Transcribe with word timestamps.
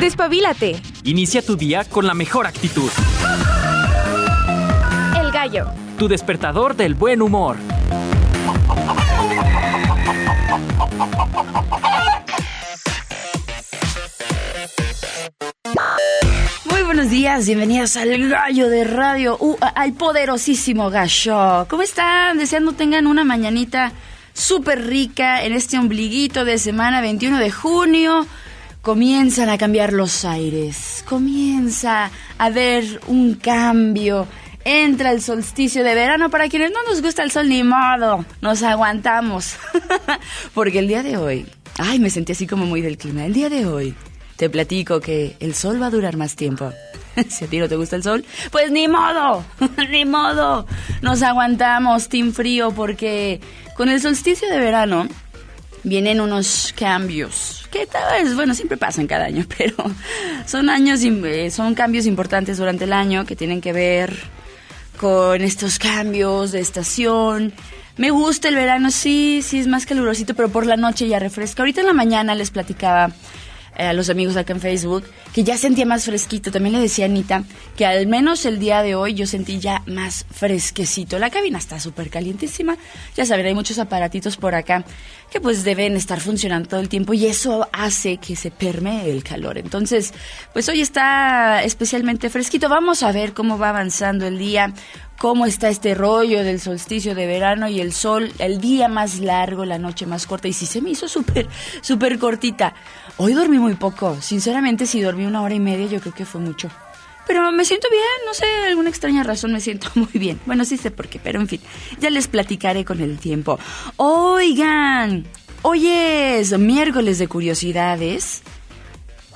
Despabilate. 0.00 0.80
Inicia 1.04 1.42
tu 1.42 1.56
día 1.56 1.84
con 1.84 2.06
la 2.06 2.14
mejor 2.14 2.46
actitud. 2.46 2.90
El 5.20 5.30
gallo. 5.30 5.66
Tu 5.98 6.08
despertador 6.08 6.74
del 6.74 6.94
buen 6.94 7.20
humor. 7.20 7.58
Muy 16.64 16.82
buenos 16.82 17.10
días, 17.10 17.44
bienvenidos 17.44 17.98
al 17.98 18.30
gallo 18.30 18.70
de 18.70 18.84
radio, 18.84 19.36
uh, 19.38 19.58
al 19.74 19.92
poderosísimo 19.92 20.88
gallo. 20.88 21.66
¿Cómo 21.68 21.82
están? 21.82 22.38
Deseando 22.38 22.72
tengan 22.72 23.06
una 23.06 23.24
mañanita 23.24 23.92
súper 24.32 24.86
rica 24.86 25.44
en 25.44 25.52
este 25.52 25.78
ombliguito 25.78 26.46
de 26.46 26.56
semana 26.56 27.02
21 27.02 27.36
de 27.36 27.50
junio. 27.50 28.26
Comienzan 28.82 29.50
a 29.50 29.58
cambiar 29.58 29.92
los 29.92 30.24
aires, 30.24 31.04
comienza 31.06 32.06
a 32.06 32.10
haber 32.38 33.00
un 33.08 33.34
cambio. 33.34 34.26
Entra 34.64 35.12
el 35.12 35.20
solsticio 35.20 35.84
de 35.84 35.94
verano. 35.94 36.30
Para 36.30 36.48
quienes 36.48 36.70
no 36.70 36.82
nos 36.84 37.02
gusta 37.02 37.22
el 37.22 37.30
sol, 37.30 37.48
ni 37.50 37.62
modo, 37.62 38.24
nos 38.40 38.62
aguantamos. 38.62 39.56
Porque 40.54 40.78
el 40.78 40.88
día 40.88 41.02
de 41.02 41.18
hoy, 41.18 41.46
ay, 41.76 41.98
me 41.98 42.08
sentí 42.08 42.32
así 42.32 42.46
como 42.46 42.64
muy 42.64 42.80
del 42.80 42.96
clima. 42.96 43.26
El 43.26 43.34
día 43.34 43.50
de 43.50 43.66
hoy 43.66 43.94
te 44.36 44.48
platico 44.48 45.00
que 45.00 45.36
el 45.40 45.54
sol 45.54 45.80
va 45.80 45.86
a 45.86 45.90
durar 45.90 46.16
más 46.16 46.34
tiempo. 46.34 46.72
si 47.28 47.44
a 47.44 47.48
ti 47.48 47.58
no 47.58 47.68
te 47.68 47.76
gusta 47.76 47.96
el 47.96 48.02
sol, 48.02 48.24
pues 48.50 48.70
ni 48.70 48.88
modo, 48.88 49.44
ni 49.90 50.06
modo. 50.06 50.66
Nos 51.02 51.20
aguantamos, 51.20 52.08
team 52.08 52.32
frío, 52.32 52.70
porque 52.70 53.42
con 53.76 53.90
el 53.90 54.00
solsticio 54.00 54.48
de 54.48 54.58
verano 54.58 55.06
vienen 55.82 56.20
unos 56.20 56.74
cambios 56.76 57.60
que 57.70 57.86
tal 57.86 58.22
vez, 58.22 58.34
bueno, 58.34 58.54
siempre 58.54 58.76
pasan 58.76 59.06
cada 59.06 59.26
año, 59.26 59.44
pero 59.58 59.76
son 60.46 60.68
años, 60.68 61.00
eh, 61.02 61.50
son 61.50 61.74
cambios 61.74 62.06
importantes 62.06 62.58
durante 62.58 62.84
el 62.84 62.92
año 62.92 63.24
que 63.24 63.36
tienen 63.36 63.60
que 63.60 63.72
ver 63.72 64.18
con 64.98 65.40
estos 65.40 65.78
cambios 65.78 66.52
de 66.52 66.60
estación. 66.60 67.52
Me 67.96 68.10
gusta 68.10 68.48
el 68.48 68.54
verano, 68.54 68.90
sí, 68.90 69.40
sí 69.42 69.58
es 69.58 69.66
más 69.66 69.86
calurosito, 69.86 70.34
pero 70.34 70.48
por 70.48 70.66
la 70.66 70.76
noche 70.76 71.08
ya 71.08 71.18
refresca. 71.18 71.62
Ahorita 71.62 71.80
en 71.80 71.86
la 71.86 71.92
mañana 71.92 72.34
les 72.34 72.50
platicaba 72.50 73.10
a 73.80 73.92
los 73.92 74.10
amigos 74.10 74.36
acá 74.36 74.52
en 74.52 74.60
Facebook, 74.60 75.04
que 75.32 75.44
ya 75.44 75.56
sentía 75.56 75.86
más 75.86 76.04
fresquito. 76.04 76.50
También 76.50 76.74
le 76.74 76.80
decía 76.80 77.06
a 77.06 77.08
Anita 77.08 77.44
que 77.76 77.86
al 77.86 78.06
menos 78.06 78.44
el 78.44 78.58
día 78.58 78.82
de 78.82 78.94
hoy 78.94 79.14
yo 79.14 79.26
sentí 79.26 79.58
ya 79.58 79.82
más 79.86 80.26
fresquecito. 80.30 81.18
La 81.18 81.30
cabina 81.30 81.58
está 81.58 81.80
súper 81.80 82.10
calientísima. 82.10 82.76
Ya 83.16 83.26
saben, 83.26 83.46
hay 83.46 83.54
muchos 83.54 83.78
aparatitos 83.78 84.36
por 84.36 84.54
acá 84.54 84.84
que 85.30 85.40
pues 85.40 85.64
deben 85.64 85.96
estar 85.96 86.20
funcionando 86.20 86.68
todo 86.68 86.80
el 86.80 86.88
tiempo 86.88 87.14
y 87.14 87.26
eso 87.26 87.68
hace 87.72 88.16
que 88.18 88.36
se 88.36 88.50
permee 88.50 89.10
el 89.10 89.22
calor. 89.22 89.58
Entonces, 89.58 90.12
pues 90.52 90.68
hoy 90.68 90.80
está 90.80 91.62
especialmente 91.62 92.30
fresquito. 92.30 92.68
Vamos 92.68 93.02
a 93.02 93.12
ver 93.12 93.32
cómo 93.32 93.58
va 93.58 93.70
avanzando 93.70 94.26
el 94.26 94.38
día 94.38 94.74
cómo 95.20 95.44
está 95.44 95.68
este 95.68 95.94
rollo 95.94 96.42
del 96.42 96.62
solsticio 96.62 97.14
de 97.14 97.26
verano 97.26 97.68
y 97.68 97.78
el 97.78 97.92
sol, 97.92 98.32
el 98.38 98.58
día 98.58 98.88
más 98.88 99.18
largo, 99.18 99.66
la 99.66 99.78
noche 99.78 100.06
más 100.06 100.26
corta. 100.26 100.48
Y 100.48 100.54
sí 100.54 100.64
se 100.64 100.80
me 100.80 100.88
hizo 100.88 101.08
súper, 101.08 101.46
súper 101.82 102.18
cortita. 102.18 102.72
Hoy 103.18 103.34
dormí 103.34 103.58
muy 103.58 103.74
poco. 103.74 104.16
Sinceramente, 104.22 104.86
si 104.86 105.02
dormí 105.02 105.26
una 105.26 105.42
hora 105.42 105.54
y 105.54 105.60
media, 105.60 105.86
yo 105.88 106.00
creo 106.00 106.14
que 106.14 106.24
fue 106.24 106.40
mucho. 106.40 106.70
Pero 107.26 107.52
me 107.52 107.66
siento 107.66 107.88
bien, 107.90 108.02
no 108.24 108.32
sé, 108.32 108.46
alguna 108.66 108.88
extraña 108.88 109.22
razón 109.22 109.52
me 109.52 109.60
siento 109.60 109.88
muy 109.94 110.08
bien. 110.14 110.40
Bueno, 110.46 110.64
sí 110.64 110.78
sé 110.78 110.90
por 110.90 111.08
qué, 111.08 111.20
pero 111.22 111.38
en 111.38 111.48
fin, 111.48 111.60
ya 112.00 112.08
les 112.08 112.26
platicaré 112.26 112.86
con 112.86 113.02
el 113.02 113.18
tiempo. 113.18 113.58
Oigan, 113.96 115.26
hoy 115.60 115.86
es 115.86 116.58
miércoles 116.58 117.18
de 117.18 117.28
curiosidades. 117.28 118.40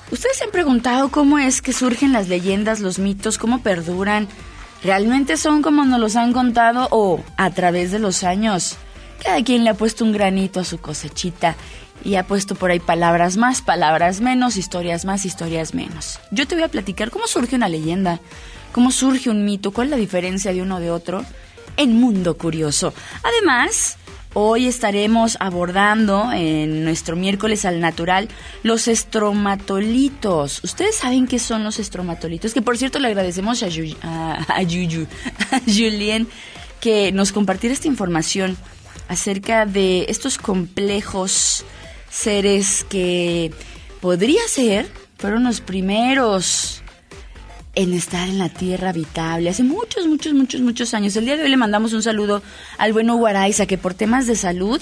¿Ustedes 0.09 0.35
se 0.35 0.45
han 0.45 0.51
preguntado 0.51 1.09
cómo 1.09 1.37
es 1.37 1.61
que 1.61 1.73
surgen 1.73 2.11
las 2.11 2.27
leyendas, 2.27 2.79
los 2.79 2.97
mitos, 2.97 3.37
cómo 3.37 3.61
perduran? 3.61 4.27
¿Realmente 4.85 5.35
son 5.35 5.63
como 5.63 5.83
nos 5.83 5.99
los 5.99 6.15
han 6.15 6.31
contado 6.31 6.87
o 6.91 7.19
a 7.37 7.49
través 7.49 7.91
de 7.91 7.97
los 7.97 8.23
años? 8.23 8.77
Cada 9.23 9.43
quien 9.43 9.63
le 9.63 9.71
ha 9.71 9.73
puesto 9.73 10.05
un 10.05 10.11
granito 10.11 10.59
a 10.59 10.63
su 10.63 10.77
cosechita 10.77 11.55
y 12.03 12.17
ha 12.17 12.27
puesto 12.27 12.53
por 12.53 12.69
ahí 12.69 12.79
palabras 12.79 13.35
más, 13.35 13.63
palabras 13.63 14.21
menos, 14.21 14.57
historias 14.57 15.03
más, 15.03 15.25
historias 15.25 15.73
menos. 15.73 16.19
Yo 16.29 16.45
te 16.47 16.53
voy 16.53 16.65
a 16.65 16.67
platicar 16.67 17.09
cómo 17.09 17.25
surge 17.25 17.55
una 17.55 17.67
leyenda, 17.67 18.19
cómo 18.73 18.91
surge 18.91 19.31
un 19.31 19.43
mito, 19.43 19.71
cuál 19.71 19.87
es 19.87 19.91
la 19.91 19.97
diferencia 19.97 20.53
de 20.53 20.61
uno 20.61 20.79
de 20.79 20.91
otro 20.91 21.25
en 21.77 21.99
Mundo 21.99 22.37
Curioso. 22.37 22.93
Además, 23.23 23.97
Hoy 24.37 24.67
estaremos 24.67 25.37
abordando 25.39 26.29
en 26.33 26.83
nuestro 26.83 27.15
miércoles 27.15 27.63
al 27.63 27.79
natural 27.79 28.27
los 28.63 28.89
estromatolitos. 28.89 30.61
¿Ustedes 30.61 30.95
saben 30.95 31.25
qué 31.25 31.39
son 31.39 31.63
los 31.63 31.79
estromatolitos? 31.79 32.53
Que 32.53 32.61
por 32.61 32.77
cierto 32.77 32.99
le 32.99 33.07
agradecemos 33.07 33.63
a, 33.63 33.67
a, 34.49 35.61
Julien, 35.65 36.27
que 36.81 37.13
nos 37.13 37.31
compartiera 37.31 37.73
esta 37.73 37.87
información 37.87 38.57
acerca 39.07 39.65
de 39.65 40.07
estos 40.09 40.37
complejos 40.37 41.63
seres 42.09 42.83
que 42.89 43.53
podría 44.01 44.45
ser 44.49 44.91
fueron 45.17 45.45
los 45.45 45.61
primeros 45.61 46.83
en 47.75 47.93
estar 47.93 48.27
en 48.27 48.39
la 48.39 48.49
tierra 48.49 48.89
habitable 48.89 49.49
hace 49.49 49.63
muchos, 49.63 50.07
muchos, 50.07 50.33
muchos, 50.33 50.61
muchos 50.61 50.93
años. 50.93 51.15
El 51.15 51.25
día 51.25 51.37
de 51.37 51.43
hoy 51.43 51.49
le 51.49 51.57
mandamos 51.57 51.93
un 51.93 52.01
saludo 52.01 52.41
al 52.77 52.93
bueno 52.93 53.17
Guaraiza, 53.17 53.65
que 53.65 53.77
por 53.77 53.93
temas 53.93 54.27
de 54.27 54.35
salud, 54.35 54.81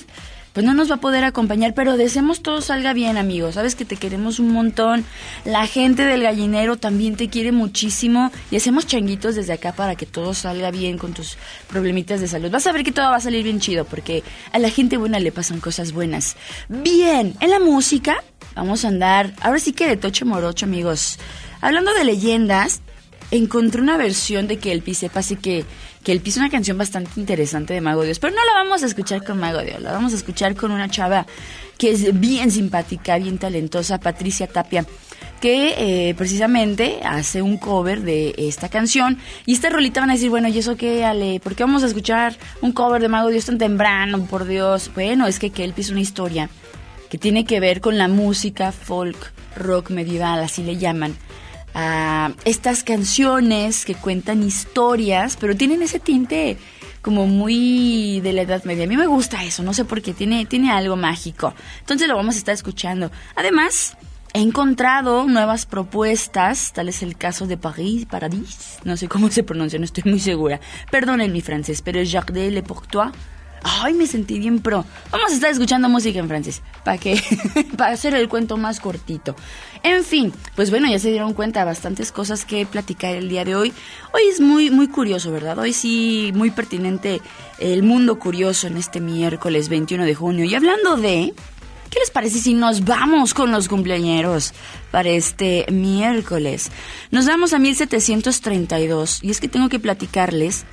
pues 0.54 0.66
no 0.66 0.74
nos 0.74 0.90
va 0.90 0.96
a 0.96 1.02
poder 1.02 1.24
acompañar, 1.24 1.74
pero 1.74 1.98
deseamos 1.98 2.42
todo 2.42 2.62
salga 2.62 2.94
bien, 2.94 3.18
amigos. 3.18 3.56
Sabes 3.56 3.76
que 3.76 3.86
te 3.86 3.98
queremos 3.98 4.40
un 4.40 4.50
montón. 4.50 5.04
La 5.46 5.66
gente 5.66 6.06
del 6.06 6.24
gallinero 6.24 6.78
también 6.78 7.16
te 7.16 7.28
quiere 7.30 7.52
muchísimo 7.52 8.32
y 8.52 8.58
hacemos 8.58 8.86
changuitos 8.86 9.36
desde 9.36 9.54
acá 9.54 9.74
para 9.74 9.96
que 9.96 10.06
todo 10.06 10.34
salga 10.34 10.72
bien 10.72 10.98
con 10.98 11.14
tus 11.14 11.38
problemitas 11.68 12.22
de 12.22 12.28
salud. 12.28 12.52
Vas 12.52 12.68
a 12.68 12.72
ver 12.72 12.84
que 12.84 12.92
todo 12.92 13.10
va 13.10 13.18
a 13.18 13.22
salir 13.22 13.44
bien 13.44 13.60
chido 13.60 13.86
porque 13.86 14.24
a 14.52 14.60
la 14.60 14.70
gente 14.70 14.98
buena 14.98 15.20
le 15.20 15.32
pasan 15.32 15.60
cosas 15.60 15.92
buenas. 15.92 16.38
Bien, 16.70 17.34
en 17.40 17.50
la 17.50 17.60
música 17.60 18.24
vamos 18.56 18.86
a 18.86 18.90
andar, 18.90 19.34
ahora 19.42 19.60
sí 19.60 19.74
que 19.74 19.88
de 19.88 19.98
tocho 19.98 20.26
morocho, 20.26 20.66
amigos. 20.66 21.18
Hablando 21.62 21.94
de 21.94 22.04
leyendas, 22.04 22.82
encontré 23.32 23.82
una 23.82 23.98
versión 23.98 24.48
de 24.48 24.58
que 24.58 24.72
el 24.72 24.82
Pi 24.82 24.94
sepa, 24.94 25.22
así 25.22 25.36
que, 25.36 25.66
que 26.04 26.20
Pi 26.20 26.30
es 26.30 26.38
una 26.38 26.50
canción 26.50 26.78
bastante 26.78 27.20
interesante 27.20 27.74
de 27.74 27.82
Mago 27.82 28.04
Dios, 28.04 28.20
pero 28.20 28.34
no 28.34 28.44
la 28.46 28.54
vamos 28.54 28.84
a 28.84 28.86
escuchar 28.86 29.24
con 29.24 29.40
Mago 29.40 29.62
Dios, 29.62 29.82
la 29.82 29.92
vamos 29.92 30.14
a 30.14 30.16
escuchar 30.16 30.56
con 30.56 30.72
una 30.72 30.90
chava 30.90 31.26
que 31.78 31.92
es 31.92 32.20
bien 32.20 32.52
simpática, 32.52 33.18
bien 33.18 33.38
talentosa, 33.38 34.00
Patricia 34.00 34.48
Tapia 34.48 34.86
que 35.44 36.10
eh, 36.10 36.16
precisamente 36.16 37.02
hace 37.04 37.42
un 37.42 37.58
cover 37.58 38.00
de 38.02 38.34
esta 38.38 38.70
canción. 38.70 39.18
Y 39.46 39.52
esta 39.52 39.70
rolita 39.70 40.00
van 40.00 40.10
a 40.10 40.14
decir, 40.14 40.30
bueno, 40.30 40.48
¿y 40.48 40.58
eso 40.58 40.78
qué, 40.78 41.04
Ale? 41.04 41.42
¿Por 41.42 41.54
qué 41.54 41.66
vamos 41.66 41.84
a 41.84 41.88
escuchar 41.88 42.38
un 42.62 42.72
cover 42.72 43.02
de 43.02 43.10
Mago 43.10 43.28
Dios 43.28 43.48
tan 43.48 43.58
temprano? 43.58 44.26
Por 44.26 44.48
Dios. 44.48 44.90
Bueno, 44.96 45.28
es 45.28 45.40
que 45.40 45.50
Kelpie 45.50 45.82
es 45.82 45.90
una 45.90 46.00
historia 46.00 46.50
que 47.10 47.18
tiene 47.18 47.44
que 47.44 47.60
ver 47.60 47.82
con 47.82 47.98
la 47.98 48.08
música 48.08 48.72
folk, 48.72 49.34
rock 49.58 49.90
medieval, 49.90 50.40
así 50.40 50.64
le 50.64 50.78
llaman 50.78 51.14
a 51.74 52.32
estas 52.46 52.84
canciones 52.84 53.86
que 53.86 53.96
cuentan 53.96 54.44
historias, 54.44 55.38
pero 55.40 55.56
tienen 55.56 55.82
ese 55.82 56.00
tinte 56.00 56.58
como 57.02 57.28
muy 57.28 58.22
de 58.22 58.34
la 58.34 58.44
Edad 58.44 58.64
Media. 58.64 58.86
A 58.86 58.88
mí 58.88 58.98
me 58.98 59.08
gusta 59.08 59.44
eso, 59.44 59.62
no 59.62 59.74
sé 59.74 59.86
por 59.86 60.02
qué, 60.02 60.14
tiene, 60.14 60.46
tiene 60.46 60.72
algo 60.72 60.96
mágico. 60.96 61.54
Entonces 61.80 62.08
lo 62.08 62.16
vamos 62.16 62.36
a 62.36 62.38
estar 62.38 62.54
escuchando. 62.54 63.12
Además, 63.36 63.98
he 64.34 64.40
encontrado 64.40 65.26
nuevas 65.26 65.66
propuestas, 65.66 66.74
tal 66.74 66.90
es 66.90 67.04
el 67.04 67.18
caso 67.18 67.46
de 67.46 67.58
Paris, 67.58 68.06
Paradis, 68.06 68.80
no 68.84 68.98
sé 68.98 69.08
cómo 69.08 69.30
se 69.30 69.44
pronuncia, 69.44 69.78
no 69.78 69.86
estoy 69.86 70.04
muy 70.10 70.20
segura. 70.20 70.60
Perdonen 70.92 71.32
mi 71.32 71.42
francés, 71.42 71.82
pero 71.82 72.00
es 72.00 72.12
Jardin 72.12 72.54
Le 72.54 72.64
Pourtois 72.64 73.12
Ay, 73.64 73.94
me 73.94 74.08
sentí 74.08 74.40
bien 74.40 74.60
pro. 74.60 74.84
Vamos 75.10 75.32
a 75.32 75.36
estar 75.36 75.50
escuchando 75.50 75.88
música 75.88 76.20
en 76.20 76.28
francés. 76.28 76.62
¿Para 76.84 76.98
qué? 76.98 77.22
para 77.78 77.94
hacer 77.94 78.14
el 78.14 78.28
cuento 78.28 78.58
más 78.58 78.80
cortito. 78.80 79.36
En 79.84 80.06
fin, 80.06 80.34
pues 80.56 80.70
bueno, 80.70 80.88
ya 80.90 80.98
se 80.98 81.10
dieron 81.10 81.34
cuenta 81.34 81.66
bastantes 81.66 82.14
cosas 82.14 82.46
que 82.46 82.66
platicar 82.66 83.16
el 83.16 83.28
día 83.28 83.44
de 83.44 83.58
hoy. 83.58 83.74
Hoy 84.14 84.22
es 84.32 84.40
muy, 84.40 84.72
muy 84.72 84.88
curioso, 84.88 85.30
¿verdad? 85.30 85.60
Hoy 85.60 85.74
sí, 85.74 86.32
muy 86.34 86.52
pertinente 86.52 87.22
el 87.60 87.84
mundo 87.84 88.18
curioso 88.18 88.68
en 88.68 88.78
este 88.78 89.02
miércoles 89.02 89.68
21 89.68 90.06
de 90.06 90.16
junio. 90.16 90.46
Y 90.46 90.56
hablando 90.56 90.96
de. 90.96 91.34
¿Qué 91.90 92.00
les 92.00 92.10
parece 92.10 92.40
si 92.40 92.56
nos 92.56 92.86
vamos 92.86 93.36
con 93.36 93.52
los 93.52 93.68
cumpleañeros 93.68 94.54
para 94.90 95.10
este 95.10 95.68
miércoles? 95.72 96.72
Nos 97.12 97.28
vamos 97.28 97.54
a 97.54 97.60
1732 97.60 99.20
y 99.22 99.30
es 99.30 99.40
que 99.40 99.48
tengo 99.48 99.70
que 99.70 99.78
platicarles 99.78 100.66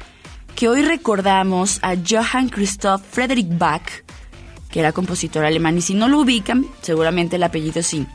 que 0.57 0.69
hoy 0.69 0.81
recordamos 0.81 1.79
a 1.83 1.95
Johann 1.95 2.49
Christoph 2.49 3.03
Friedrich 3.11 3.49
Bach, 3.51 3.83
que 4.71 4.81
era 4.81 4.93
compositor 4.93 5.45
alemán, 5.45 5.77
y 5.77 5.83
si 5.83 5.93
no 5.93 6.09
lo 6.09 6.21
ubican, 6.21 6.65
seguramente 6.81 7.37
el 7.37 7.43
apellido 7.43 7.83
sí. 7.83 8.07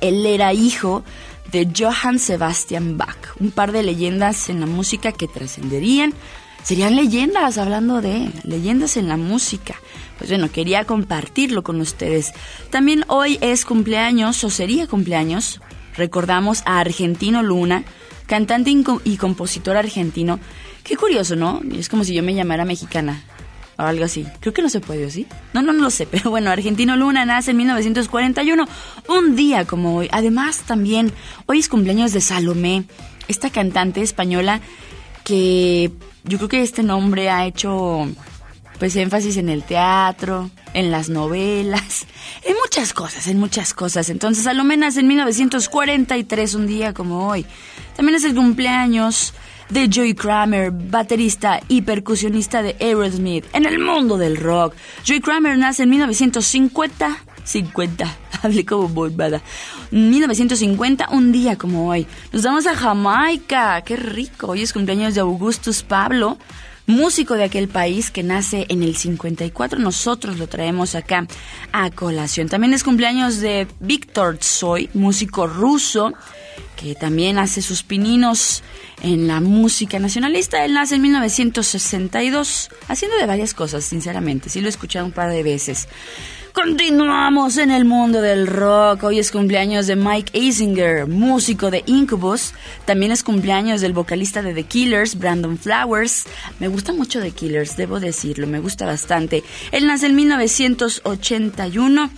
Él 0.00 0.24
era 0.26 0.52
hijo 0.52 1.04
de 1.52 1.68
Johann 1.76 2.18
Sebastian 2.18 2.98
Bach, 2.98 3.36
un 3.40 3.50
par 3.50 3.72
de 3.72 3.82
leyendas 3.82 4.48
en 4.48 4.60
la 4.60 4.66
música 4.66 5.12
que 5.12 5.28
trascenderían. 5.28 6.12
Serían 6.62 6.96
leyendas, 6.96 7.56
hablando 7.56 8.00
de 8.02 8.30
leyendas 8.44 8.96
en 8.96 9.08
la 9.08 9.16
música. 9.16 9.76
Pues 10.18 10.30
bueno, 10.30 10.50
quería 10.50 10.84
compartirlo 10.84 11.62
con 11.62 11.80
ustedes. 11.80 12.32
También 12.70 13.04
hoy 13.08 13.38
es 13.40 13.64
cumpleaños, 13.64 14.42
o 14.44 14.50
sería 14.50 14.86
cumpleaños, 14.86 15.60
recordamos 15.96 16.62
a 16.66 16.80
Argentino 16.80 17.42
Luna, 17.42 17.84
cantante 18.26 18.74
y 19.04 19.16
compositor 19.16 19.76
argentino. 19.76 20.38
Qué 20.84 20.96
curioso, 20.96 21.36
¿no? 21.36 21.62
Es 21.72 21.88
como 21.88 22.04
si 22.04 22.14
yo 22.14 22.22
me 22.22 22.34
llamara 22.34 22.64
mexicana 22.64 23.22
algo 23.86 24.04
así. 24.04 24.26
Creo 24.40 24.52
que 24.52 24.62
no 24.62 24.68
se 24.68 24.80
puede, 24.80 25.10
¿sí? 25.10 25.26
No, 25.52 25.62
no, 25.62 25.72
no 25.72 25.82
lo 25.82 25.90
sé, 25.90 26.06
pero 26.10 26.30
bueno, 26.30 26.50
Argentino 26.50 26.96
Luna 26.96 27.24
nace 27.24 27.52
en 27.52 27.58
1941, 27.58 28.66
un 29.08 29.36
día 29.36 29.64
como 29.64 29.96
hoy. 29.96 30.08
Además, 30.12 30.62
también, 30.66 31.12
hoy 31.46 31.60
es 31.60 31.68
cumpleaños 31.68 32.12
de 32.12 32.20
Salomé, 32.20 32.84
esta 33.28 33.50
cantante 33.50 34.02
española 34.02 34.60
que 35.24 35.92
yo 36.24 36.38
creo 36.38 36.48
que 36.48 36.62
este 36.62 36.82
nombre 36.82 37.28
ha 37.28 37.46
hecho 37.46 38.08
pues 38.78 38.94
énfasis 38.96 39.36
en 39.36 39.48
el 39.48 39.64
teatro, 39.64 40.50
en 40.72 40.90
las 40.90 41.08
novelas, 41.08 42.06
en 42.44 42.54
muchas 42.62 42.92
cosas, 42.92 43.26
en 43.26 43.38
muchas 43.38 43.74
cosas. 43.74 44.08
Entonces 44.08 44.44
Salomé 44.44 44.76
nace 44.76 45.00
en 45.00 45.08
1943, 45.08 46.54
un 46.54 46.66
día 46.66 46.94
como 46.94 47.28
hoy. 47.28 47.44
También 47.96 48.16
es 48.16 48.24
el 48.24 48.34
cumpleaños 48.34 49.34
de 49.70 49.90
Joey 49.92 50.14
Kramer, 50.14 50.70
baterista 50.70 51.60
y 51.68 51.82
percusionista 51.82 52.62
de 52.62 52.76
Aerosmith 52.80 53.44
en 53.52 53.66
el 53.66 53.78
mundo 53.78 54.16
del 54.16 54.36
rock. 54.36 54.74
Joey 55.06 55.20
Kramer 55.20 55.58
nace 55.58 55.82
en 55.82 55.90
1950. 55.90 57.24
50, 57.44 58.16
hablé 58.42 58.64
como 58.64 58.88
bombada. 58.88 59.40
1950, 59.90 61.08
un 61.10 61.32
día 61.32 61.56
como 61.56 61.88
hoy. 61.88 62.06
Nos 62.32 62.42
vamos 62.42 62.66
a 62.66 62.74
Jamaica, 62.74 63.80
qué 63.82 63.96
rico. 63.96 64.48
Hoy 64.48 64.62
es 64.62 64.72
cumpleaños 64.72 65.14
de 65.14 65.20
Augustus 65.20 65.82
Pablo, 65.82 66.38
músico 66.88 67.34
de 67.34 67.44
aquel 67.44 67.68
país 67.68 68.10
que 68.10 68.24
nace 68.24 68.66
en 68.68 68.82
el 68.82 68.96
54. 68.96 69.78
Nosotros 69.78 70.38
lo 70.38 70.48
traemos 70.48 70.96
acá 70.96 71.28
a 71.70 71.90
colación. 71.90 72.48
También 72.48 72.74
es 72.74 72.82
cumpleaños 72.82 73.38
de 73.38 73.68
Víctor 73.78 74.38
Tsoi, 74.38 74.90
músico 74.94 75.46
ruso 75.46 76.14
que 76.76 76.94
también 76.94 77.38
hace 77.38 77.60
sus 77.60 77.82
pininos 77.82 78.62
en 79.02 79.26
la 79.26 79.40
música 79.40 79.98
nacionalista. 79.98 80.64
Él 80.64 80.74
nace 80.74 80.94
en 80.94 81.02
1962, 81.02 82.70
haciendo 82.86 83.16
de 83.16 83.26
varias 83.26 83.52
cosas, 83.52 83.84
sinceramente. 83.84 84.48
Sí 84.48 84.60
lo 84.60 84.66
he 84.66 84.70
escuchado 84.70 85.04
un 85.04 85.12
par 85.12 85.30
de 85.30 85.42
veces. 85.42 85.88
Continuamos 86.52 87.58
en 87.58 87.70
el 87.70 87.84
mundo 87.84 88.20
del 88.20 88.46
rock. 88.46 89.04
Hoy 89.04 89.18
es 89.18 89.30
cumpleaños 89.30 89.86
de 89.86 89.96
Mike 89.96 90.38
Eisinger, 90.38 91.06
músico 91.06 91.70
de 91.70 91.84
Incubus. 91.86 92.52
También 92.84 93.12
es 93.12 93.22
cumpleaños 93.22 93.80
del 93.80 93.92
vocalista 93.92 94.42
de 94.42 94.54
The 94.54 94.64
Killers, 94.64 95.18
Brandon 95.18 95.58
Flowers. 95.58 96.24
Me 96.58 96.68
gusta 96.68 96.92
mucho 96.92 97.20
The 97.20 97.30
Killers, 97.30 97.76
debo 97.76 98.00
decirlo, 98.00 98.46
me 98.46 98.60
gusta 98.60 98.86
bastante. 98.86 99.44
Él 99.72 99.86
nace 99.86 100.06
en 100.06 100.16
1981 100.16 102.10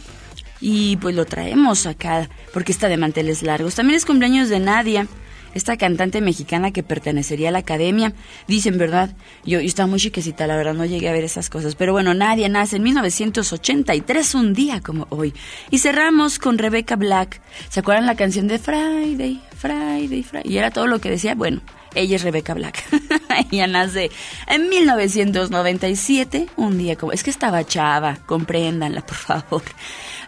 y 0.61 0.97
pues 0.97 1.15
lo 1.15 1.25
traemos 1.27 1.87
acá 1.87 2.29
porque 2.53 2.73
está 2.73 2.89
de 2.89 2.97
manteles 2.97 3.43
largos. 3.43 3.75
También 3.75 3.97
es 3.97 4.07
cumpleaños 4.07 4.49
de 4.49 4.61
Nadia, 4.61 5.07
esta 5.55 5.77
cantante 5.77 6.21
mexicana 6.21 6.71
que 6.73 6.83
pertenecería 6.83 7.49
a 7.49 7.53
la 7.53 7.61
academia. 7.61 8.13
Dicen, 8.47 8.79
¿verdad? 8.79 9.15
Yo, 9.45 9.59
estaba 9.61 9.87
muy 9.87 9.99
chiquecita, 9.99 10.47
la 10.47 10.57
verdad, 10.57 10.75
no 10.75 10.85
llegué 10.85 11.09
a 11.09 11.13
ver 11.13 11.25
esas 11.25 11.51
cosas. 11.51 11.75
Pero 11.75 11.93
bueno, 11.93 12.15
Nadia 12.15 12.49
nace 12.49 12.77
en 12.77 12.83
1983, 12.83 14.35
un 14.35 14.55
día 14.55 14.81
como 14.81 15.07
hoy. 15.11 15.35
Y 15.71 15.79
cerramos 15.79 16.39
con 16.39 16.59
Rebecca 16.59 16.97
Black. 16.97 17.41
¿Se 17.69 17.81
acuerdan 17.81 18.07
la 18.07 18.15
canción 18.15 18.49
de 18.49 18.59
Friday, 18.59 19.41
Friday, 19.57 20.23
Friday? 20.23 20.53
Y 20.53 20.59
era 20.59 20.71
todo 20.71 20.87
lo 20.87 21.01
que 21.01 21.11
decía, 21.11 21.35
bueno. 21.35 21.61
Ella 21.95 22.17
es 22.17 22.23
Rebecca 22.23 22.55
Black. 22.55 22.85
ella 23.51 23.67
nace 23.67 24.11
en 24.47 24.69
1997, 24.69 26.47
un 26.57 26.79
día 26.79 26.97
como... 26.97 27.13
Es 27.13 27.25
que 27.25 27.31
estaba 27.31 27.65
chava, 27.65 28.19
compréndanla, 28.27 29.01
por 29.05 29.17
favor. 29.17 29.63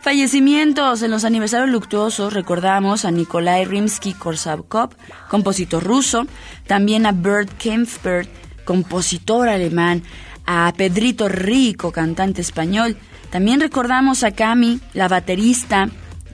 Fallecimientos 0.02 1.00
en 1.02 1.12
los 1.12 1.22
aniversarios 1.24 1.70
luctuosos 1.70 2.32
recordamos 2.32 3.04
a 3.04 3.12
Nikolai 3.12 3.64
Rimsky-Korsakov, 3.64 4.96
compositor 5.28 5.84
ruso, 5.84 6.26
también 6.66 7.06
a 7.06 7.12
Bert 7.12 7.56
Kempfert, 7.56 8.28
compositor 8.64 9.48
alemán, 9.48 10.02
a 10.44 10.72
Pedrito 10.76 11.28
Rico, 11.28 11.92
cantante 11.92 12.40
español. 12.40 12.96
También 13.30 13.60
recordamos 13.60 14.24
a 14.24 14.32
Kami, 14.32 14.80
la 14.92 15.06
baterista 15.06 15.88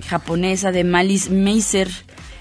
japonesa 0.09 0.73
de 0.73 0.85
Malice 0.85 1.29
Meiser, 1.29 1.91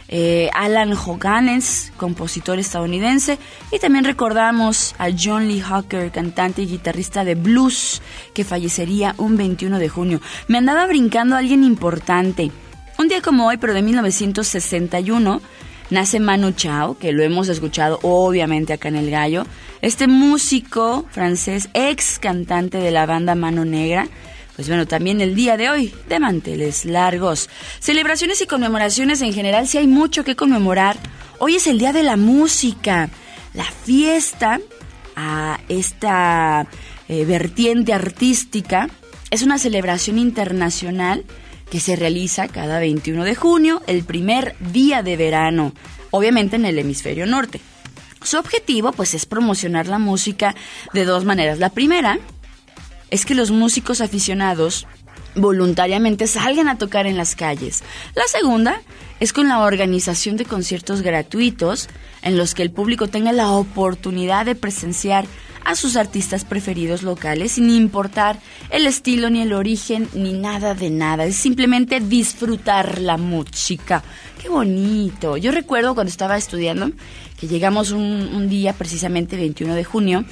eh, 0.07 0.49
Alan 0.53 0.93
Hoganes, 0.93 1.91
compositor 1.97 2.59
estadounidense, 2.59 3.37
y 3.71 3.79
también 3.79 4.05
recordamos 4.05 4.95
a 4.97 5.09
John 5.17 5.47
Lee 5.47 5.61
Hooker, 5.61 6.11
cantante 6.11 6.61
y 6.61 6.67
guitarrista 6.67 7.23
de 7.23 7.35
blues, 7.35 8.01
que 8.33 8.43
fallecería 8.43 9.15
un 9.17 9.37
21 9.37 9.79
de 9.79 9.89
junio. 9.89 10.21
Me 10.47 10.57
andaba 10.57 10.87
brincando 10.87 11.35
a 11.35 11.39
alguien 11.39 11.63
importante. 11.63 12.51
Un 12.97 13.09
día 13.09 13.21
como 13.21 13.47
hoy, 13.47 13.57
pero 13.57 13.73
de 13.73 13.81
1961, 13.81 15.41
nace 15.89 16.19
Manu 16.19 16.51
Chao, 16.51 16.97
que 16.97 17.11
lo 17.11 17.23
hemos 17.23 17.47
escuchado 17.49 17.99
obviamente 18.01 18.73
acá 18.73 18.87
en 18.87 18.95
El 18.95 19.11
Gallo. 19.11 19.45
Este 19.81 20.07
músico 20.07 21.05
francés, 21.11 21.69
ex 21.73 22.17
cantante 22.17 22.79
de 22.79 22.91
la 22.91 23.05
banda 23.05 23.35
Mano 23.35 23.65
Negra, 23.65 24.07
pues 24.57 24.67
bueno, 24.69 24.87
también 24.87 25.21
el 25.21 25.35
día 25.35 25.55
de 25.55 25.69
hoy, 25.69 25.93
de 26.09 26.19
manteles 26.19 26.83
largos. 26.83 27.47
Celebraciones 27.79 28.41
y 28.41 28.47
conmemoraciones 28.47 29.21
en 29.21 29.31
general, 29.31 29.67
si 29.67 29.77
hay 29.77 29.85
mucho 29.85 30.23
que 30.23 30.35
conmemorar. 30.35 30.97
Hoy 31.37 31.57
es 31.57 31.67
el 31.67 31.77
Día 31.77 31.93
de 31.93 32.01
la 32.01 32.17
Música, 32.17 33.11
la 33.53 33.65
fiesta 33.65 34.59
a 35.15 35.59
esta 35.69 36.65
eh, 37.07 37.23
vertiente 37.25 37.93
artística. 37.93 38.89
Es 39.29 39.43
una 39.43 39.59
celebración 39.59 40.17
internacional 40.17 41.23
que 41.69 41.79
se 41.79 41.95
realiza 41.95 42.47
cada 42.47 42.79
21 42.79 43.25
de 43.25 43.35
junio, 43.35 43.83
el 43.85 44.03
primer 44.05 44.55
día 44.71 45.03
de 45.03 45.17
verano, 45.17 45.71
obviamente 46.09 46.55
en 46.55 46.65
el 46.65 46.79
hemisferio 46.79 47.27
norte. 47.27 47.61
Su 48.23 48.39
objetivo 48.39 48.91
pues 48.91 49.13
es 49.13 49.27
promocionar 49.27 49.85
la 49.85 49.99
música 49.99 50.55
de 50.93 51.05
dos 51.05 51.25
maneras. 51.25 51.59
La 51.59 51.69
primera 51.69 52.17
es 53.09 53.25
que 53.25 53.35
los 53.35 53.51
músicos 53.51 54.01
aficionados 54.01 54.87
voluntariamente 55.35 56.27
salgan 56.27 56.67
a 56.67 56.77
tocar 56.77 57.07
en 57.07 57.17
las 57.17 57.35
calles. 57.35 57.83
La 58.15 58.23
segunda 58.27 58.81
es 59.19 59.33
con 59.33 59.47
la 59.47 59.59
organización 59.59 60.37
de 60.37 60.45
conciertos 60.45 61.01
gratuitos 61.01 61.87
en 62.21 62.37
los 62.37 62.53
que 62.53 62.63
el 62.63 62.71
público 62.71 63.07
tenga 63.07 63.31
la 63.31 63.51
oportunidad 63.51 64.45
de 64.45 64.55
presenciar 64.55 65.25
a 65.63 65.75
sus 65.75 65.97
artistas 65.97 66.45
preferidos 66.45 67.03
locales 67.03 67.53
sin 67.53 67.69
importar 67.69 68.39
el 68.69 68.87
estilo 68.87 69.29
ni 69.29 69.41
el 69.41 69.51
origen 69.51 70.07
ni 70.13 70.31
nada 70.31 70.73
de 70.73 70.89
nada. 70.89 71.25
Es 71.25 71.35
simplemente 71.35 71.99
disfrutar 71.99 73.01
la 73.01 73.17
música. 73.17 74.01
Qué 74.41 74.47
bonito. 74.47 75.35
Yo 75.35 75.51
recuerdo 75.51 75.93
cuando 75.93 76.09
estaba 76.09 76.37
estudiando 76.37 76.91
que 77.37 77.47
llegamos 77.47 77.91
un, 77.91 78.01
un 78.01 78.47
día, 78.47 78.73
precisamente 78.73 79.35
21 79.35 79.75
de 79.75 79.83
junio, 79.83 80.25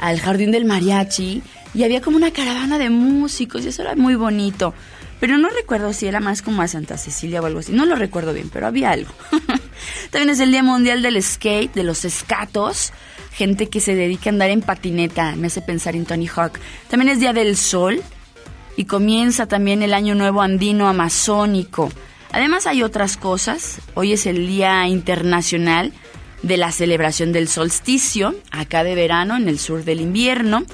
al 0.00 0.18
Jardín 0.18 0.50
del 0.50 0.64
Mariachi 0.64 1.42
y 1.74 1.84
había 1.84 2.00
como 2.00 2.16
una 2.16 2.32
caravana 2.32 2.78
de 2.78 2.90
músicos 2.90 3.64
y 3.64 3.68
eso 3.68 3.82
era 3.82 3.94
muy 3.94 4.16
bonito. 4.16 4.74
Pero 5.20 5.36
no 5.36 5.50
recuerdo 5.50 5.92
si 5.92 6.06
era 6.06 6.18
más 6.18 6.40
como 6.40 6.62
a 6.62 6.68
Santa 6.68 6.96
Cecilia 6.96 7.42
o 7.42 7.46
algo 7.46 7.60
así. 7.60 7.72
No 7.72 7.84
lo 7.84 7.94
recuerdo 7.94 8.32
bien, 8.32 8.48
pero 8.50 8.66
había 8.66 8.90
algo. 8.90 9.12
También 10.10 10.30
es 10.30 10.40
el 10.40 10.50
Día 10.50 10.62
Mundial 10.62 11.02
del 11.02 11.22
Skate, 11.22 11.74
de 11.74 11.84
los 11.84 12.06
escatos. 12.06 12.92
Gente 13.32 13.68
que 13.68 13.80
se 13.80 13.94
dedica 13.94 14.30
a 14.30 14.32
andar 14.32 14.48
en 14.48 14.62
patineta. 14.62 15.36
Me 15.36 15.48
hace 15.48 15.60
pensar 15.60 15.94
en 15.94 16.06
Tony 16.06 16.26
Hawk. 16.26 16.58
También 16.88 17.10
es 17.10 17.20
Día 17.20 17.34
del 17.34 17.58
Sol. 17.58 18.02
Y 18.78 18.86
comienza 18.86 19.46
también 19.46 19.82
el 19.82 19.92
Año 19.92 20.14
Nuevo 20.14 20.40
Andino 20.40 20.88
Amazónico. 20.88 21.90
Además 22.32 22.66
hay 22.66 22.82
otras 22.82 23.18
cosas. 23.18 23.82
Hoy 23.92 24.14
es 24.14 24.24
el 24.24 24.46
Día 24.46 24.88
Internacional 24.88 25.92
de 26.42 26.56
la 26.56 26.72
celebración 26.72 27.32
del 27.32 27.48
solsticio, 27.48 28.34
acá 28.50 28.84
de 28.84 28.94
verano, 28.94 29.36
en 29.36 29.48
el 29.48 29.58
sur 29.58 29.84
del 29.84 30.00
invierno. 30.00 30.64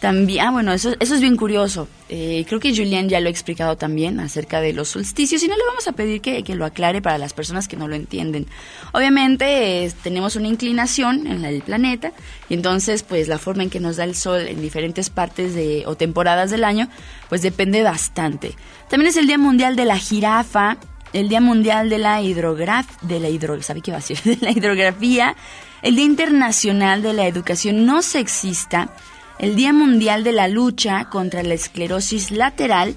También, 0.00 0.46
ah, 0.46 0.50
bueno, 0.50 0.72
eso, 0.72 0.94
eso 1.00 1.14
es 1.14 1.20
bien 1.20 1.36
curioso. 1.36 1.88
Eh, 2.08 2.44
creo 2.46 2.60
que 2.60 2.76
Julián 2.76 3.08
ya 3.08 3.18
lo 3.18 3.28
ha 3.28 3.30
explicado 3.30 3.76
también 3.76 4.20
acerca 4.20 4.60
de 4.60 4.74
los 4.74 4.90
solsticios 4.90 5.42
y 5.42 5.48
no 5.48 5.56
le 5.56 5.64
vamos 5.66 5.88
a 5.88 5.92
pedir 5.92 6.20
que, 6.20 6.44
lo 6.54 6.66
aclare 6.66 7.00
para 7.00 7.16
las 7.16 7.32
personas 7.32 7.66
que 7.66 7.76
no 7.76 7.88
lo 7.88 7.96
entienden. 7.96 8.46
Obviamente 8.92 9.90
tenemos 10.02 10.36
una 10.36 10.48
inclinación 10.48 11.26
en 11.26 11.44
el 11.44 11.62
planeta 11.62 12.12
y 12.48 12.54
entonces 12.54 13.02
pues 13.02 13.26
la 13.26 13.38
forma 13.38 13.62
en 13.62 13.70
que 13.70 13.80
nos 13.80 13.96
da 13.96 14.04
el 14.04 14.14
sol 14.14 14.42
en 14.42 14.60
diferentes 14.60 15.10
partes 15.10 15.54
de, 15.54 15.84
o 15.86 15.96
temporadas 15.96 16.50
del 16.50 16.62
año 16.62 16.88
pues 17.28 17.40
depende 17.40 17.82
bastante. 17.82 18.54
También 18.88 19.08
es 19.08 19.16
el 19.16 19.26
Día 19.26 19.38
Mundial 19.38 19.76
de 19.76 19.86
la 19.86 19.98
Jirafa, 19.98 20.76
el 21.16 21.30
Día 21.30 21.40
Mundial 21.40 21.88
de 21.88 21.96
la 21.96 22.20
Hidrografía, 22.20 22.86
de 23.00 23.20
la 23.20 23.30
hidro, 23.30 23.60
¿sabe 23.62 23.80
qué 23.80 23.90
va 23.90 23.98
a? 23.98 24.00
De 24.24 24.36
la 24.42 24.50
hidrografía, 24.50 25.34
el 25.80 25.96
Día 25.96 26.04
Internacional 26.04 27.00
de 27.00 27.14
la 27.14 27.26
Educación 27.26 27.86
No 27.86 28.02
Sexista, 28.02 28.90
el 29.38 29.56
Día 29.56 29.72
Mundial 29.72 30.24
de 30.24 30.32
la 30.32 30.46
Lucha 30.46 31.08
contra 31.08 31.42
la 31.42 31.54
Esclerosis 31.54 32.30
Lateral 32.30 32.96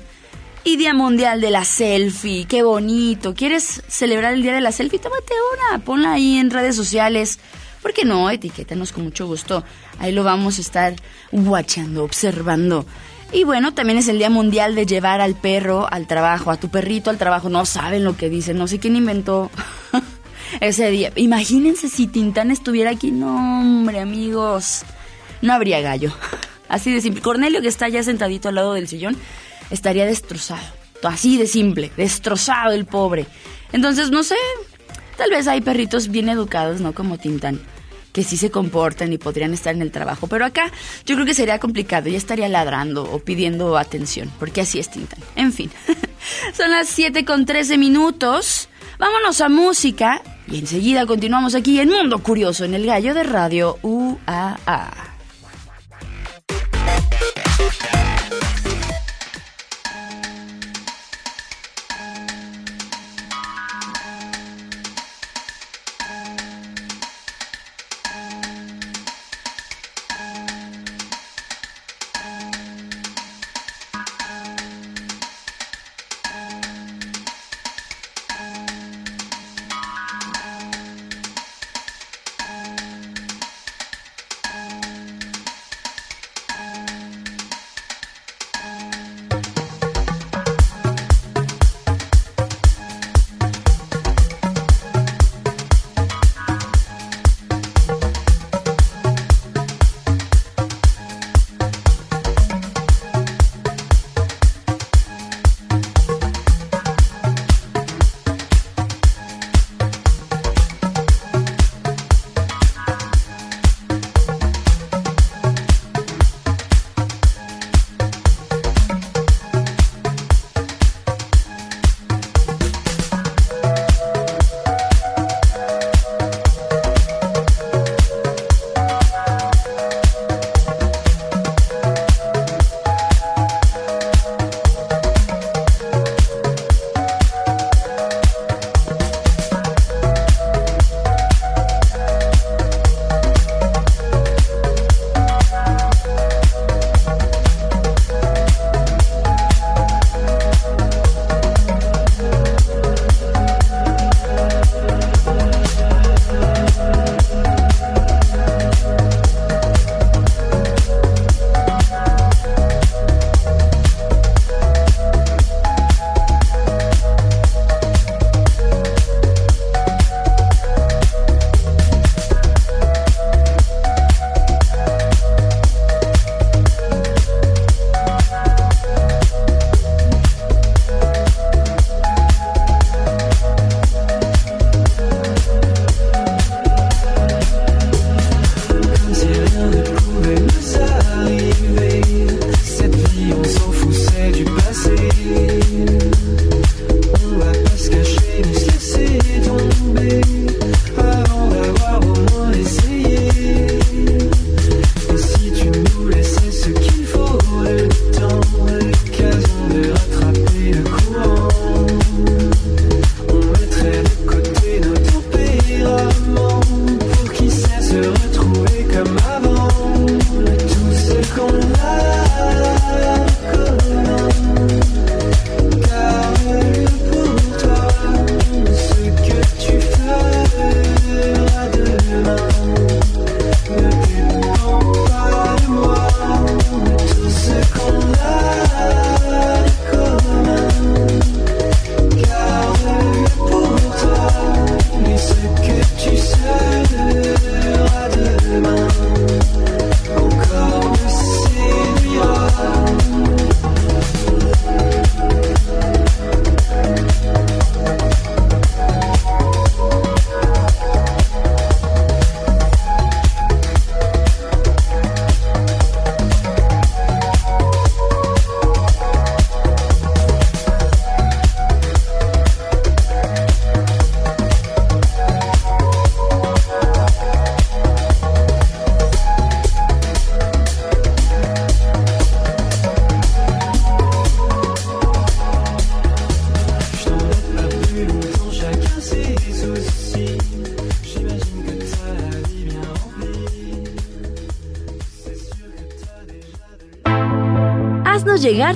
y 0.65 0.75
Día 0.75 0.93
Mundial 0.93 1.39
de 1.39 1.49
la 1.49 1.63
Selfie. 1.63 2.45
¡Qué 2.45 2.61
bonito! 2.61 3.33
¿Quieres 3.33 3.83
celebrar 3.87 4.33
el 4.33 4.41
Día 4.41 4.53
de 4.53 4.61
la 4.61 4.73
Selfie? 4.73 4.99
Tómate 4.99 5.33
una, 5.71 5.79
ponla 5.85 6.11
ahí 6.11 6.39
en 6.39 6.51
redes 6.51 6.75
sociales. 6.75 7.39
¿Por 7.81 7.93
qué 7.93 8.03
no? 8.03 8.29
Etiquétanos 8.29 8.91
con 8.91 9.05
mucho 9.05 9.27
gusto. 9.27 9.63
Ahí 9.97 10.11
lo 10.11 10.25
vamos 10.25 10.57
a 10.57 10.61
estar 10.61 10.93
watchando, 11.31 12.03
observando. 12.03 12.85
Y 13.31 13.43
bueno, 13.43 13.73
también 13.73 13.99
es 13.99 14.07
el 14.07 14.17
Día 14.17 14.29
Mundial 14.29 14.73
de 14.73 14.87
llevar 14.87 15.21
al 15.21 15.35
perro 15.35 15.87
al 15.91 16.07
trabajo, 16.07 16.49
a 16.49 16.57
tu 16.57 16.69
perrito 16.69 17.09
al 17.09 17.19
trabajo. 17.19 17.49
No 17.49 17.65
saben 17.65 18.03
lo 18.03 18.17
que 18.17 18.29
dicen, 18.29 18.57
no 18.57 18.67
sé 18.67 18.79
quién 18.79 18.95
inventó 18.95 19.51
ese 20.61 20.89
día. 20.89 21.11
Imagínense 21.15 21.89
si 21.89 22.07
Tintán 22.07 22.49
estuviera 22.49 22.89
aquí. 22.89 23.11
No, 23.11 23.61
hombre, 23.61 23.99
amigos. 23.99 24.81
No 25.43 25.53
habría 25.53 25.79
gallo. 25.81 26.11
Así 26.69 26.91
de 26.91 27.01
simple. 27.01 27.21
Cornelio, 27.21 27.61
que 27.61 27.67
está 27.67 27.87
ya 27.87 28.01
sentadito 28.03 28.49
al 28.49 28.55
lado 28.55 28.73
del 28.73 28.87
sillón, 28.87 29.15
estaría 29.69 30.05
destrozado. 30.05 30.65
Así 31.03 31.37
de 31.37 31.47
simple, 31.47 31.91
destrozado 31.97 32.71
el 32.71 32.85
pobre. 32.85 33.25
Entonces, 33.71 34.09
no 34.11 34.23
sé, 34.23 34.35
tal 35.17 35.29
vez 35.29 35.47
hay 35.47 35.61
perritos 35.61 36.09
bien 36.09 36.29
educados, 36.29 36.81
¿no? 36.81 36.93
Como 36.93 37.17
Tintán 37.17 37.61
que 38.11 38.23
sí 38.23 38.37
se 38.37 38.51
comportan 38.51 39.13
y 39.13 39.17
podrían 39.17 39.53
estar 39.53 39.73
en 39.75 39.81
el 39.81 39.91
trabajo. 39.91 40.27
Pero 40.27 40.45
acá 40.45 40.71
yo 41.05 41.15
creo 41.15 41.25
que 41.25 41.33
sería 41.33 41.59
complicado, 41.59 42.09
ya 42.09 42.17
estaría 42.17 42.49
ladrando 42.49 43.03
o 43.03 43.19
pidiendo 43.19 43.77
atención, 43.77 44.31
porque 44.39 44.61
así 44.61 44.79
es 44.79 44.89
Tintan. 44.89 45.19
En 45.35 45.53
fin, 45.53 45.71
son 46.53 46.71
las 46.71 46.87
7 46.89 47.25
con 47.25 47.45
13 47.45 47.77
minutos. 47.77 48.69
Vámonos 48.97 49.39
a 49.41 49.49
música 49.49 50.21
y 50.47 50.59
enseguida 50.59 51.05
continuamos 51.05 51.55
aquí 51.55 51.79
en 51.79 51.89
Mundo 51.89 52.19
Curioso 52.19 52.65
en 52.65 52.73
el 52.73 52.85
Gallo 52.85 53.13
de 53.13 53.23
Radio 53.23 53.77
UAA. 53.81 55.08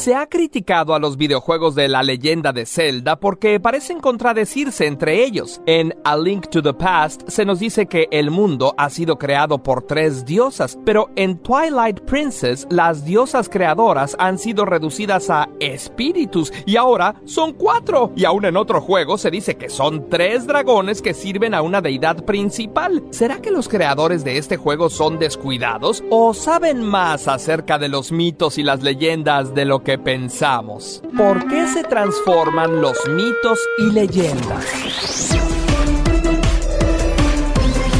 Se 0.04 0.14
ha 0.14 0.26
criticado 0.26 0.94
a 0.94 0.98
los 0.98 1.16
videojuegos 1.16 1.74
de 1.74 1.88
la 1.88 2.02
leyenda 2.02 2.52
de 2.52 2.66
Zelda 2.66 3.18
porque 3.18 3.58
parecen 3.58 4.00
contradecirse 4.00 4.86
entre 4.86 5.24
ellos. 5.24 5.62
En 5.64 5.96
A 6.04 6.14
Link 6.18 6.48
to 6.48 6.60
the 6.60 6.74
Past 6.74 7.26
se 7.26 7.46
nos 7.46 7.58
dice 7.58 7.86
que 7.86 8.08
el 8.10 8.30
mundo 8.30 8.74
ha 8.76 8.90
sido 8.90 9.16
creado 9.16 9.62
por 9.62 9.80
tres 9.80 10.26
diosas, 10.26 10.78
pero 10.84 11.08
en 11.16 11.38
Twilight 11.38 12.00
Princess 12.00 12.66
las 12.68 13.06
diosas 13.06 13.48
creadoras 13.48 14.14
han 14.18 14.36
sido 14.36 14.66
reducidas 14.66 15.30
a 15.30 15.48
espíritus 15.58 16.52
y 16.66 16.76
ahora 16.76 17.14
son 17.24 17.54
cuatro. 17.54 18.12
Y 18.14 18.26
aún 18.26 18.44
en 18.44 18.58
otro 18.58 18.82
juego 18.82 19.16
se 19.16 19.30
dice 19.30 19.56
que 19.56 19.70
son 19.70 20.10
tres 20.10 20.46
dragones 20.46 21.00
que 21.00 21.14
sirven 21.14 21.54
a 21.54 21.62
una 21.62 21.80
deidad 21.80 22.26
principal. 22.26 23.02
¿Será 23.08 23.40
que 23.40 23.50
los 23.50 23.70
creadores 23.70 24.22
de 24.22 24.36
este 24.36 24.58
juego 24.58 24.90
son 24.90 25.18
descuidados 25.18 26.04
o 26.10 26.34
saben 26.34 26.82
más 26.82 27.26
acerca 27.26 27.78
de 27.78 27.88
los 27.88 28.12
mitos 28.12 28.58
y 28.58 28.62
las 28.62 28.82
leyendas 28.82 29.54
de 29.54 29.64
lo 29.64 29.82
que 29.82 29.93
pensamos. 29.98 31.02
¿Por 31.16 31.46
qué 31.48 31.66
se 31.68 31.84
transforman 31.84 32.80
los 32.80 32.96
mitos 33.08 33.58
y 33.78 33.90
leyendas? 33.92 35.43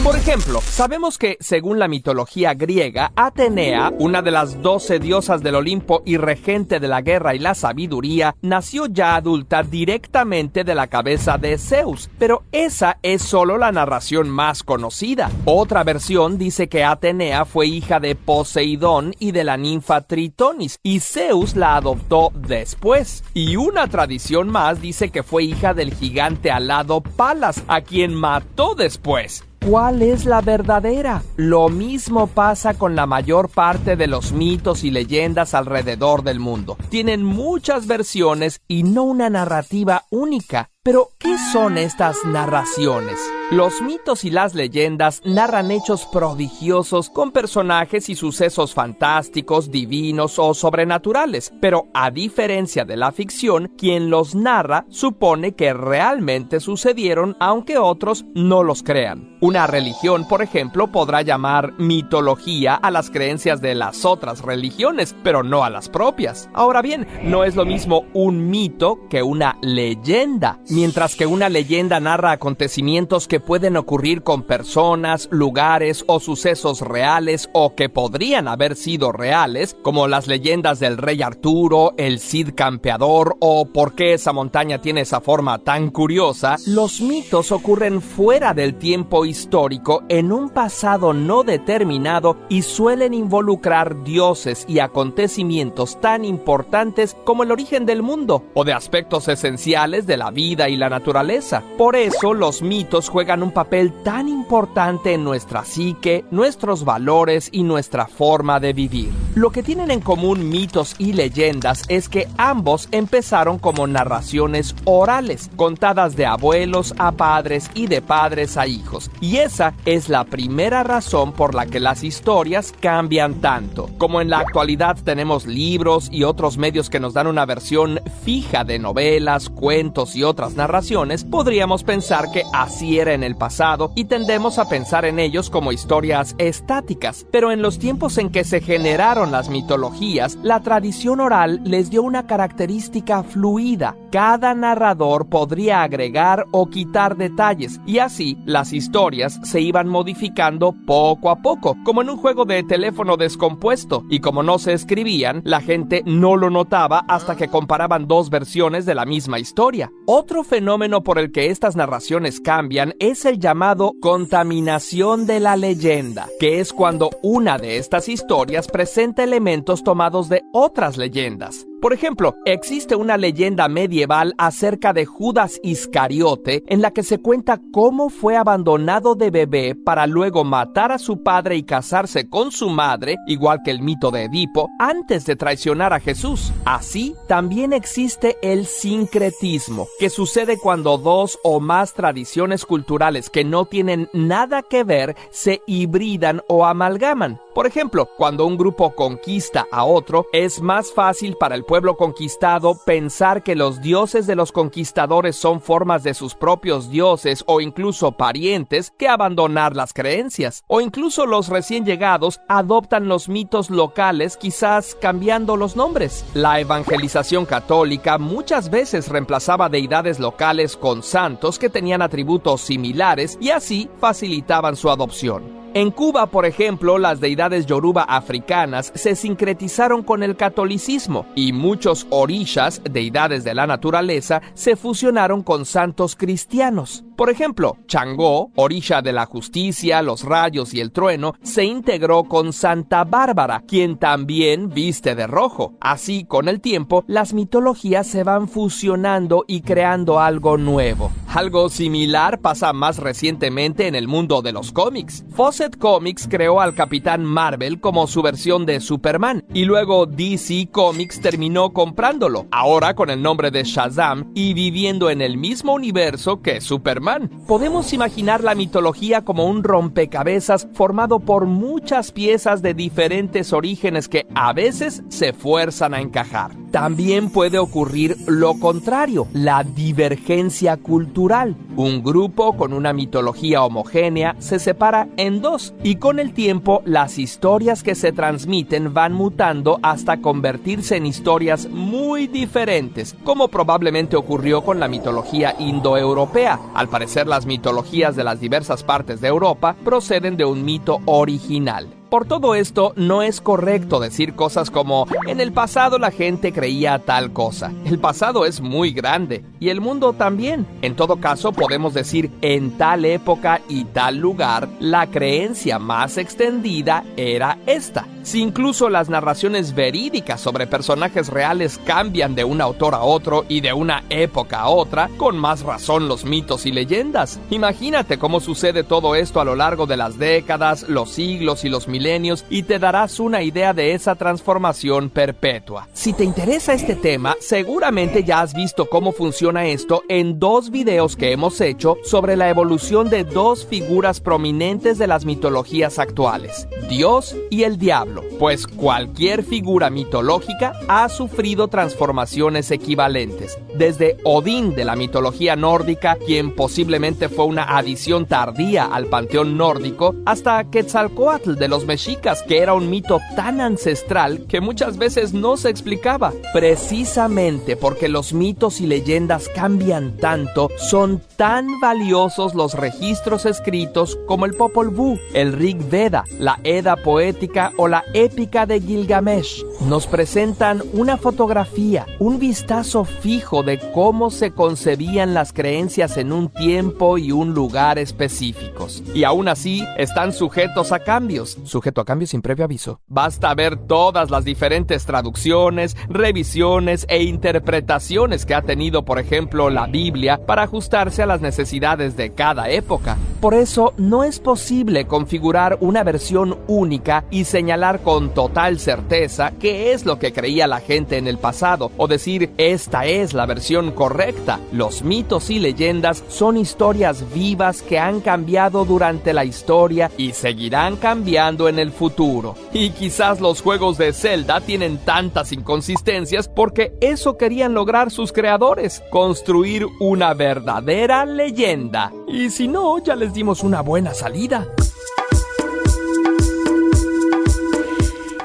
Por 0.05 0.17
ejemplo, 0.17 0.61
sabemos 0.61 1.17
que, 1.17 1.39
según 1.41 1.79
la 1.79 1.89
mitología 1.89 2.53
griega, 2.53 3.13
Atenea, 3.17 3.91
una 3.99 4.21
de 4.21 4.33
las 4.33 4.61
doce 4.61 4.99
diosas 4.99 5.43
del 5.43 5.55
Olimpo 5.55 6.03
y 6.05 6.19
regente 6.19 6.79
de 6.79 6.89
la 6.89 7.01
guerra 7.01 7.35
y 7.35 7.39
la 7.39 7.55
sabiduría, 7.55 8.37
nació 8.43 8.85
ya 8.85 9.15
adulta 9.15 9.63
directamente 9.63 10.63
de 10.63 10.75
la 10.75 10.89
cabeza 10.89 11.39
de 11.39 11.57
Zeus, 11.57 12.11
pero 12.19 12.43
esa 12.53 12.99
es 13.03 13.23
solo 13.23 13.57
la 13.57 13.73
narración 13.73 14.29
más 14.29 14.63
conocida. 14.63 15.31
Otra 15.47 15.85
versión 15.85 16.37
dice 16.37 16.69
que 16.69 16.85
Atenea 16.85 17.47
fue 17.47 17.69
hija 17.69 17.99
de 17.99 18.15
Poseidón 18.15 19.15
y 19.19 19.33
de 19.33 19.45
la 19.45 19.57
ninfa 19.57 20.03
Tritonis, 20.03 20.79
y 20.83 21.01
Zeus 21.01 21.57
la 21.57 21.77
adoptó 21.77 22.31
después. 22.35 23.25
Y 23.33 23.57
una 23.57 23.89
tradición 23.89 24.51
más 24.51 24.83
dice 24.83 25.09
que 25.09 25.23
fue 25.23 25.45
hija 25.45 25.73
del 25.73 25.95
gigante 25.95 26.51
alado 26.51 27.01
Palas, 27.01 27.65
a 27.69 27.81
quien 27.81 28.13
mató 28.13 28.75
después. 28.75 29.45
¿Cuál 29.69 30.03
es 30.03 30.27
la 30.27 30.43
verdadera? 30.43 31.23
Lo 31.37 31.71
mismo 31.71 32.27
pasa 32.27 32.75
con 32.75 32.95
la 32.95 33.07
mayor 33.07 33.49
parte 33.49 33.97
de 33.97 34.07
los 34.07 34.33
mitos 34.33 34.85
y 34.85 34.91
leyendas 34.91 35.55
alrededor 35.55 36.23
del 36.23 36.39
mundo. 36.39 36.77
Tienen 36.91 37.25
muchas 37.25 37.87
versiones 37.87 38.61
y 38.69 38.83
no 38.83 39.05
una 39.05 39.31
narrativa 39.31 40.05
única. 40.11 40.69
Pero, 40.83 41.13
¿qué 41.19 41.37
son 41.51 41.79
estas 41.79 42.27
narraciones? 42.27 43.19
Los 43.51 43.81
mitos 43.81 44.27
y 44.27 44.31
las 44.31 44.55
leyendas 44.55 45.23
narran 45.25 45.71
hechos 45.71 46.05
prodigiosos 46.13 47.09
con 47.09 47.33
personajes 47.33 48.11
y 48.11 48.15
sucesos 48.15 48.75
fantásticos, 48.75 49.71
divinos 49.71 50.39
o 50.39 50.53
sobrenaturales, 50.53 51.55
pero 51.59 51.87
a 51.95 52.11
diferencia 52.11 52.85
de 52.85 52.99
la 52.99 53.13
ficción, 53.13 53.73
quien 53.79 54.11
los 54.11 54.35
narra 54.35 54.85
supone 54.91 55.53
que 55.55 55.73
realmente 55.73 56.61
sucedieron 56.61 57.35
aunque 57.41 57.79
otros 57.79 58.27
no 58.35 58.63
los 58.63 58.83
crean. 58.83 59.34
Una 59.45 59.67
religión, 59.67 60.27
por 60.27 60.41
ejemplo, 60.41 60.87
podrá 60.87 61.21
llamar 61.21 61.75
mitología 61.77 62.77
a 62.77 62.91
las 62.91 63.11
creencias 63.11 63.61
de 63.61 63.75
las 63.75 64.07
otras 64.07 64.41
religiones, 64.41 65.15
pero 65.23 65.43
no 65.43 65.65
a 65.65 65.69
las 65.69 65.91
propias. 65.91 66.49
Ahora 66.55 66.81
bien, 66.81 67.07
no 67.25 67.45
es 67.45 67.55
lo 67.55 67.67
mismo 67.67 68.07
un 68.15 68.49
mito 68.49 69.01
que 69.11 69.23
una 69.23 69.59
leyenda. 69.61 70.61
Mientras 70.71 71.15
que 71.15 71.27
una 71.27 71.51
leyenda 71.51 72.01
narra 72.01 72.33
acontecimientos 72.33 73.29
que 73.29 73.39
pueden 73.39 73.77
ocurrir 73.77 74.23
con 74.23 74.45
personas, 74.45 75.29
lugares 75.31 76.05
o 76.07 76.21
sucesos 76.21 76.81
reales 76.81 77.51
o 77.53 77.75
que 77.75 77.91
podrían 77.91 78.49
haber 78.49 78.77
sido 78.77 79.13
reales, 79.13 79.77
como 79.83 80.09
las 80.09 80.27
leyendas 80.27 80.81
del 80.81 80.97
rey 80.97 81.21
Arturo, 81.21 81.93
el 81.99 82.19
Cid 82.19 82.55
campeador 82.55 83.37
o 83.41 83.67
por 83.67 83.95
qué 83.95 84.15
esa 84.15 84.33
montaña 84.33 84.81
tiene 84.81 85.03
esa 85.03 85.21
forma 85.21 85.59
tan 85.59 85.91
curiosa, 85.91 86.57
los 86.67 87.03
mitos 87.03 87.53
ocurren 87.53 88.01
fuera 88.01 88.55
del 88.55 88.77
tiempo 88.77 89.27
histórico 89.35 90.05
en 90.09 90.31
un 90.31 90.49
pasado 90.49 91.13
no 91.13 91.43
determinado 91.43 92.37
y 92.49 92.63
suelen 92.63 93.15
involucrar 93.15 94.05
dioses 94.05 94.65
y 94.69 94.79
acontecimientos 94.79 96.01
tan 96.01 96.25
importantes 96.25 97.17
como 97.25 97.43
el 97.43 97.51
origen 97.51 97.85
del 97.85 98.01
mundo 98.01 98.45
o 98.55 98.63
de 98.63 98.73
aspectos 98.73 99.27
esenciales 99.27 100.07
de 100.07 100.17
la 100.17 100.31
vida 100.31 100.69
y 100.69 100.77
la 100.77 100.89
naturaleza. 100.89 101.65
Por 101.77 101.97
eso 101.97 102.33
los 102.33 102.63
mitos 102.63 103.09
juegan 103.09 103.43
un 103.43 103.51
papel 103.51 103.93
tan 104.05 104.29
importante 104.29 105.15
en 105.15 105.25
nuestra 105.25 105.65
psique, 105.65 106.25
nuestros 106.31 106.85
valores 106.85 107.49
y 107.51 107.65
nuestra 107.65 108.07
forma 108.07 108.61
de 108.61 108.73
vivir. 108.73 109.11
Lo 109.35 109.51
que 109.51 109.65
tienen 109.65 109.91
en 109.91 110.01
común 110.01 110.49
mitos 110.49 110.95
y 110.99 111.13
leyendas 111.13 111.83
es 111.89 112.09
que 112.09 112.29
ambos 112.37 112.89
empezaron 112.93 113.59
como 113.59 113.89
narraciones 113.89 114.77
orales, 114.85 115.51
contadas 115.57 116.15
de 116.15 116.25
abuelos 116.25 116.95
a 116.99 117.11
padres 117.11 117.69
y 117.75 117.89
de 117.89 118.01
padres 118.01 118.57
a 118.57 118.69
hijos. 118.69 119.11
Y 119.25 119.39
esa 119.39 119.73
es 119.87 120.11
la 120.11 120.25
primera 120.25 120.83
razón 120.83 121.33
por 121.33 121.55
la 121.55 121.65
que 121.65 121.81
las 121.81 122.05
historias 122.05 122.75
cambian 122.79 123.41
tanto. 123.41 123.89
Como 123.97 124.21
en 124.21 124.29
la 124.29 124.41
actualidad 124.41 124.99
tenemos 125.03 125.47
libros 125.47 126.11
y 126.13 126.25
otros 126.25 126.59
medios 126.59 126.91
que 126.91 127.01
nos 127.01 127.15
dan 127.15 127.29
una 127.29 127.47
versión 127.47 128.01
fija 128.23 128.65
de 128.65 128.79
novelas, 128.79 129.49
cuentos 129.49 130.15
y 130.15 130.25
otras 130.25 130.57
narraciones, 130.57 131.25
podríamos 131.25 131.85
pensar 131.85 132.33
que 132.33 132.43
así 132.53 132.99
era 132.99 133.15
en 133.15 133.23
el 133.23 133.35
pasado 133.35 133.93
y 133.95 134.05
tendemos 134.05 134.59
a 134.59 134.69
pensar 134.69 135.07
en 135.07 135.19
ellos 135.19 135.49
como 135.49 135.73
historias 135.73 136.35
estáticas. 136.37 137.27
Pero 137.33 137.51
en 137.51 137.63
los 137.63 137.79
tiempos 137.79 138.19
en 138.19 138.29
que 138.29 138.45
se 138.45 138.61
generaron 138.61 139.33
las 139.33 139.49
mitologías, 139.49 140.37
la 140.43 140.61
tradición 140.61 141.21
oral 141.21 141.63
les 141.65 141.89
dio 141.89 142.03
una 142.03 142.27
característica 142.27 143.23
fluida. 143.23 143.97
Cada 144.13 144.53
narrador 144.53 145.31
podría 145.31 145.83
agregar 145.83 146.45
o 146.51 146.69
quitar 146.69 147.17
detalles 147.17 147.81
y 147.87 148.01
así 148.01 148.37
las 148.45 148.75
historias 148.75 149.04
se 149.43 149.61
iban 149.61 149.89
modificando 149.89 150.75
poco 150.87 151.29
a 151.29 151.43
poco, 151.43 151.77
como 151.85 152.01
en 152.01 152.09
un 152.09 152.17
juego 152.17 152.47
de 152.47 152.63
teléfono 152.63 153.17
descompuesto, 153.17 154.05
y 154.09 154.21
como 154.21 154.43
no 154.43 154.59
se 154.59 154.73
escribían, 154.73 155.43
la 155.45 155.61
gente 155.61 156.03
no 156.07 156.37
lo 156.37 156.49
notaba 156.49 157.05
hasta 157.07 157.37
que 157.37 157.49
comparaban 157.49 158.09
dos 158.09 158.31
versiones 158.31 158.87
de 158.87 158.95
la 158.95 159.05
misma 159.05 159.39
historia. 159.39 159.93
Otro 160.07 160.43
fenómeno 160.43 161.03
por 161.03 161.19
el 161.19 161.33
que 161.33 161.51
estas 161.51 161.77
narraciones 161.77 162.41
cambian 162.41 162.95
es 162.99 163.27
el 163.27 163.39
llamado 163.39 163.93
contaminación 164.01 165.27
de 165.27 165.41
la 165.41 165.57
leyenda, 165.57 166.29
que 166.41 166.61
es 166.61 166.73
cuando 166.73 167.11
una 167.23 167.59
de 167.59 167.77
estas 167.77 168.09
historias 168.09 168.69
presenta 168.69 169.23
elementos 169.23 169.85
tomados 169.85 170.31
de 170.31 170.43
otras 170.53 170.97
leyendas. 170.97 171.67
Por 171.81 171.93
ejemplo, 171.93 172.35
existe 172.47 172.97
una 172.97 173.19
leyenda 173.19 173.69
medieval 173.69 174.35
acerca 174.39 174.93
de 174.93 175.05
Judas 175.05 175.61
Iscariote 175.63 176.63
en 176.67 176.81
la 176.81 176.93
que 176.93 177.03
se 177.03 177.19
cuenta 177.19 177.61
cómo 177.73 178.09
fue 178.09 178.37
abandonado 178.37 179.15
de 179.15 179.31
bebé 179.31 179.75
para 179.75 180.07
luego 180.07 180.45
matar 180.45 180.93
a 180.93 180.99
su 180.99 181.23
padre 181.23 181.57
y 181.57 181.63
casarse 181.63 182.29
con 182.29 182.53
su 182.53 182.71
madre, 182.71 183.17
igual 183.27 183.61
que 183.63 183.71
el 183.71 183.83
mito 183.83 184.11
de 184.11 184.25
Edipo, 184.25 184.71
antes 184.79 185.27
de 185.27 185.37
traicionar 185.37 185.93
a 185.93 186.01
Jesús. 186.01 186.53
Así, 186.65 187.15
también 187.29 187.73
existe 187.75 188.39
el 188.41 188.65
sincretismo, 188.65 189.87
que 189.99 190.09
sucede 190.09 190.57
cuando 190.59 190.97
dos 190.97 191.39
o 191.45 191.61
más 191.61 191.93
tradiciones 191.93 192.65
culturales 192.65 193.29
que 193.29 193.45
no 193.45 193.67
tienen 193.67 194.09
nada 194.15 194.63
que 194.63 194.85
ver 194.85 195.17
se 195.31 195.61
hibridan 195.67 196.41
o 196.49 196.65
amalgaman. 196.65 197.39
Por 197.55 197.69
ejemplo, 197.69 198.09
cuando 198.17 198.47
un 198.47 198.57
grupo 198.57 198.97
conquista 198.97 199.69
a 199.71 199.85
otro, 199.85 200.27
es 200.33 200.61
más 200.61 200.93
fácil 200.93 201.37
para 201.39 201.55
el 201.55 201.65
pueblo 201.65 201.97
conquistado 201.97 202.77
pensar 202.85 203.45
que 203.45 203.55
los 203.55 203.81
dioses 203.81 204.27
de 204.27 204.35
los 204.35 204.51
conquistadores 204.51 205.37
son 205.37 205.61
formas 205.61 206.03
de 206.03 206.15
sus 206.15 206.35
propios 206.35 206.91
dioses 206.91 207.45
o 207.47 207.61
incluso 207.61 208.11
parientes 208.11 208.93
que 208.99 209.07
abandonar 209.07 209.77
las 209.77 209.93
creencias. 209.93 210.65
O 210.67 210.81
incluso 210.81 211.27
los 211.27 211.49
recién 211.49 211.85
llegados 211.85 212.41
adoptan 212.49 213.07
los 213.07 213.29
mitos 213.29 213.71
locales 213.71 214.37
quizás 214.37 214.97
cambiando 215.01 215.57
los 215.57 215.77
nombres. 215.77 216.25
La 216.35 216.59
evangelización 216.59 217.47
católica 217.47 218.19
muchas 218.19 218.69
veces 218.69 219.09
reemplazaba 219.09 219.69
deidades 219.69 220.19
locales 220.19 220.77
con 220.77 221.05
santos 221.05 221.61
que 221.61 221.71
tenían 221.71 222.03
atributos 222.03 222.63
similares 222.63 223.39
y 223.41 223.51
así 223.51 223.89
facilitaban 224.01 224.75
su 224.75 224.91
adopción. 224.91 225.64
En 225.77 225.91
Cuba, 225.91 226.27
por 226.27 226.47
ejemplo, 226.47 226.99
las 226.99 227.19
deidades 227.19 227.67
yoruba 227.67 228.05
africanas 228.05 228.93
se 228.95 229.17
sincretizaron 229.17 230.05
con 230.05 230.23
el 230.23 230.37
catolicismo 230.37 231.27
y 231.35 231.53
muchos 231.53 232.07
orishas, 232.11 232.81
deidades 232.89 233.43
de 233.43 233.55
la 233.55 233.67
naturaleza, 233.67 234.41
se 234.55 234.77
fusionaron 234.77 235.43
con 235.43 235.65
santos 235.65 236.15
cristianos. 236.15 237.03
Por 237.17 237.31
ejemplo, 237.31 237.77
Changó, 237.87 238.51
orilla 238.57 239.01
de 239.01 239.13
la 239.13 239.27
justicia, 239.27 240.03
los 240.03 240.25
rayos 240.25 240.75
y 240.75 240.81
el 240.81 240.91
trueno, 240.91 241.35
se 241.43 241.65
integró 241.65 242.25
con 242.25 242.53
Santa 242.53 243.05
Bárbara, 243.05 243.63
quien 243.69 243.99
también 243.99 244.69
viste 244.71 245.15
de 245.15 245.29
rojo. 245.29 245.75
Así, 245.81 246.25
con 246.25 246.49
el 246.49 246.61
tiempo, 246.61 247.05
las 247.07 247.33
mitologías 247.33 248.09
se 248.09 248.25
van 248.25 248.49
fusionando 248.49 249.45
y 249.47 249.61
creando 249.61 250.19
algo 250.19 250.57
nuevo. 250.57 251.13
Algo 251.29 251.69
similar 251.69 252.41
pasa 252.41 252.73
más 252.73 252.99
recientemente 252.99 253.87
en 253.87 253.95
el 253.95 254.09
mundo 254.09 254.43
de 254.43 254.53
los 254.53 254.73
cómics. 254.73 255.25
Fawcett 255.31 255.79
Comics 255.79 256.27
creó 256.29 256.61
al 256.61 256.75
Capitán 256.75 257.25
Marvel 257.25 257.81
como 257.81 258.07
su 258.09 258.23
versión 258.23 258.67
de 258.67 258.81
Superman 258.81 259.45
y 259.53 259.65
luego 259.65 260.07
DC 260.07 260.69
Comics 260.73 261.21
terminó 261.21 261.73
comprándolo, 261.73 262.47
ahora 262.51 262.95
con 262.95 263.11
el 263.11 263.23
nombre 263.23 263.51
de 263.51 263.65
Shazam 263.65 264.33
y 264.35 264.55
viviendo 264.55 265.11
en 265.11 265.21
el 265.21 265.37
mismo 265.37 265.75
universo 265.75 266.43
que 266.43 266.61
Superman. 266.61 267.04
Podemos 267.47 267.93
imaginar 267.93 268.43
la 268.43 268.55
mitología 268.55 269.23
como 269.23 269.45
un 269.47 269.63
rompecabezas 269.63 270.67
formado 270.73 271.21
por 271.21 271.47
muchas 271.47 272.13
piezas 272.13 272.63
de 272.63 272.75
diferentes 272.75 273.53
orígenes 273.53 274.09
que 274.09 274.27
a 274.35 274.53
veces 274.53 275.03
se 275.09 275.33
fuerzan 275.33 275.95
a 275.95 276.01
encajar. 276.01 276.64
También 276.75 277.31
puede 277.31 277.61
ocurrir 277.61 278.17
lo 278.27 278.59
contrario, 278.59 279.29
la 279.33 279.63
divergencia 279.63 280.77
cultural. 280.77 281.55
Un 281.77 282.03
grupo 282.03 282.57
con 282.57 282.73
una 282.73 282.93
mitología 282.93 283.63
homogénea 283.63 284.35
se 284.41 284.59
separa 284.59 285.07
en 285.17 285.41
dos 285.41 285.73
y 285.85 285.95
con 285.95 286.19
el 286.19 286.33
tiempo 286.35 286.83
las 286.85 287.17
historias 287.21 287.85
que 287.85 287.95
se 287.95 288.11
transmiten 288.11 288.93
van 288.93 289.13
mutando 289.13 289.79
hasta 289.85 290.21
convertirse 290.21 290.97
en 290.97 291.07
historias 291.07 291.69
muy 291.69 292.27
diferentes, 292.27 293.15
como 293.23 293.47
probablemente 293.47 294.17
ocurrió 294.17 294.63
con 294.63 294.81
la 294.81 294.89
mitología 294.89 295.55
indoeuropea. 295.57 296.59
Al 296.75 296.89
parecer 296.89 297.29
las 297.29 297.47
mitologías 297.47 298.17
de 298.17 298.25
las 298.25 298.41
diversas 298.41 298.83
partes 298.83 299.21
de 299.21 299.29
Europa 299.29 299.77
proceden 299.85 300.37
de 300.37 300.45
un 300.45 300.65
mito 300.65 300.99
original. 301.05 301.87
Por 302.15 302.27
todo 302.27 302.55
esto, 302.55 302.93
no 302.95 303.23
es 303.23 303.41
correcto 303.41 303.99
decir 303.99 304.37
cosas 304.37 304.71
como 304.71 305.09
en 305.27 305.41
el 305.41 305.53
pasado 305.53 305.99
la 305.99 306.13
gente 306.13 306.53
creía 306.53 307.01
tal 307.01 307.33
cosa. 307.33 307.73
El 307.85 307.99
pasado 307.99 308.47
es 308.47 308.61
muy 308.61 308.93
grande 308.93 309.45
y 309.59 309.71
el 309.71 309.81
mundo 309.81 310.13
también. 310.13 310.65
En 310.81 310.95
todo 310.95 311.17
caso, 311.17 311.51
podemos 311.51 311.93
decir 311.93 312.31
en 312.41 312.79
tal 312.79 313.05
época 313.05 313.63
y 313.69 313.87
tal 313.87 314.19
lugar, 314.19 314.69
la 314.79 315.09
creencia 315.09 315.81
más 315.81 316.17
extendida 316.17 317.03
era 317.17 317.59
esta. 317.67 318.07
Si 318.25 318.41
incluso 318.41 318.89
las 318.89 319.09
narraciones 319.09 319.75
verídicas 319.75 320.41
sobre 320.41 320.67
personajes 320.67 321.29
reales 321.29 321.79
cambian 321.85 322.35
de 322.35 322.43
un 322.43 322.61
autor 322.61 322.95
a 322.95 323.03
otro 323.03 323.45
y 323.49 323.61
de 323.61 323.73
una 323.73 324.03
época 324.09 324.61
a 324.61 324.69
otra, 324.69 325.11
con 325.19 325.39
más 325.39 325.63
razón 325.63 326.09
los 326.09 326.25
mitos 326.25 326.65
y 326.65 326.73
leyendas. 326.73 327.39
Imagínate 327.51 328.19
cómo 328.19 328.41
sucede 328.41 328.83
todo 328.83 329.15
esto 329.15 329.41
a 329.41 329.45
lo 329.45 329.55
largo 329.55 329.87
de 329.87 329.99
las 329.99 330.19
décadas, 330.19 330.89
los 330.89 331.11
siglos 331.11 331.65
y 331.65 331.69
los 331.69 331.87
milenios 331.87 332.45
y 332.49 332.63
te 332.63 332.79
darás 332.79 333.21
una 333.21 333.43
idea 333.43 333.75
de 333.75 333.93
esa 333.93 334.15
transformación 334.15 335.11
perpetua. 335.11 335.89
Si 335.93 336.13
te 336.15 336.25
interesa 336.25 336.73
este 336.73 336.97
tema, 336.97 337.37
seguramente 337.41 338.25
ya 338.25 338.41
has 338.41 338.55
visto 338.55 338.89
cómo 338.89 339.13
funciona 339.13 339.67
esto 339.67 340.03
en 340.09 340.39
dos 340.39 340.71
videos 340.71 341.17
que 341.17 341.33
hemos 341.33 341.61
hecho 341.61 341.97
sobre 342.05 342.37
la 342.37 342.49
evolución 342.49 343.11
de 343.11 343.25
dos 343.25 343.67
figuras 343.67 344.21
prominentes 344.21 344.99
de 344.99 345.07
las 345.07 345.25
mitologías 345.25 345.99
actuales, 345.99 346.69
Dios 346.89 347.37
y 347.51 347.65
el 347.65 347.79
diablo, 347.79 348.14
pues 348.39 348.67
cualquier 348.67 349.43
figura 349.43 349.91
mitológica 349.91 350.73
ha 350.89 351.09
sufrido 351.09 351.69
transformaciones 351.69 352.71
equivalentes, 352.71 353.59
desde 353.75 354.17
Odín 354.25 354.75
de 354.75 354.85
la 354.85 354.97
mitología 354.97 355.57
nórdica, 355.57 356.17
quien 356.27 356.55
posiblemente 356.55 357.29
fue 357.29 357.47
una 357.47 357.77
adición 357.77 358.27
tardía 358.27 358.85
al 358.85 359.07
panteón 359.07 359.57
nórdico, 359.57 360.15
hasta 360.27 360.65
Quetzalcoatl 360.65 361.55
de 361.55 361.69
los 361.69 361.87
mexicas, 361.87 362.43
que 362.43 362.59
era 362.59 362.75
un 362.75 362.91
mito 362.91 363.21
tan 363.37 363.61
ancestral 363.61 364.47
que 364.47 364.61
muchas 364.61 364.97
veces 364.99 365.33
no 365.33 365.57
se 365.57 365.71
explicaba. 365.71 366.33
Precisamente 366.53 367.77
porque 367.77 368.09
los 368.09 368.33
mitos 368.33 368.81
y 368.81 368.87
leyendas 368.87 369.49
cambian 369.49 370.17
tanto, 370.17 370.69
son 370.77 371.23
tan 371.37 371.81
valiosos 371.81 372.55
los 372.55 372.75
registros 372.75 373.47
escritos 373.47 374.19
como 374.27 374.47
el 374.47 374.55
Popol 374.55 374.91
Vuh, 374.91 375.19
el 375.33 375.53
Rig 375.53 375.79
Veda, 375.89 376.25
la 376.39 376.61
Edda 376.65 376.97
poética 376.97 377.73
o 377.77 377.89
la 377.89 378.04
épica 378.13 378.67
de 378.67 378.81
Gilgamesh. 378.81 379.65
Nos 379.89 380.07
presentan 380.07 380.83
una 380.93 381.17
fotografía, 381.17 382.07
un 382.19 382.39
vistazo 382.39 383.05
fijo 383.05 383.63
de 383.63 383.79
cómo 383.93 384.31
se 384.31 384.53
concebían 384.53 385.35
las 385.35 385.53
creencias 385.53 386.17
en 386.17 386.33
un 386.33 386.49
tiempo 386.49 387.19
y 387.19 387.33
un 387.33 387.55
lugar 387.55 387.99
específicos. 387.99 389.03
Y 389.15 389.25
aún 389.25 389.49
así 389.49 389.85
están 389.97 390.33
sujetos 390.33 390.93
a 390.93 391.01
cambios, 391.01 391.59
sujeto 391.65 392.01
a 392.01 392.05
cambios 392.05 392.31
sin 392.31 392.43
previo 392.43 392.65
aviso. 392.65 393.01
Basta 393.07 393.55
ver 393.55 393.77
todas 393.77 394.31
las 394.31 394.45
diferentes 394.45 395.07
traducciones, 395.07 395.97
revisiones 396.09 397.07
e 397.09 397.23
interpretaciones 397.23 398.47
que 398.47 398.55
ha 398.55 398.63
tenido, 398.63 399.05
por 399.05 399.19
ejemplo, 399.19 399.71
la 399.71 399.87
Biblia 399.87 400.45
para 400.47 400.63
ajustarse 400.63 401.23
a 401.23 401.27
las 401.27 401.41
necesidades 401.41 402.17
de 402.17 402.31
cada 402.31 402.71
época. 402.71 403.17
Por 403.45 403.53
eso 403.53 403.93
no 403.99 404.25
es 404.25 404.41
posible 404.41 405.07
configurar 405.07 405.77
una 405.83 406.03
versión 406.03 406.57
única 406.67 407.27
y 407.31 407.45
señalar 407.45 408.01
con 408.01 408.33
total 408.33 408.79
certeza 408.79 409.53
qué 409.61 409.93
es 409.93 410.07
lo 410.07 410.19
que 410.19 410.33
creía 410.33 410.67
la 410.67 410.81
gente 410.81 411.19
en 411.19 411.27
el 411.27 411.37
pasado 411.37 411.93
o 411.99 412.09
decir 412.09 412.55
esta 412.57 413.05
es 413.05 413.35
la 413.35 413.45
versión 413.45 413.93
correcta. 413.93 414.61
Los 414.73 415.03
mitos 415.03 415.51
y 415.51 415.59
leyendas 415.59 416.25
son 416.29 416.57
historias 416.57 417.35
vivas 417.35 417.83
que 417.83 417.99
han 417.99 418.23
cambiado 418.23 418.87
durante 418.87 419.35
la 419.35 419.45
historia 419.45 420.11
y 420.17 420.33
seguirán 420.33 420.97
cambiando 420.97 421.69
en 421.69 421.79
el 421.79 421.93
futuro. 421.93 422.55
Y 422.73 422.93
quizás 422.93 423.43
los 423.43 423.61
juegos 423.61 423.99
de 423.99 424.15
Zelda 424.15 424.63
tienen 424.63 424.97
tantas 424.97 425.53
inconsistencias 425.53 426.49
porque 426.49 426.95
eso 427.03 427.37
querían 427.37 427.75
lograr 427.75 428.11
sus 428.11 428.33
creadores, 428.33 429.03
construir 429.11 429.87
una 430.01 430.33
verdadera 430.33 431.27
leyenda. 431.27 432.11
Y 432.27 432.49
si 432.49 432.69
no, 432.69 432.99
ya 433.05 433.15
les 433.15 433.34
una 433.65 433.81
buena 433.81 434.15
salida. 434.15 434.69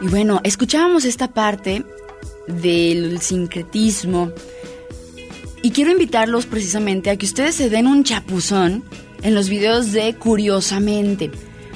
Y 0.02 0.08
bueno, 0.08 0.42
escuchábamos 0.44 1.06
esta 1.06 1.28
parte 1.28 1.86
del 2.48 3.22
sincretismo 3.22 4.32
y 5.62 5.72
quiero 5.72 5.92
invitarlos 5.92 6.48
precisamente 6.48 7.12
a 7.12 7.18
que 7.18 7.28
ustedes 7.28 7.54
se 7.54 7.70
den 7.70 7.86
un 7.86 8.04
chapuzón 8.04 8.84
en 9.22 9.36
los 9.36 9.48
videos 9.50 9.92
de 9.92 10.16
Curiosamente, 10.16 11.30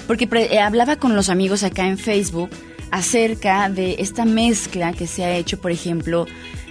porque 0.08 0.28
eh, 0.32 0.60
hablaba 0.60 0.96
con 0.96 1.16
los 1.16 1.30
amigos 1.30 1.62
acá 1.62 1.88
en 1.88 2.00
Facebook 2.00 2.50
acerca 2.90 3.70
de 3.70 3.98
esta 4.00 4.26
mezcla 4.26 4.94
que 4.94 5.06
se 5.06 5.24
ha 5.24 5.36
hecho, 5.36 5.60
por 5.60 5.72
ejemplo, 5.72 6.26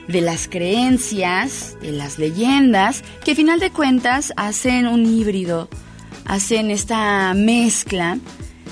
de 0.08 0.22
las 0.22 0.48
creencias, 0.48 1.76
de 1.80 1.92
las 1.92 2.18
leyendas, 2.18 3.04
que 3.24 3.32
a 3.32 3.36
final 3.36 3.60
de 3.60 3.70
cuentas 3.70 4.32
hacen 4.36 4.88
un 4.88 5.06
híbrido, 5.06 5.68
hacen 6.24 6.70
esta 6.70 7.34
mezcla 7.34 8.18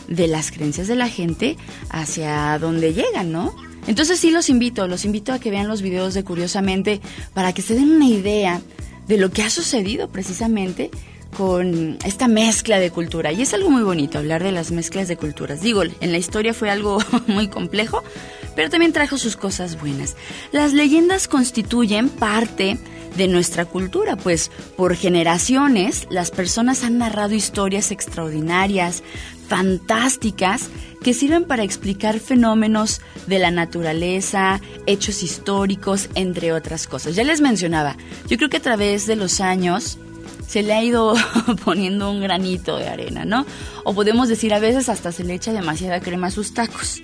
de 0.08 0.26
las 0.26 0.50
creencias 0.50 0.88
de 0.88 0.96
la 0.96 1.08
gente 1.08 1.56
hacia 1.88 2.58
donde 2.58 2.92
llegan, 2.92 3.32
¿no? 3.32 3.54
Entonces 3.86 4.20
sí 4.20 4.30
los 4.30 4.48
invito, 4.50 4.86
los 4.88 5.04
invito 5.04 5.32
a 5.32 5.38
que 5.38 5.50
vean 5.50 5.68
los 5.68 5.82
videos 5.82 6.14
de 6.14 6.24
Curiosamente 6.24 7.00
para 7.32 7.52
que 7.52 7.62
se 7.62 7.74
den 7.74 7.90
una 7.90 8.06
idea 8.06 8.60
de 9.08 9.16
lo 9.16 9.30
que 9.30 9.42
ha 9.42 9.50
sucedido 9.50 10.08
precisamente 10.08 10.90
con 11.36 11.98
esta 12.04 12.28
mezcla 12.28 12.78
de 12.78 12.90
cultura. 12.90 13.32
Y 13.32 13.42
es 13.42 13.54
algo 13.54 13.70
muy 13.70 13.82
bonito 13.82 14.18
hablar 14.18 14.42
de 14.42 14.52
las 14.52 14.70
mezclas 14.70 15.08
de 15.08 15.16
culturas. 15.16 15.62
Digo, 15.62 15.82
en 15.82 16.12
la 16.12 16.18
historia 16.18 16.54
fue 16.54 16.70
algo 16.70 16.98
muy 17.26 17.48
complejo, 17.48 18.02
pero 18.54 18.70
también 18.70 18.92
trajo 18.92 19.18
sus 19.18 19.36
cosas 19.36 19.80
buenas. 19.80 20.16
Las 20.52 20.72
leyendas 20.72 21.28
constituyen 21.28 22.08
parte 22.08 22.78
de 23.16 23.28
nuestra 23.28 23.64
cultura, 23.64 24.16
pues 24.16 24.50
por 24.76 24.94
generaciones 24.94 26.06
las 26.10 26.30
personas 26.30 26.84
han 26.84 26.98
narrado 26.98 27.34
historias 27.34 27.90
extraordinarias, 27.90 29.02
fantásticas, 29.48 30.70
que 31.02 31.14
sirven 31.14 31.44
para 31.44 31.64
explicar 31.64 32.20
fenómenos 32.20 33.00
de 33.26 33.38
la 33.38 33.50
naturaleza, 33.50 34.60
hechos 34.86 35.22
históricos, 35.22 36.08
entre 36.14 36.52
otras 36.52 36.86
cosas. 36.86 37.16
Ya 37.16 37.24
les 37.24 37.40
mencionaba, 37.40 37.96
yo 38.28 38.36
creo 38.36 38.50
que 38.50 38.58
a 38.58 38.62
través 38.62 39.06
de 39.06 39.16
los 39.16 39.40
años 39.40 39.98
se 40.46 40.62
le 40.62 40.72
ha 40.72 40.82
ido 40.82 41.14
poniendo 41.64 42.10
un 42.10 42.20
granito 42.20 42.76
de 42.76 42.88
arena, 42.88 43.24
¿no? 43.24 43.46
O 43.84 43.94
podemos 43.94 44.28
decir 44.28 44.52
a 44.52 44.58
veces 44.58 44.88
hasta 44.88 45.12
se 45.12 45.24
le 45.24 45.34
echa 45.34 45.52
demasiada 45.52 46.00
crema 46.00 46.28
a 46.28 46.30
sus 46.30 46.54
tacos. 46.54 47.02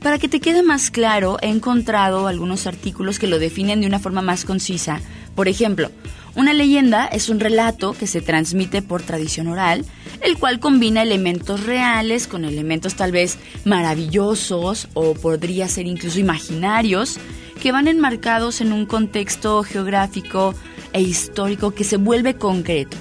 Para 0.00 0.18
que 0.18 0.28
te 0.28 0.40
quede 0.40 0.62
más 0.62 0.90
claro, 0.90 1.38
he 1.42 1.48
encontrado 1.48 2.26
algunos 2.26 2.66
artículos 2.66 3.18
que 3.18 3.26
lo 3.26 3.38
definen 3.38 3.80
de 3.80 3.86
una 3.86 3.98
forma 3.98 4.22
más 4.22 4.44
concisa. 4.44 5.00
Por 5.34 5.48
ejemplo, 5.48 5.90
una 6.34 6.52
leyenda 6.52 7.06
es 7.06 7.28
un 7.28 7.40
relato 7.40 7.94
que 7.94 8.06
se 8.06 8.20
transmite 8.20 8.82
por 8.82 9.02
tradición 9.02 9.48
oral, 9.48 9.84
el 10.20 10.36
cual 10.38 10.60
combina 10.60 11.02
elementos 11.02 11.64
reales 11.64 12.26
con 12.26 12.44
elementos 12.44 12.94
tal 12.94 13.10
vez 13.10 13.38
maravillosos 13.64 14.88
o 14.94 15.14
podría 15.14 15.66
ser 15.68 15.86
incluso 15.86 16.18
imaginarios, 16.18 17.18
que 17.62 17.72
van 17.72 17.88
enmarcados 17.88 18.60
en 18.60 18.72
un 18.72 18.84
contexto 18.84 19.62
geográfico 19.62 20.54
e 20.92 21.00
histórico 21.00 21.72
que 21.72 21.84
se 21.84 21.96
vuelve 21.96 22.36
concreto. 22.36 22.98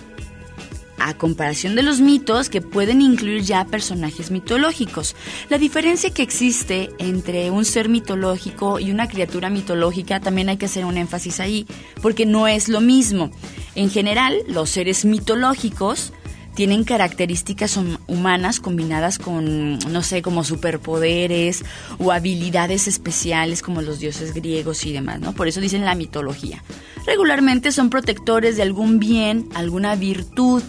A 0.97 1.13
comparación 1.15 1.75
de 1.75 1.83
los 1.83 1.99
mitos 1.99 2.49
que 2.49 2.61
pueden 2.61 3.01
incluir 3.01 3.41
ya 3.41 3.65
personajes 3.65 4.31
mitológicos. 4.31 5.15
La 5.49 5.57
diferencia 5.57 6.13
que 6.13 6.23
existe 6.23 6.89
entre 6.99 7.51
un 7.51 7.65
ser 7.65 7.89
mitológico 7.89 8.79
y 8.79 8.91
una 8.91 9.07
criatura 9.07 9.49
mitológica 9.49 10.19
también 10.19 10.49
hay 10.49 10.57
que 10.57 10.65
hacer 10.65 10.85
un 10.85 10.97
énfasis 10.97 11.39
ahí, 11.39 11.65
porque 12.01 12.25
no 12.25 12.47
es 12.47 12.69
lo 12.69 12.81
mismo. 12.81 13.31
En 13.75 13.89
general, 13.89 14.37
los 14.47 14.69
seres 14.69 15.05
mitológicos 15.05 16.13
tienen 16.55 16.85
características 16.85 17.77
humanas 18.07 18.59
combinadas 18.61 19.19
con, 19.19 19.77
no 19.77 20.01
sé, 20.01 20.21
como 20.21 20.43
superpoderes 20.43 21.63
o 21.99 22.11
habilidades 22.11 22.87
especiales 22.87 23.61
como 23.61 23.81
los 23.81 23.99
dioses 23.99 24.33
griegos 24.33 24.85
y 24.85 24.93
demás, 24.93 25.19
¿no? 25.19 25.33
Por 25.33 25.49
eso 25.49 25.59
dicen 25.59 25.83
la 25.83 25.95
mitología. 25.95 26.63
Regularmente 27.05 27.71
son 27.71 27.89
protectores 27.89 28.55
de 28.55 28.63
algún 28.63 28.99
bien, 28.99 29.49
alguna 29.53 29.95
virtud, 29.95 30.63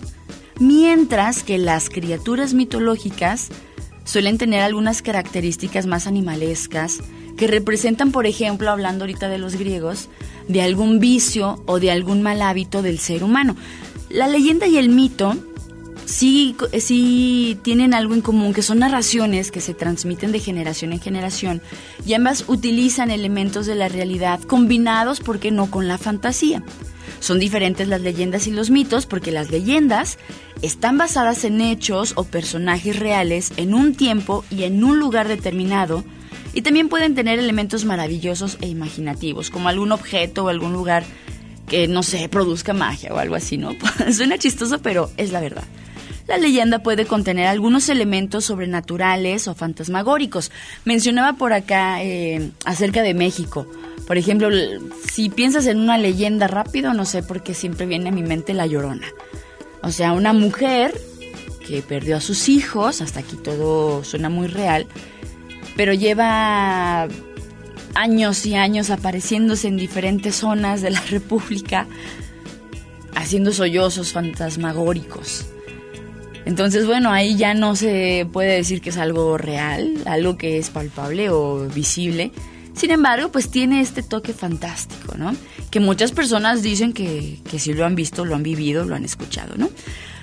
mientras 0.59 1.43
que 1.43 1.59
las 1.59 1.91
criaturas 1.91 2.55
mitológicas 2.55 3.49
suelen 4.05 4.39
tener 4.39 4.63
algunas 4.63 5.03
características 5.03 5.87
más 5.87 6.07
animalescas 6.07 7.01
que 7.37 7.47
representan, 7.47 8.13
por 8.13 8.27
ejemplo, 8.27 8.71
hablando 8.71 9.05
ahorita 9.05 9.29
de 9.29 9.39
los 9.39 9.57
griegos, 9.57 10.09
de 10.49 10.63
algún 10.63 11.01
vicio 11.01 11.63
o 11.67 11.81
de 11.81 11.91
algún 11.91 12.23
mal 12.23 12.41
hábito 12.41 12.83
del 12.83 12.99
ser 12.99 13.23
humano. 13.23 13.57
La 14.09 14.27
leyenda 14.29 14.67
y 14.67 14.79
el 14.79 14.89
mito 14.89 15.37
sí, 16.07 16.57
sí 16.79 17.59
tienen 17.63 17.93
algo 17.93 18.15
en 18.15 18.23
común, 18.23 18.55
que 18.55 18.63
son 18.63 18.79
narraciones 18.79 19.51
que 19.51 19.61
se 19.61 19.75
transmiten 19.75 20.33
de 20.33 20.41
generación 20.41 20.93
en 20.93 21.01
generación 21.01 21.61
y 22.07 22.15
ambas 22.15 22.45
utilizan 22.49 23.11
elementos 23.11 23.67
de 23.67 23.75
la 23.75 23.89
realidad 23.89 24.41
combinados, 24.41 25.21
¿por 25.21 25.39
qué 25.39 25.51
no?, 25.51 25.71
con 25.71 25.89
la 25.89 25.99
fantasía. 25.99 26.63
Son 27.21 27.39
diferentes 27.39 27.89
las 27.89 28.01
leyendas 28.01 28.47
y 28.47 28.51
los 28.51 28.71
mitos 28.71 29.07
porque 29.07 29.33
las 29.33 29.51
leyendas 29.51 30.19
están 30.63 30.99
basadas 30.99 31.45
en 31.45 31.61
hechos 31.61 32.13
o 32.17 32.25
personajes 32.25 32.99
reales 32.99 33.53
en 33.57 33.75
un 33.75 33.95
tiempo 33.95 34.45
y 34.51 34.65
en 34.65 34.85
un 34.85 34.99
lugar 34.99 35.29
determinado 35.29 36.05
y 36.57 36.63
también 36.63 36.89
pueden 36.89 37.15
tener 37.15 37.39
elementos 37.39 37.85
maravillosos 37.85 38.57
e 38.63 38.69
imaginativos, 38.69 39.51
como 39.51 39.69
algún 39.69 39.93
objeto 39.93 40.45
o 40.45 40.49
algún 40.49 40.73
lugar 40.73 41.05
que, 41.69 41.87
no 41.87 42.03
sé, 42.03 42.29
produzca 42.31 42.73
magia 42.73 43.13
o 43.13 43.19
algo 43.19 43.35
así, 43.35 43.59
¿no? 43.59 43.73
Suena 44.13 44.39
chistoso, 44.39 44.81
pero 44.81 45.11
es 45.19 45.33
la 45.33 45.41
verdad. 45.41 45.65
La 46.27 46.39
leyenda 46.39 46.81
puede 46.81 47.07
contener 47.07 47.47
algunos 47.47 47.89
elementos 47.89 48.47
sobrenaturales 48.47 49.47
o 49.47 49.55
fantasmagóricos. 49.55 50.51
Mencionaba 50.85 51.35
por 51.35 51.53
acá 51.53 52.03
eh, 52.03 52.51
acerca 52.65 53.03
de 53.03 53.15
México. 53.15 53.67
Por 54.07 54.19
ejemplo, 54.19 54.49
si 55.11 55.29
piensas 55.31 55.67
en 55.67 55.79
una 55.79 55.99
leyenda 55.99 56.49
rápido, 56.49 56.95
no 56.95 57.05
sé 57.05 57.23
por 57.23 57.43
qué 57.43 57.55
siempre 57.55 57.87
viene 57.87 58.09
a 58.09 58.13
mi 58.13 58.23
mente 58.23 58.55
la 58.55 58.67
llorona. 58.67 59.07
O 59.83 59.93
sea, 59.93 60.13
una 60.13 60.33
mujer 60.33 60.93
que 61.67 61.83
perdió 61.83 62.17
a 62.17 62.21
sus 62.21 62.49
hijos, 62.49 63.01
hasta 63.01 63.21
aquí 63.21 63.37
todo 63.37 64.03
suena 64.03 64.29
muy 64.29 64.49
real, 64.49 64.87
pero 65.77 65.93
lleva 65.93 67.09
años 67.95 68.47
y 68.47 68.55
años 68.55 68.91
apareciéndose 68.91 69.69
en 69.69 69.77
diferentes 69.77 70.37
zonas 70.37 70.83
de 70.83 70.91
la 70.91 71.01
República, 71.11 71.87
haciendo 73.15 73.53
sollozos 73.53 74.13
fantasmagóricos. 74.13 75.47
Entonces, 76.47 76.87
bueno, 76.87 77.11
ahí 77.11 77.37
ya 77.37 77.55
no 77.55 77.75
se 77.75 78.27
puede 78.33 78.55
decir 78.55 78.81
que 78.81 78.91
es 78.91 78.97
algo 78.97 79.37
real, 79.37 79.99
algo 80.07 80.39
que 80.39 80.59
es 80.59 80.71
palpable 80.71 81.29
o 81.29 81.69
visible. 81.69 82.31
Sin 82.73 82.93
embargo, 82.93 83.33
pues 83.33 83.51
tiene 83.51 83.81
este 83.81 84.03
toque 84.03 84.33
fantástico, 84.33 85.17
¿no? 85.17 85.35
Que 85.71 85.81
muchas 85.81 86.13
personas 86.13 86.63
dicen 86.63 86.93
que, 86.93 87.41
que 87.51 87.59
sí 87.59 87.75
lo 87.75 87.85
han 87.85 87.97
visto, 87.97 88.25
lo 88.25 88.37
han 88.37 88.45
vivido, 88.45 88.85
lo 88.85 88.95
han 88.95 89.05
escuchado, 89.05 89.57
¿no? 89.57 89.71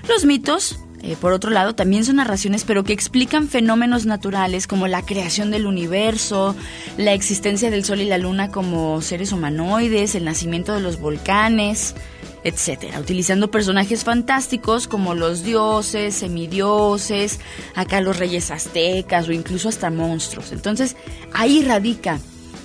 Los 0.07 0.23
mitos, 0.23 0.79
eh, 1.01 1.17
por 1.19 1.33
otro 1.33 1.51
lado, 1.51 1.75
también 1.75 2.05
son 2.05 2.15
narraciones, 2.15 2.63
pero 2.63 2.85
que 2.85 2.93
explican 2.93 3.49
fenómenos 3.49 4.05
naturales 4.05 4.65
como 4.65 4.87
la 4.87 5.01
creación 5.01 5.51
del 5.51 5.65
universo, 5.65 6.55
la 6.97 7.11
existencia 7.11 7.69
del 7.69 7.83
Sol 7.83 7.99
y 7.99 8.05
la 8.05 8.17
Luna 8.17 8.49
como 8.49 9.01
seres 9.01 9.33
humanoides, 9.33 10.15
el 10.15 10.23
nacimiento 10.23 10.73
de 10.73 10.79
los 10.79 11.01
volcanes, 11.01 11.95
etcétera, 12.43 12.99
utilizando 12.99 13.49
personajes 13.49 14.03
fantásticos 14.03 14.87
como 14.87 15.15
los 15.15 15.43
dioses, 15.43 16.15
semidioses, 16.15 17.39
acá 17.75 18.01
los 18.01 18.17
reyes 18.17 18.51
aztecas 18.51 19.27
o 19.27 19.31
incluso 19.31 19.69
hasta 19.69 19.89
monstruos. 19.89 20.51
Entonces, 20.51 20.95
ahí 21.33 21.63
radica 21.63 22.19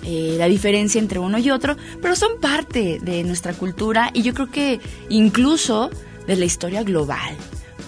eh, 0.05 0.37
la 0.39 0.47
diferencia 0.47 0.99
entre 1.01 1.19
uno 1.19 1.39
y 1.39 1.51
otro, 1.51 1.77
pero 2.01 2.17
son 2.17 2.41
parte 2.41 2.99
de 3.03 3.25
nuestra 3.25 3.53
cultura 3.53 4.11
y 4.15 4.23
yo 4.23 4.35
creo 4.35 4.51
que 4.51 4.81
incluso 5.09 5.91
de 6.27 6.37
la 6.37 6.45
historia 6.45 6.83
global. 6.83 7.37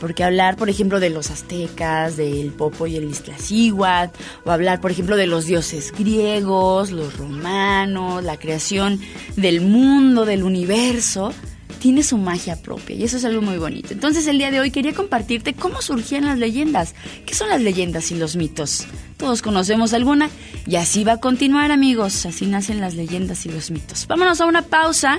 Porque 0.01 0.25
hablar, 0.25 0.57
por 0.57 0.71
ejemplo, 0.71 0.99
de 0.99 1.11
los 1.11 1.31
aztecas, 1.31 2.17
del 2.17 2.53
Popo 2.53 2.87
y 2.87 2.97
el 2.97 3.05
Iztaccíhuatl, 3.05 4.19
o 4.45 4.51
hablar, 4.51 4.81
por 4.81 4.91
ejemplo, 4.91 5.15
de 5.17 5.27
los 5.27 5.45
dioses 5.45 5.93
griegos, 5.93 6.91
los 6.91 7.19
romanos, 7.19 8.25
la 8.25 8.39
creación 8.39 8.99
del 9.37 9.61
mundo, 9.61 10.25
del 10.25 10.43
universo, 10.43 11.35
tiene 11.81 12.05
su 12.05 12.19
magia 12.19 12.55
propia 12.55 12.95
y 12.95 13.03
eso 13.03 13.17
es 13.17 13.25
algo 13.25 13.43
muy 13.43 13.57
bonito. 13.57 13.93
Entonces 13.93 14.29
el 14.29 14.39
día 14.39 14.53
de 14.53 14.61
hoy 14.61 14.71
quería 14.71 14.93
compartirte 14.93 15.55
cómo 15.55 15.83
surgían 15.83 16.27
las 16.27 16.39
leyendas. 16.39 16.95
¿Qué 17.27 17.35
son 17.35 17.49
las 17.49 17.61
leyendas 17.61 18.13
y 18.13 18.15
los 18.15 18.37
mitos? 18.37 18.87
Todos 19.17 19.43
conocemos 19.43 19.93
alguna 19.93 20.31
y 20.67 20.77
así 20.77 21.03
va 21.03 21.15
a 21.15 21.21
continuar 21.21 21.73
amigos. 21.73 22.27
Así 22.27 22.47
nacen 22.47 22.81
las 22.81 22.95
leyendas 22.95 23.45
y 23.47 23.49
los 23.49 23.71
mitos. 23.71 24.07
Vámonos 24.07 24.41
a 24.41 24.47
una 24.47 24.63
pausa 24.63 25.19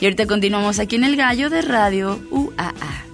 y 0.00 0.04
ahorita 0.04 0.26
continuamos 0.26 0.78
aquí 0.78 0.96
en 0.96 1.04
el 1.04 1.16
gallo 1.16 1.50
de 1.50 1.62
radio 1.62 2.20
UAA. 2.30 3.11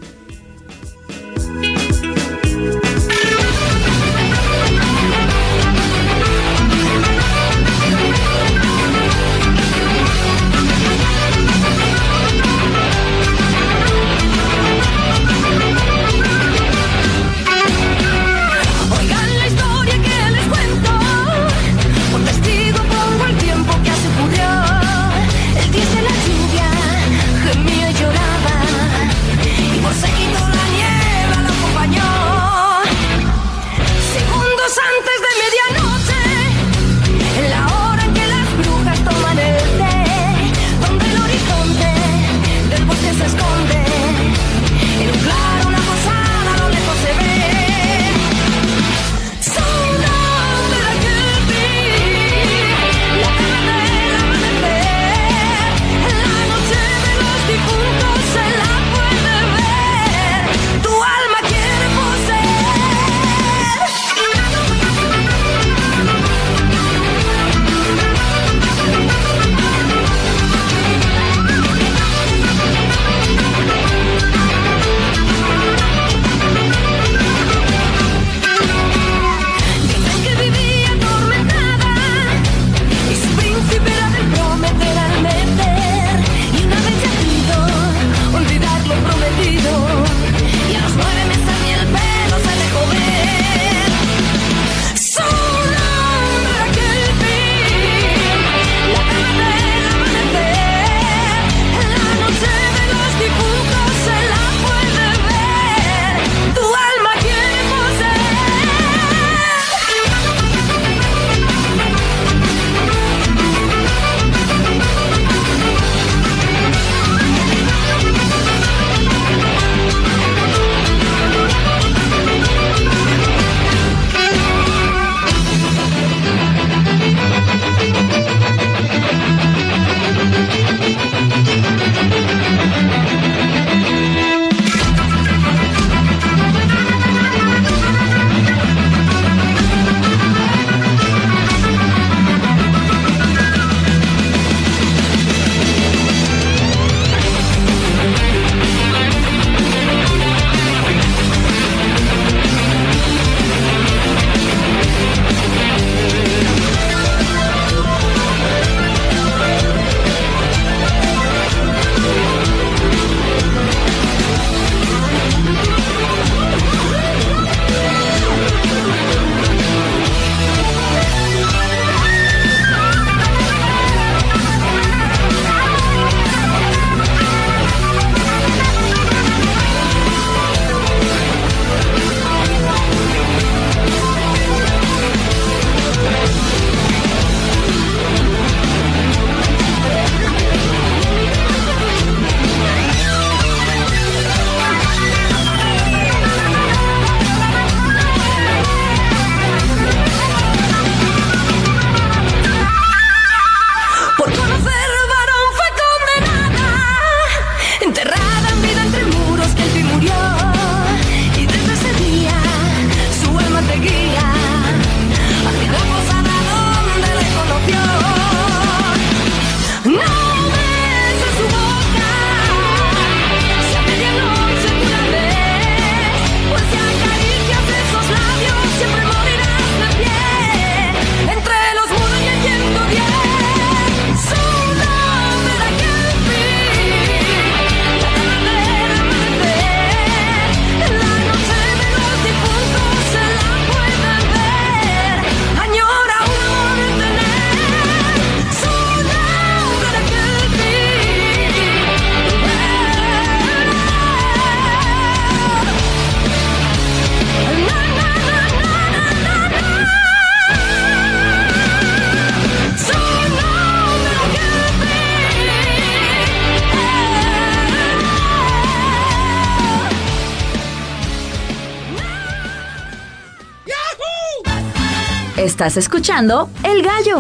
Estás 275.59 275.77
escuchando 275.77 276.49
El 276.62 276.85
Gallo. 276.85 277.18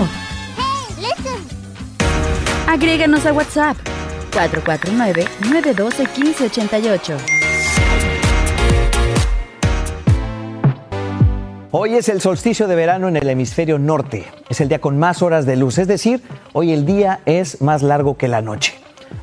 Agréganos 2.68 3.26
a 3.26 3.32
WhatsApp 3.32 3.76
449-912-1588. 4.30 7.16
Hoy 11.72 11.96
es 11.96 12.08
el 12.08 12.20
solsticio 12.20 12.68
de 12.68 12.76
verano 12.76 13.08
en 13.08 13.16
el 13.16 13.28
hemisferio 13.28 13.76
norte. 13.76 14.26
Es 14.48 14.60
el 14.60 14.68
día 14.68 14.80
con 14.80 15.00
más 15.00 15.20
horas 15.20 15.44
de 15.44 15.56
luz, 15.56 15.78
es 15.78 15.88
decir, 15.88 16.22
hoy 16.52 16.70
el 16.70 16.86
día 16.86 17.18
es 17.26 17.60
más 17.60 17.82
largo 17.82 18.16
que 18.16 18.28
la 18.28 18.40
noche. 18.40 18.74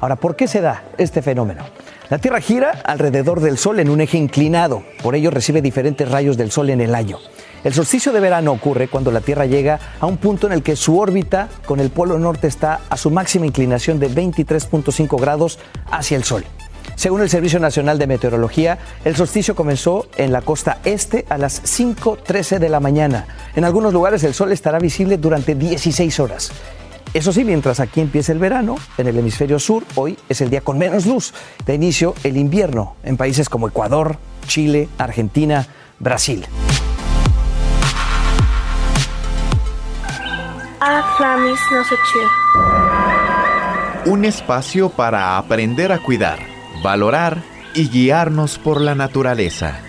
Ahora, 0.02 0.18
¿por 0.18 0.36
qué 0.36 0.50
se 0.50 0.60
da 0.60 0.84
este 0.98 1.22
fenómeno? 1.22 1.64
La 2.10 2.18
Tierra 2.18 2.42
gira 2.42 2.82
alrededor 2.84 3.40
del 3.40 3.58
Sol 3.58 3.80
en 3.80 3.90
un 3.90 4.02
eje 4.02 4.18
inclinado, 4.18 4.84
por 5.02 5.16
ello 5.16 5.32
recibe 5.32 5.62
diferentes 5.62 6.12
rayos 6.12 6.36
del 6.36 6.52
Sol 6.52 6.70
en 6.70 6.82
el 6.82 6.94
año. 6.94 7.18
El 7.66 7.74
solsticio 7.74 8.14
de 8.14 8.20
verano 8.20 8.52
ocurre 8.52 8.88
cuando 8.88 9.10
la 9.10 9.22
Tierra 9.22 9.48
llega 9.48 9.80
a 10.00 10.06
un 10.06 10.18
punto 10.18 10.46
en 10.46 10.54
el 10.54 10.62
que 10.62 10.76
su 10.76 11.00
órbita 11.00 11.50
con 11.66 11.80
el 11.80 11.90
polo 11.90 12.20
norte 12.20 12.46
está 12.46 12.82
a 12.92 12.96
su 12.96 13.10
máxima 13.10 13.48
inclinación 13.48 14.00
de 14.00 14.08
23.5 14.08 15.20
grados 15.20 15.58
hacia 15.90 16.16
el 16.16 16.24
Sol. 16.24 16.46
Según 16.94 17.24
el 17.24 17.30
Servicio 17.32 17.60
Nacional 17.60 17.98
de 17.98 18.06
Meteorología, 18.06 18.78
el 19.04 19.16
solsticio 19.16 19.56
comenzó 19.56 20.06
en 20.16 20.32
la 20.32 20.44
costa 20.44 20.78
este 20.86 21.26
a 21.28 21.40
las 21.40 21.64
5.13 21.64 22.60
de 22.60 22.70
la 22.70 22.80
mañana. 22.80 23.26
En 23.56 23.66
algunos 23.66 23.92
lugares 23.94 24.24
el 24.24 24.36
sol 24.36 24.52
estará 24.52 24.78
visible 24.78 25.18
durante 25.18 25.56
16 25.56 26.20
horas. 26.20 26.52
Eso 27.16 27.34
sí, 27.34 27.44
mientras 27.44 27.80
aquí 27.80 28.00
empieza 28.00 28.32
el 28.32 28.38
verano, 28.38 28.76
en 29.00 29.08
el 29.08 29.18
hemisferio 29.18 29.58
sur, 29.58 29.84
hoy 29.96 30.20
es 30.30 30.40
el 30.40 30.52
día 30.52 30.62
con 30.62 30.78
menos 30.78 31.08
luz. 31.08 31.34
De 31.66 31.74
inicio, 31.74 32.14
el 32.24 32.38
invierno 32.38 32.96
en 33.04 33.18
países 33.18 33.50
como 33.50 33.68
Ecuador, 33.68 34.18
Chile, 34.46 34.88
Argentina, 35.00 35.66
Brasil. 35.98 36.46
Un 44.06 44.24
espacio 44.24 44.90
para 44.90 45.40
aprender 45.40 45.92
a 45.92 45.98
cuidar, 45.98 46.38
valorar 46.84 47.42
y 47.74 47.90
guiarnos 47.90 48.60
por 48.60 48.82
la 48.82 48.94
naturaleza. 48.94 49.80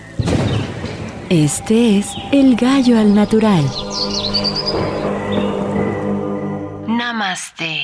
Este 1.29 1.99
es 1.99 2.07
El 2.31 2.55
Gallo 2.55 2.97
al 2.97 3.13
Natural. 3.13 3.63
Namaste. 6.87 7.81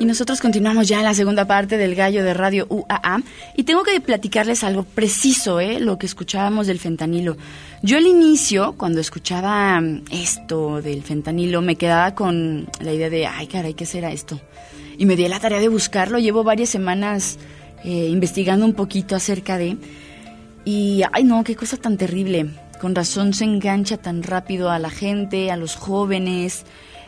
Y 0.00 0.04
nosotros 0.04 0.40
continuamos 0.40 0.86
ya 0.86 0.98
en 0.98 1.04
la 1.04 1.14
segunda 1.14 1.44
parte 1.44 1.76
del 1.76 1.96
gallo 1.96 2.22
de 2.22 2.32
radio 2.32 2.66
UAA 2.68 3.20
y 3.56 3.64
tengo 3.64 3.82
que 3.82 4.00
platicarles 4.00 4.62
algo 4.62 4.84
preciso, 4.84 5.58
¿eh? 5.58 5.80
lo 5.80 5.98
que 5.98 6.06
escuchábamos 6.06 6.68
del 6.68 6.78
fentanilo. 6.78 7.36
Yo 7.82 7.98
al 7.98 8.06
inicio, 8.06 8.74
cuando 8.76 9.00
escuchaba 9.00 9.80
mm, 9.80 10.04
esto 10.12 10.80
del 10.82 11.02
fentanilo, 11.02 11.62
me 11.62 11.74
quedaba 11.74 12.14
con 12.14 12.68
la 12.80 12.92
idea 12.92 13.10
de, 13.10 13.26
ay 13.26 13.48
caray, 13.48 13.74
¿qué 13.74 13.86
será 13.86 14.12
esto? 14.12 14.40
Y 14.98 15.04
me 15.04 15.16
di 15.16 15.26
la 15.26 15.40
tarea 15.40 15.58
de 15.58 15.68
buscarlo, 15.68 16.20
llevo 16.20 16.44
varias 16.44 16.68
semanas 16.68 17.36
eh, 17.82 18.06
investigando 18.08 18.64
un 18.64 18.74
poquito 18.74 19.16
acerca 19.16 19.58
de... 19.58 19.78
Y, 20.64 21.02
ay 21.12 21.24
no, 21.24 21.42
qué 21.42 21.56
cosa 21.56 21.76
tan 21.76 21.96
terrible. 21.96 22.50
Con 22.80 22.94
razón 22.94 23.34
se 23.34 23.42
engancha 23.42 23.96
tan 23.96 24.22
rápido 24.22 24.70
a 24.70 24.78
la 24.78 24.90
gente, 24.90 25.50
a 25.50 25.56
los 25.56 25.74
jóvenes. 25.74 26.64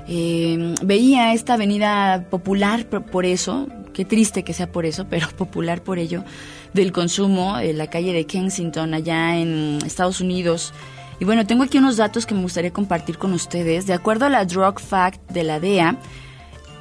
Eh, 0.08 0.74
veía 0.82 1.32
esta 1.32 1.54
avenida 1.54 2.26
popular 2.30 2.86
por, 2.86 3.04
por 3.04 3.24
eso, 3.24 3.68
qué 3.92 4.04
triste 4.04 4.42
que 4.42 4.52
sea 4.52 4.70
por 4.70 4.86
eso, 4.86 5.06
pero 5.08 5.28
popular 5.36 5.82
por 5.82 5.98
ello, 5.98 6.24
del 6.72 6.92
consumo, 6.92 7.58
en 7.58 7.78
la 7.78 7.88
calle 7.88 8.12
de 8.12 8.26
Kensington, 8.26 8.94
allá 8.94 9.36
en 9.36 9.78
Estados 9.84 10.20
Unidos. 10.20 10.72
Y 11.18 11.24
bueno, 11.24 11.46
tengo 11.46 11.64
aquí 11.64 11.78
unos 11.78 11.96
datos 11.96 12.24
que 12.24 12.34
me 12.34 12.42
gustaría 12.42 12.72
compartir 12.72 13.18
con 13.18 13.32
ustedes. 13.32 13.86
De 13.86 13.92
acuerdo 13.92 14.26
a 14.26 14.30
la 14.30 14.44
Drug 14.44 14.80
Fact 14.80 15.30
de 15.30 15.44
la 15.44 15.60
DEA, 15.60 15.96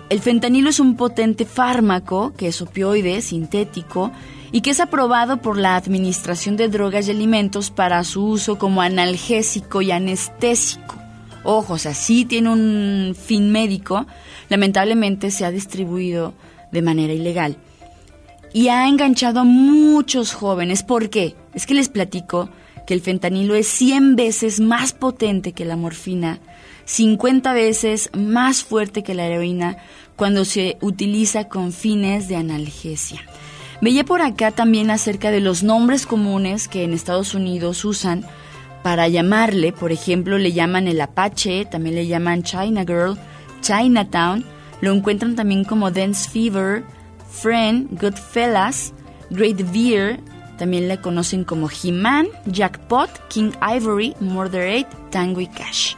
el 0.09 0.21
fentanilo 0.21 0.69
es 0.69 0.79
un 0.79 0.95
potente 0.95 1.45
fármaco 1.45 2.33
que 2.35 2.47
es 2.47 2.61
opioide, 2.61 3.21
sintético, 3.21 4.11
y 4.51 4.61
que 4.61 4.71
es 4.71 4.79
aprobado 4.79 5.37
por 5.37 5.57
la 5.57 5.75
Administración 5.75 6.57
de 6.57 6.69
Drogas 6.69 7.07
y 7.07 7.11
Alimentos 7.11 7.69
para 7.69 8.03
su 8.03 8.25
uso 8.25 8.57
como 8.57 8.81
analgésico 8.81 9.81
y 9.81 9.91
anestésico. 9.91 10.98
Ojo, 11.43 11.73
o 11.73 11.77
sea, 11.77 11.93
sí 11.93 12.25
tiene 12.25 12.49
un 12.49 13.15
fin 13.15 13.51
médico, 13.51 14.05
lamentablemente 14.49 15.31
se 15.31 15.45
ha 15.45 15.51
distribuido 15.51 16.33
de 16.71 16.81
manera 16.81 17.13
ilegal. 17.13 17.57
Y 18.53 18.69
ha 18.69 18.87
enganchado 18.87 19.41
a 19.41 19.43
muchos 19.43 20.33
jóvenes. 20.33 20.83
¿Por 20.83 21.09
qué? 21.09 21.35
Es 21.53 21.65
que 21.65 21.75
les 21.75 21.89
platico 21.89 22.49
que 22.87 22.93
el 22.93 23.01
fentanilo 23.01 23.55
es 23.55 23.67
100 23.67 24.15
veces 24.15 24.59
más 24.59 24.93
potente 24.93 25.53
que 25.53 25.65
la 25.65 25.75
morfina, 25.75 26.39
50 26.85 27.53
veces 27.53 28.09
más 28.17 28.63
fuerte 28.63 29.03
que 29.03 29.13
la 29.13 29.27
heroína 29.27 29.77
cuando 30.15 30.43
se 30.43 30.77
utiliza 30.81 31.47
con 31.47 31.71
fines 31.71 32.27
de 32.27 32.35
analgesia. 32.35 33.21
Veía 33.81 34.03
por 34.03 34.21
acá 34.21 34.51
también 34.51 34.89
acerca 34.89 35.31
de 35.31 35.39
los 35.39 35.63
nombres 35.63 36.05
comunes 36.05 36.67
que 36.67 36.83
en 36.83 36.93
Estados 36.93 37.35
Unidos 37.35 37.85
usan 37.85 38.25
para 38.83 39.07
llamarle, 39.07 39.71
por 39.71 39.91
ejemplo, 39.91 40.37
le 40.37 40.53
llaman 40.53 40.87
el 40.87 41.01
Apache, 41.01 41.65
también 41.65 41.95
le 41.95 42.07
llaman 42.07 42.43
China 42.43 42.83
Girl, 42.85 43.17
Chinatown, 43.61 44.45
lo 44.81 44.93
encuentran 44.93 45.35
también 45.35 45.63
como 45.63 45.91
Dance 45.91 46.29
Fever, 46.29 46.83
Friend, 47.29 47.99
Goodfellas, 47.99 48.93
Great 49.29 49.71
Beer, 49.73 50.19
también 50.57 50.87
le 50.87 50.99
conocen 50.99 51.43
como 51.43 51.69
He-Man, 51.69 52.27
Jackpot, 52.45 53.09
King 53.29 53.51
Ivory, 53.61 54.15
Murder 54.19 54.85
8, 54.85 54.97
Tango 55.09 55.41
y 55.41 55.47
Cash. 55.47 55.95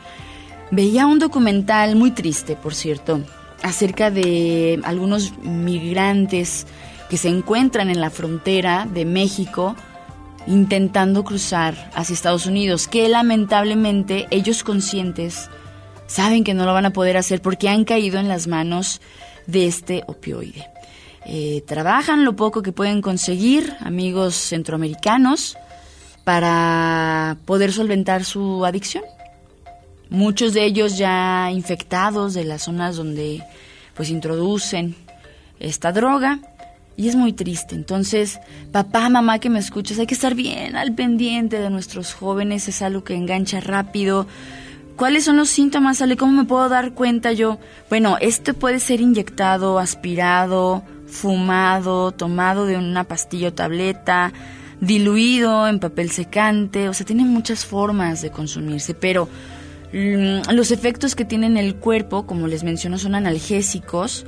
Veía 0.72 1.08
un 1.08 1.20
documental 1.20 1.96
muy 1.96 2.12
triste, 2.12 2.56
por 2.56 2.74
cierto, 2.74 3.22
acerca 3.64 4.12
de 4.12 4.80
algunos 4.84 5.38
migrantes 5.40 6.66
que 7.10 7.18
se 7.18 7.30
encuentran 7.30 7.90
en 7.90 8.00
la 8.00 8.10
frontera 8.10 8.88
de 8.92 9.04
México 9.04 9.76
intentando 10.48 11.24
cruzar 11.24 11.92
hacia 11.94 12.14
Estados 12.14 12.46
Unidos, 12.46 12.88
que 12.88 13.08
lamentablemente 13.10 14.28
ellos 14.32 14.64
conscientes 14.64 15.50
saben 16.08 16.44
que 16.44 16.54
no 16.54 16.66
lo 16.66 16.74
van 16.74 16.86
a 16.86 16.94
poder 16.94 17.18
hacer 17.18 17.42
porque 17.42 17.70
han 17.70 17.86
caído 17.86 18.20
en 18.20 18.28
las 18.28 18.48
manos 18.48 19.02
de 19.48 19.68
este 19.68 20.04
opioide. 20.08 20.68
Eh, 21.26 21.64
trabajan 21.68 22.26
lo 22.26 22.36
poco 22.36 22.62
que 22.62 22.72
pueden 22.72 23.02
conseguir, 23.02 23.74
amigos 23.80 24.36
centroamericanos, 24.36 25.58
para 26.24 27.38
poder 27.46 27.72
solventar 27.72 28.26
su 28.26 28.66
adicción. 28.66 29.04
Muchos 30.10 30.54
de 30.54 30.66
ellos 30.66 30.98
ya 30.98 31.50
infectados 31.52 32.34
de 32.34 32.44
las 32.44 32.64
zonas 32.64 32.98
donde 32.98 33.44
pues 33.94 34.10
introducen 34.10 34.96
esta 35.60 35.92
droga 35.92 36.40
y 36.98 37.08
es 37.08 37.16
muy 37.16 37.34
triste. 37.34 37.76
Entonces, 37.76 38.40
papá, 38.72 39.10
mamá 39.10 39.40
que 39.40 39.50
me 39.50 39.60
escuchas, 39.60 40.00
hay 40.00 40.08
que 40.08 40.14
estar 40.14 40.36
bien 40.36 40.76
al 40.76 40.94
pendiente 40.94 41.60
de 41.60 41.70
nuestros 41.70 42.14
jóvenes, 42.14 42.68
es 42.68 42.82
algo 42.82 43.04
que 43.04 43.16
engancha 43.16 43.60
rápido. 43.60 44.28
¿Cuáles 44.96 45.24
son 45.24 45.38
los 45.38 45.50
síntomas, 45.50 46.02
Ale? 46.02 46.18
¿Cómo 46.18 46.32
me 46.34 46.46
puedo 46.46 46.70
dar 46.70 46.94
cuenta 46.94 47.32
yo? 47.32 47.58
Bueno, 47.90 48.18
esto 48.20 48.54
puede 48.54 48.80
ser 48.80 49.02
inyectado, 49.02 49.80
aspirado, 49.80 50.84
fumado, 51.08 52.12
tomado 52.12 52.66
de 52.66 52.78
una 52.78 53.04
pastilla 53.04 53.50
o 53.50 53.54
tableta, 53.54 54.32
diluido 54.80 55.68
en 55.68 55.80
papel 55.80 56.12
secante, 56.12 56.90
o 56.90 56.94
sea, 56.94 57.06
tiene 57.06 57.24
muchas 57.24 57.66
formas 57.66 58.22
de 58.22 58.32
consumirse, 58.32 58.94
pero 58.94 59.28
mm, 59.94 60.52
los 60.52 60.72
efectos 60.72 61.16
que 61.16 61.26
tiene 61.26 61.48
en 61.48 61.58
el 61.58 61.76
cuerpo, 61.76 62.26
como 62.26 62.48
les 62.48 62.64
menciono, 62.64 62.98
son 62.98 63.16
analgésicos, 63.16 64.26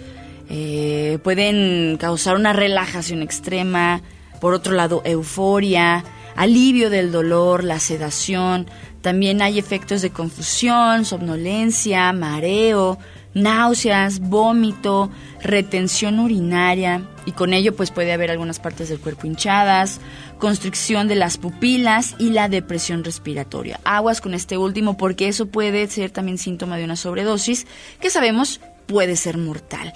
eh, 0.55 1.17
pueden 1.23 1.97
causar 1.97 2.35
una 2.35 2.53
relajación 2.53 3.23
extrema, 3.23 4.03
por 4.39 4.53
otro 4.53 4.73
lado, 4.75 5.01
euforia, 5.03 6.03
alivio 6.35 6.91
del 6.91 7.11
dolor, 7.11 7.63
la 7.63 7.79
sedación, 7.79 8.67
también 9.01 9.41
hay 9.41 9.57
efectos 9.57 10.03
de 10.03 10.11
confusión, 10.11 11.05
somnolencia, 11.05 12.13
mareo, 12.13 12.99
náuseas, 13.33 14.19
vómito, 14.19 15.09
retención 15.41 16.19
urinaria 16.19 17.01
y 17.25 17.31
con 17.31 17.53
ello 17.53 17.75
pues 17.75 17.89
puede 17.89 18.13
haber 18.13 18.29
algunas 18.29 18.59
partes 18.59 18.89
del 18.89 18.99
cuerpo 18.99 19.25
hinchadas, 19.25 20.01
constricción 20.37 21.07
de 21.07 21.15
las 21.15 21.39
pupilas 21.39 22.15
y 22.19 22.29
la 22.29 22.47
depresión 22.47 23.03
respiratoria. 23.03 23.79
Aguas 23.85 24.21
con 24.21 24.35
este 24.35 24.55
último 24.59 24.97
porque 24.97 25.29
eso 25.29 25.47
puede 25.47 25.87
ser 25.87 26.11
también 26.11 26.37
síntoma 26.37 26.77
de 26.77 26.83
una 26.83 26.95
sobredosis 26.95 27.65
que 27.99 28.11
sabemos 28.11 28.61
puede 28.85 29.15
ser 29.15 29.39
mortal. 29.39 29.93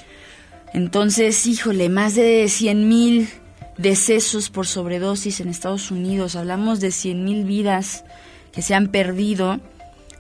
Entonces, 0.74 1.46
híjole, 1.46 1.90
más 1.90 2.16
de 2.16 2.46
100.000 2.46 2.76
mil 2.76 3.30
decesos 3.78 4.50
por 4.50 4.68
sobredosis 4.68 5.40
en 5.40 5.50
Estados 5.50 5.92
Unidos. 5.92 6.36
Hablamos 6.36 6.80
de 6.80 6.90
100.000 6.90 7.16
mil 7.16 7.46
vidas 7.46 8.04
que 8.52 8.62
se 8.62 8.74
han 8.76 8.88
perdido 8.88 9.60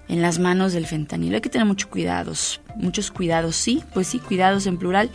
en 0.07 0.21
las 0.21 0.39
manos 0.39 0.73
del 0.73 0.87
fentanilo. 0.87 1.35
Hay 1.35 1.41
que 1.41 1.49
tener 1.49 1.67
muchos 1.67 1.89
cuidados, 1.89 2.61
muchos 2.75 3.11
cuidados, 3.11 3.55
sí, 3.55 3.83
pues 3.93 4.07
sí, 4.07 4.19
cuidados 4.19 4.67
en 4.67 4.77
plural, 4.77 5.09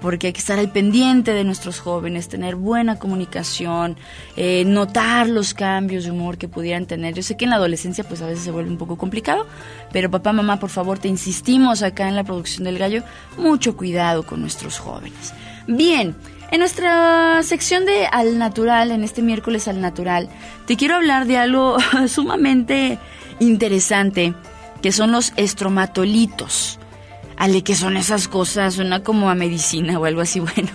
porque 0.00 0.28
hay 0.28 0.32
que 0.32 0.40
estar 0.40 0.58
al 0.58 0.70
pendiente 0.70 1.32
de 1.32 1.44
nuestros 1.44 1.80
jóvenes, 1.80 2.28
tener 2.28 2.56
buena 2.56 2.98
comunicación, 2.98 3.96
eh, 4.36 4.64
notar 4.66 5.28
los 5.28 5.54
cambios 5.54 6.04
de 6.04 6.10
humor 6.10 6.38
que 6.38 6.48
pudieran 6.48 6.86
tener. 6.86 7.14
Yo 7.14 7.22
sé 7.22 7.36
que 7.36 7.44
en 7.44 7.50
la 7.50 7.56
adolescencia 7.56 8.04
pues 8.04 8.22
a 8.22 8.26
veces 8.26 8.44
se 8.44 8.50
vuelve 8.50 8.70
un 8.70 8.78
poco 8.78 8.96
complicado, 8.96 9.46
pero 9.92 10.10
papá, 10.10 10.32
mamá, 10.32 10.58
por 10.58 10.70
favor, 10.70 10.98
te 10.98 11.08
insistimos 11.08 11.82
acá 11.82 12.08
en 12.08 12.16
la 12.16 12.24
producción 12.24 12.64
del 12.64 12.78
gallo, 12.78 13.02
mucho 13.36 13.76
cuidado 13.76 14.24
con 14.24 14.40
nuestros 14.40 14.78
jóvenes. 14.78 15.34
Bien, 15.66 16.16
en 16.50 16.58
nuestra 16.58 17.42
sección 17.44 17.84
de 17.86 18.06
Al 18.06 18.38
Natural, 18.38 18.90
en 18.90 19.04
este 19.04 19.22
miércoles 19.22 19.68
Al 19.68 19.80
Natural, 19.80 20.28
te 20.66 20.76
quiero 20.76 20.96
hablar 20.96 21.26
de 21.26 21.38
algo 21.38 21.76
sumamente 22.08 22.98
interesante, 23.38 24.34
que 24.82 24.90
son 24.90 25.12
los 25.12 25.32
estromatolitos. 25.36 26.80
Ale, 27.40 27.62
¿qué 27.62 27.74
son 27.74 27.96
esas 27.96 28.28
cosas? 28.28 28.74
Suena 28.74 29.02
como 29.02 29.30
a 29.30 29.34
medicina 29.34 29.98
o 29.98 30.04
algo 30.04 30.20
así. 30.20 30.40
Bueno, 30.54 30.68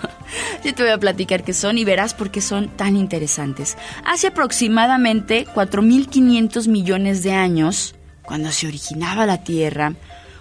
yo 0.64 0.74
te 0.74 0.82
voy 0.82 0.90
a 0.90 0.98
platicar 0.98 1.44
qué 1.44 1.52
son 1.52 1.78
y 1.78 1.84
verás 1.84 2.12
por 2.12 2.32
qué 2.32 2.40
son 2.40 2.70
tan 2.70 2.96
interesantes. 2.96 3.78
Hace 4.04 4.26
aproximadamente 4.26 5.46
4.500 5.46 6.66
millones 6.66 7.22
de 7.22 7.34
años, 7.34 7.94
cuando 8.22 8.50
se 8.50 8.66
originaba 8.66 9.26
la 9.26 9.44
Tierra, 9.44 9.92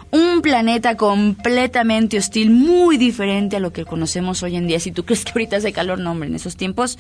un 0.10 0.42
planeta 0.42 0.98
completamente 0.98 2.18
hostil, 2.18 2.50
muy 2.50 2.98
diferente 2.98 3.58
a 3.58 3.60
lo 3.60 3.72
que 3.72 3.86
conocemos 3.86 4.42
hoy 4.42 4.56
en 4.56 4.66
día. 4.66 4.80
Si 4.80 4.92
tú 4.92 5.06
crees 5.06 5.26
que 5.26 5.32
ahorita 5.36 5.58
hace 5.58 5.74
calor, 5.74 6.00
no, 6.00 6.10
hombre, 6.10 6.28
en 6.28 6.36
esos 6.36 6.58
tiempos, 6.58 6.98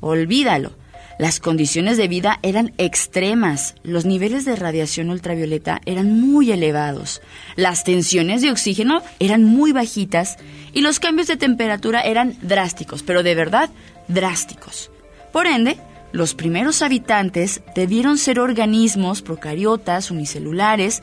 olvídalo. 0.00 0.72
Las 1.18 1.38
condiciones 1.38 1.96
de 1.96 2.08
vida 2.08 2.40
eran 2.42 2.72
extremas, 2.76 3.76
los 3.84 4.04
niveles 4.04 4.44
de 4.44 4.56
radiación 4.56 5.10
ultravioleta 5.10 5.80
eran 5.86 6.20
muy 6.20 6.50
elevados, 6.50 7.22
las 7.54 7.84
tensiones 7.84 8.42
de 8.42 8.50
oxígeno 8.50 9.00
eran 9.20 9.44
muy 9.44 9.72
bajitas 9.72 10.36
y 10.72 10.80
los 10.80 10.98
cambios 10.98 11.28
de 11.28 11.36
temperatura 11.36 12.00
eran 12.00 12.36
drásticos, 12.42 13.04
pero 13.04 13.22
de 13.22 13.34
verdad 13.36 13.70
drásticos. 14.08 14.90
Por 15.32 15.46
ende, 15.46 15.78
los 16.10 16.34
primeros 16.34 16.82
habitantes 16.82 17.62
debieron 17.74 18.18
ser 18.18 18.40
organismos 18.40 19.22
procariotas 19.22 20.10
unicelulares 20.10 21.02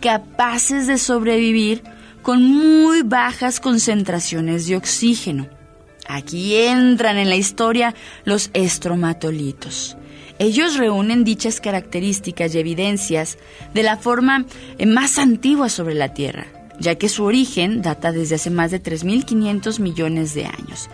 capaces 0.00 0.86
de 0.88 0.98
sobrevivir 0.98 1.82
con 2.22 2.42
muy 2.42 3.02
bajas 3.02 3.60
concentraciones 3.60 4.66
de 4.66 4.76
oxígeno. 4.76 5.61
Aquí 6.08 6.56
entran 6.56 7.18
en 7.18 7.28
la 7.28 7.36
historia 7.36 7.94
los 8.24 8.50
estromatolitos. 8.54 9.96
Ellos 10.38 10.76
reúnen 10.76 11.22
dichas 11.22 11.60
características 11.60 12.54
y 12.54 12.58
evidencias 12.58 13.38
de 13.74 13.82
la 13.84 13.96
forma 13.96 14.44
eh, 14.78 14.86
más 14.86 15.18
antigua 15.18 15.68
sobre 15.68 15.94
la 15.94 16.14
Tierra, 16.14 16.46
ya 16.80 16.96
que 16.96 17.08
su 17.08 17.22
origen 17.22 17.80
data 17.80 18.10
desde 18.10 18.34
hace 18.34 18.50
más 18.50 18.72
de 18.72 18.82
3.500 18.82 19.78
millones 19.78 20.34
de 20.34 20.46
años. 20.46 20.90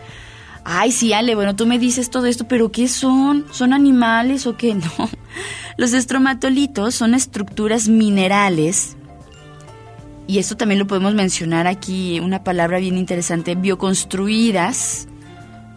Ay, 0.64 0.92
sí, 0.92 1.14
Ale, 1.14 1.34
bueno, 1.34 1.56
tú 1.56 1.66
me 1.66 1.78
dices 1.78 2.10
todo 2.10 2.26
esto, 2.26 2.46
pero 2.46 2.70
¿qué 2.70 2.88
son? 2.88 3.46
¿Son 3.52 3.72
animales 3.72 4.46
o 4.46 4.56
qué? 4.58 4.74
No. 4.98 5.08
Los 5.78 5.94
estromatolitos 5.94 6.94
son 6.94 7.14
estructuras 7.14 7.88
minerales, 7.88 8.97
y 10.28 10.38
esto 10.38 10.58
también 10.58 10.78
lo 10.78 10.86
podemos 10.86 11.14
mencionar 11.14 11.66
aquí, 11.66 12.20
una 12.20 12.44
palabra 12.44 12.78
bien 12.78 12.98
interesante, 12.98 13.54
bioconstruidas. 13.54 15.08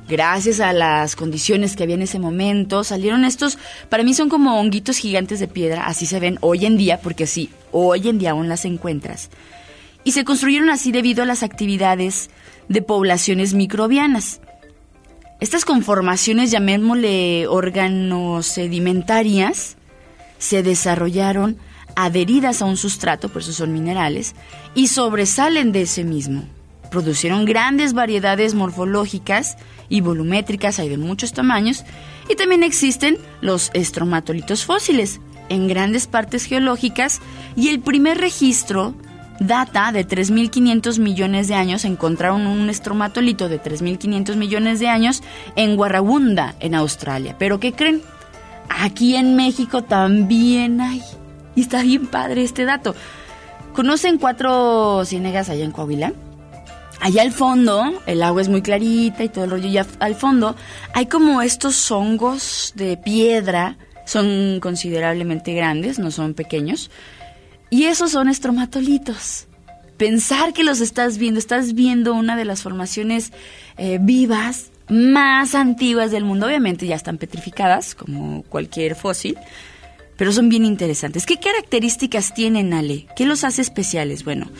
Gracias 0.09 0.59
a 0.59 0.73
las 0.73 1.15
condiciones 1.15 1.77
que 1.77 1.83
había 1.83 1.95
en 1.95 2.01
ese 2.01 2.19
momento, 2.19 2.83
salieron 2.83 3.23
estos, 3.23 3.57
para 3.87 4.03
mí 4.03 4.13
son 4.13 4.27
como 4.27 4.59
honguitos 4.59 4.97
gigantes 4.97 5.39
de 5.39 5.47
piedra, 5.47 5.87
así 5.87 6.05
se 6.05 6.19
ven 6.19 6.37
hoy 6.41 6.65
en 6.65 6.75
día, 6.75 6.99
porque 6.99 7.27
sí, 7.27 7.49
hoy 7.71 8.09
en 8.09 8.19
día 8.19 8.31
aún 8.31 8.49
las 8.49 8.65
encuentras. 8.65 9.29
Y 10.03 10.11
se 10.11 10.25
construyeron 10.25 10.69
así 10.69 10.91
debido 10.91 11.23
a 11.23 11.25
las 11.25 11.43
actividades 11.43 12.29
de 12.67 12.81
poblaciones 12.81 13.53
microbianas. 13.53 14.41
Estas 15.39 15.63
conformaciones, 15.63 16.51
llamémosle 16.51 17.47
órganos 17.47 18.47
sedimentarias, 18.47 19.77
se 20.39 20.61
desarrollaron 20.61 21.57
adheridas 21.95 22.61
a 22.61 22.65
un 22.65 22.77
sustrato, 22.77 23.29
por 23.29 23.41
eso 23.41 23.53
son 23.53 23.73
minerales, 23.73 24.35
y 24.75 24.87
sobresalen 24.87 25.71
de 25.71 25.83
ese 25.83 26.03
mismo. 26.03 26.43
Producieron 26.89 27.45
grandes 27.45 27.93
variedades 27.93 28.53
morfológicas 28.53 29.57
y 29.89 30.01
volumétricas, 30.01 30.79
hay 30.79 30.89
de 30.89 30.97
muchos 30.97 31.33
tamaños, 31.33 31.83
y 32.29 32.35
también 32.35 32.63
existen 32.63 33.17
los 33.41 33.71
estromatolitos 33.73 34.65
fósiles, 34.65 35.19
en 35.49 35.67
grandes 35.67 36.07
partes 36.07 36.45
geológicas, 36.45 37.19
y 37.55 37.69
el 37.69 37.79
primer 37.79 38.17
registro 38.17 38.95
data 39.41 39.91
de 39.91 40.07
3.500 40.07 40.99
millones 40.99 41.47
de 41.47 41.55
años. 41.55 41.83
Encontraron 41.83 42.47
un 42.47 42.69
estromatolito 42.69 43.49
de 43.49 43.61
3.500 43.61 44.35
millones 44.35 44.79
de 44.79 44.87
años 44.87 45.23
en 45.55 45.77
Warrawunda, 45.77 46.55
en 46.59 46.75
Australia. 46.75 47.35
Pero 47.37 47.59
¿qué 47.59 47.73
creen? 47.73 48.01
Aquí 48.69 49.15
en 49.15 49.35
México 49.35 49.83
también 49.83 50.79
hay. 50.79 51.01
Y 51.55 51.61
está 51.61 51.81
bien 51.81 52.07
padre 52.07 52.43
este 52.43 52.65
dato. 52.65 52.95
¿Conocen 53.73 54.17
cuatro 54.17 55.03
ciénegas 55.05 55.49
allá 55.49 55.63
en 55.63 55.71
Coahuila? 55.71 56.13
Allá 56.99 57.23
al 57.23 57.31
fondo, 57.31 57.99
el 58.05 58.21
agua 58.21 58.43
es 58.43 58.49
muy 58.49 58.61
clarita 58.61 59.23
y 59.23 59.29
todo 59.29 59.45
el 59.45 59.49
rollo, 59.49 59.67
y 59.67 59.77
al 59.77 60.15
fondo 60.15 60.55
hay 60.93 61.07
como 61.07 61.41
estos 61.41 61.89
hongos 61.89 62.73
de 62.75 62.95
piedra, 62.95 63.77
son 64.05 64.59
considerablemente 64.61 65.53
grandes, 65.53 65.97
no 65.97 66.11
son 66.11 66.35
pequeños, 66.35 66.91
y 67.71 67.85
esos 67.85 68.11
son 68.11 68.29
estromatolitos. 68.29 69.47
Pensar 69.97 70.53
que 70.53 70.63
los 70.63 70.79
estás 70.79 71.17
viendo, 71.17 71.39
estás 71.39 71.73
viendo 71.73 72.13
una 72.13 72.35
de 72.35 72.45
las 72.45 72.61
formaciones 72.61 73.31
eh, 73.77 73.97
vivas 73.99 74.69
más 74.87 75.55
antiguas 75.55 76.11
del 76.11 76.23
mundo, 76.23 76.45
obviamente 76.45 76.85
ya 76.85 76.95
están 76.95 77.17
petrificadas, 77.17 77.95
como 77.95 78.43
cualquier 78.43 78.95
fósil, 78.95 79.39
pero 80.21 80.31
son 80.31 80.49
bien 80.49 80.65
interesantes. 80.65 81.25
¿Qué 81.25 81.37
características 81.37 82.35
tienen, 82.35 82.75
Ale? 82.75 83.07
¿Qué 83.15 83.25
los 83.25 83.43
hace 83.43 83.63
especiales? 83.63 84.23
Bueno, 84.23 84.51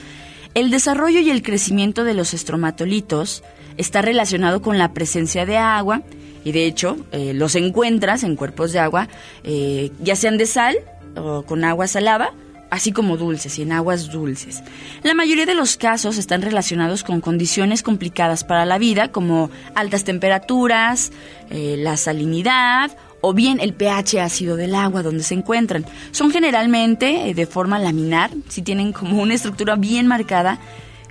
el 0.55 0.72
desarrollo 0.72 1.20
y 1.20 1.30
el 1.30 1.43
crecimiento 1.43 2.03
de 2.03 2.16
los 2.16 2.34
estromatolitos 2.34 3.43
está 3.78 4.01
relacionado 4.01 4.64
con 4.64 4.80
la 4.80 4.91
presencia 4.91 5.45
de 5.45 5.57
agua 5.57 6.01
y 6.43 6.51
de 6.51 6.66
hecho 6.66 6.97
eh, 7.12 7.36
los 7.36 7.53
encuentras 7.53 8.24
en 8.24 8.36
cuerpos 8.38 8.72
de 8.72 8.80
agua, 8.80 9.07
eh, 9.43 9.91
ya 10.01 10.16
sean 10.16 10.39
de 10.39 10.47
sal 10.47 10.78
o 11.16 11.43
con 11.43 11.64
agua 11.64 11.86
salada, 11.86 12.34
así 12.72 12.91
como 12.91 13.16
dulces 13.16 13.59
y 13.59 13.62
en 13.62 13.74
aguas 13.74 14.09
dulces. 14.09 14.64
La 15.03 15.14
mayoría 15.14 15.45
de 15.45 15.53
los 15.53 15.78
casos 15.78 16.18
están 16.18 16.41
relacionados 16.41 17.03
con 17.03 17.22
condiciones 17.22 17.84
complicadas 17.84 18.43
para 18.43 18.66
la 18.66 18.80
vida 18.80 19.12
como 19.12 19.51
altas 19.76 20.05
temperaturas, 20.05 21.12
eh, 21.51 21.76
la 21.78 21.97
salinidad 21.97 22.97
o 23.22 23.34
bien 23.34 23.59
el 23.59 23.74
pH 23.74 24.19
ácido 24.19 24.55
del 24.55 24.76
agua 24.76 25.03
donde 25.03 25.24
se 25.24 25.36
encuentran. 25.36 25.86
Son 26.11 26.32
generalmente 26.32 27.30
eh, 27.30 27.34
de 27.34 27.45
forma 27.45 27.80
laminar, 27.80 28.32
si 28.49 28.61
tienen 28.61 28.91
como 28.91 29.22
una 29.22 29.36
estructura 29.36 29.76
bien 29.76 30.07
marcada, 30.07 30.59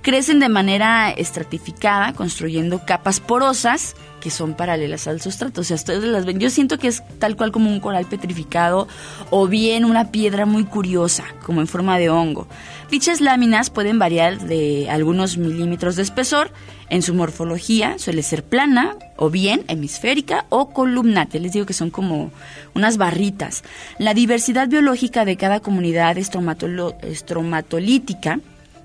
crecen 0.02 0.40
de 0.40 0.48
manera 0.48 1.10
estratificada, 1.10 2.12
construyendo 2.12 2.84
capas 2.84 3.20
porosas 3.20 3.94
que 4.20 4.30
son 4.30 4.54
paralelas 4.54 5.08
al 5.08 5.20
sustrato. 5.20 5.62
O 5.62 5.64
sea, 5.64 5.74
ustedes 5.76 6.04
las 6.04 6.26
ven. 6.26 6.38
Yo 6.38 6.50
siento 6.50 6.78
que 6.78 6.86
es 6.88 7.02
tal 7.18 7.36
cual 7.36 7.50
como 7.50 7.70
un 7.70 7.80
coral 7.80 8.06
petrificado 8.06 8.86
o 9.30 9.48
bien 9.48 9.84
una 9.84 10.12
piedra 10.12 10.46
muy 10.46 10.64
curiosa, 10.64 11.24
como 11.44 11.60
en 11.60 11.66
forma 11.66 11.98
de 11.98 12.10
hongo. 12.10 12.46
Dichas 12.90 13.20
láminas 13.20 13.70
pueden 13.70 13.98
variar 13.98 14.38
de 14.40 14.88
algunos 14.90 15.38
milímetros 15.38 15.96
de 15.96 16.02
espesor. 16.02 16.52
En 16.90 17.02
su 17.02 17.14
morfología 17.14 17.98
suele 17.98 18.22
ser 18.22 18.44
plana 18.44 18.96
o 19.16 19.30
bien 19.30 19.64
hemisférica 19.68 20.44
o 20.48 20.70
columnate. 20.70 21.40
Les 21.40 21.52
digo 21.52 21.66
que 21.66 21.72
son 21.72 21.90
como 21.90 22.32
unas 22.74 22.96
barritas. 22.96 23.62
La 23.98 24.12
diversidad 24.12 24.66
biológica 24.68 25.24
de 25.24 25.36
cada 25.36 25.60
comunidad 25.60 26.18
estromatolítica 26.18 28.40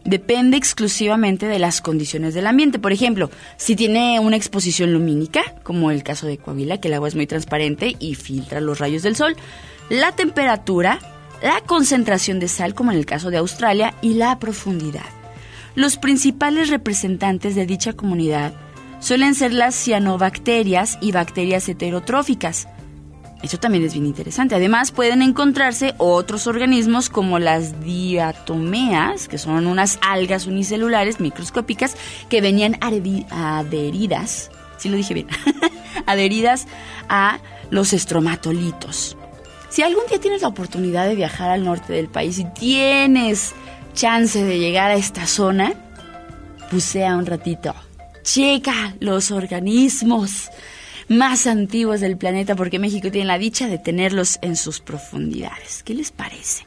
depende 0.05 0.55
exclusivamente 0.55 1.47
de 1.47 1.59
las 1.59 1.81
condiciones 1.81 2.33
del 2.33 2.47
ambiente. 2.47 2.79
Por 2.79 2.93
ejemplo, 2.93 3.29
si 3.57 3.75
tiene 3.75 4.19
una 4.19 4.37
exposición 4.37 4.93
lumínica, 4.93 5.41
como 5.63 5.91
el 5.91 6.03
caso 6.03 6.27
de 6.27 6.37
Coahuila, 6.37 6.79
que 6.79 6.87
el 6.87 6.93
agua 6.93 7.09
es 7.09 7.15
muy 7.15 7.27
transparente 7.27 7.95
y 7.99 8.15
filtra 8.15 8.61
los 8.61 8.79
rayos 8.79 9.03
del 9.03 9.15
sol, 9.15 9.35
la 9.89 10.13
temperatura, 10.13 10.99
la 11.41 11.59
concentración 11.65 12.39
de 12.39 12.47
sal, 12.47 12.73
como 12.73 12.91
en 12.91 12.97
el 12.97 13.05
caso 13.05 13.31
de 13.31 13.37
Australia, 13.37 13.95
y 14.01 14.13
la 14.13 14.39
profundidad. 14.39 15.05
Los 15.73 15.97
principales 15.97 16.69
representantes 16.69 17.55
de 17.55 17.65
dicha 17.65 17.93
comunidad 17.93 18.53
suelen 18.99 19.35
ser 19.35 19.53
las 19.53 19.75
cianobacterias 19.75 20.97
y 21.01 21.11
bacterias 21.11 21.67
heterotróficas, 21.67 22.67
eso 23.45 23.57
también 23.57 23.83
es 23.83 23.93
bien 23.93 24.05
interesante. 24.05 24.55
Además, 24.55 24.91
pueden 24.91 25.21
encontrarse 25.21 25.93
otros 25.97 26.47
organismos 26.47 27.09
como 27.09 27.39
las 27.39 27.81
diatomeas, 27.81 29.27
que 29.27 29.37
son 29.37 29.67
unas 29.67 29.99
algas 30.01 30.47
unicelulares 30.47 31.19
microscópicas 31.19 31.95
que 32.29 32.41
venían 32.41 32.77
adheridas, 32.81 34.51
si 34.77 34.89
lo 34.89 34.97
dije 34.97 35.13
bien, 35.13 35.27
adheridas 36.05 36.67
a 37.09 37.39
los 37.69 37.93
estromatolitos. 37.93 39.17
Si 39.69 39.81
algún 39.81 40.05
día 40.07 40.19
tienes 40.19 40.41
la 40.41 40.47
oportunidad 40.47 41.07
de 41.07 41.15
viajar 41.15 41.49
al 41.49 41.63
norte 41.63 41.93
del 41.93 42.07
país 42.07 42.39
y 42.39 42.45
tienes 42.45 43.53
chance 43.93 44.43
de 44.43 44.59
llegar 44.59 44.91
a 44.91 44.95
esta 44.95 45.27
zona, 45.27 45.73
pusea 46.69 47.15
un 47.15 47.25
ratito 47.25 47.73
checa 48.25 48.95
los 48.99 49.31
organismos 49.31 50.49
más 51.07 51.47
antiguos 51.47 52.01
del 52.01 52.17
planeta 52.17 52.55
porque 52.55 52.79
México 52.79 53.11
tiene 53.11 53.27
la 53.27 53.37
dicha 53.37 53.67
de 53.67 53.77
tenerlos 53.77 54.39
en 54.41 54.55
sus 54.55 54.79
profundidades. 54.79 55.83
¿Qué 55.83 55.93
les 55.93 56.11
parece? 56.11 56.65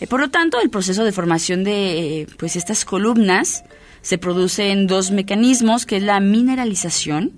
Eh, 0.00 0.06
por 0.06 0.20
lo 0.20 0.30
tanto, 0.30 0.60
el 0.60 0.70
proceso 0.70 1.04
de 1.04 1.12
formación 1.12 1.64
de 1.64 2.20
eh, 2.20 2.26
pues 2.38 2.56
estas 2.56 2.84
columnas 2.84 3.64
se 4.02 4.18
produce 4.18 4.70
en 4.70 4.86
dos 4.86 5.10
mecanismos, 5.10 5.86
que 5.86 5.96
es 5.96 6.02
la 6.02 6.20
mineralización 6.20 7.32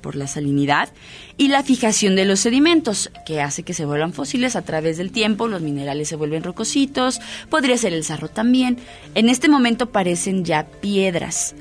por 0.00 0.16
la 0.16 0.26
salinidad 0.26 0.90
y 1.38 1.48
la 1.48 1.62
fijación 1.62 2.14
de 2.14 2.26
los 2.26 2.40
sedimentos, 2.40 3.10
que 3.24 3.40
hace 3.40 3.62
que 3.62 3.72
se 3.72 3.86
vuelvan 3.86 4.12
fósiles 4.12 4.54
a 4.54 4.62
través 4.62 4.98
del 4.98 5.10
tiempo, 5.10 5.48
los 5.48 5.62
minerales 5.62 6.08
se 6.08 6.16
vuelven 6.16 6.42
rocositos, 6.42 7.20
podría 7.48 7.78
ser 7.78 7.94
el 7.94 8.04
sarro 8.04 8.28
también. 8.28 8.76
En 9.14 9.30
este 9.30 9.48
momento 9.48 9.90
parecen 9.92 10.44
ya 10.44 10.66
piedras, 10.66 11.54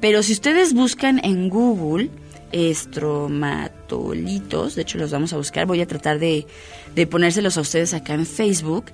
pero 0.00 0.22
si 0.22 0.32
ustedes 0.32 0.74
buscan 0.74 1.20
en 1.24 1.48
Google 1.48 2.08
estromatolitos, 2.52 4.74
de 4.74 4.82
hecho 4.82 4.98
los 4.98 5.10
vamos 5.10 5.32
a 5.32 5.36
buscar, 5.36 5.66
voy 5.66 5.80
a 5.80 5.86
tratar 5.86 6.18
de, 6.18 6.46
de 6.94 7.06
ponérselos 7.06 7.56
a 7.58 7.60
ustedes 7.60 7.94
acá 7.94 8.14
en 8.14 8.26
Facebook, 8.26 8.86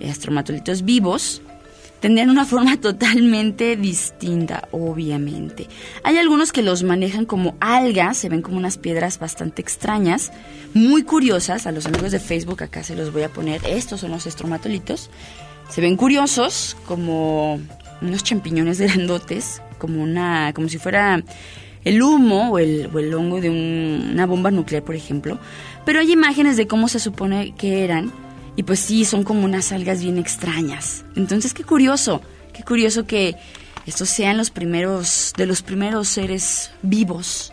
estromatolitos 0.00 0.84
vivos, 0.84 1.42
tendrían 2.00 2.30
una 2.30 2.44
forma 2.46 2.80
totalmente 2.80 3.76
distinta, 3.76 4.68
obviamente. 4.70 5.68
Hay 6.04 6.18
algunos 6.18 6.52
que 6.52 6.62
los 6.62 6.82
manejan 6.82 7.24
como 7.24 7.56
algas, 7.60 8.18
se 8.18 8.28
ven 8.28 8.42
como 8.42 8.56
unas 8.56 8.78
piedras 8.78 9.18
bastante 9.18 9.62
extrañas, 9.62 10.32
muy 10.74 11.02
curiosas. 11.02 11.66
A 11.66 11.72
los 11.72 11.86
amigos 11.86 12.12
de 12.12 12.20
Facebook 12.20 12.62
acá 12.62 12.82
se 12.82 12.96
los 12.96 13.12
voy 13.12 13.22
a 13.22 13.28
poner. 13.28 13.60
Estos 13.66 14.00
son 14.00 14.10
los 14.10 14.26
estromatolitos. 14.26 15.10
Se 15.68 15.80
ven 15.80 15.96
curiosos, 15.96 16.76
como 16.86 17.60
unos 18.00 18.22
champiñones 18.22 18.80
grandotes, 18.80 19.62
como 19.78 20.02
una, 20.02 20.52
como 20.54 20.68
si 20.68 20.78
fuera 20.78 21.22
el 21.88 22.02
humo 22.02 22.50
o 22.50 22.58
el, 22.58 22.90
o 22.92 22.98
el 22.98 23.12
hongo 23.14 23.40
de 23.40 23.48
una 23.48 24.26
bomba 24.26 24.50
nuclear, 24.50 24.82
por 24.82 24.94
ejemplo. 24.94 25.38
Pero 25.84 26.00
hay 26.00 26.12
imágenes 26.12 26.56
de 26.56 26.66
cómo 26.66 26.88
se 26.88 27.00
supone 27.00 27.54
que 27.56 27.82
eran 27.84 28.12
y 28.56 28.64
pues 28.64 28.80
sí, 28.80 29.04
son 29.04 29.22
como 29.22 29.44
unas 29.44 29.72
algas 29.72 30.02
bien 30.02 30.18
extrañas. 30.18 31.04
Entonces, 31.16 31.54
qué 31.54 31.64
curioso, 31.64 32.20
qué 32.52 32.64
curioso 32.64 33.06
que 33.06 33.36
estos 33.86 34.08
sean 34.08 34.36
los 34.36 34.50
primeros, 34.50 35.32
de 35.36 35.46
los 35.46 35.62
primeros 35.62 36.08
seres 36.08 36.72
vivos, 36.82 37.52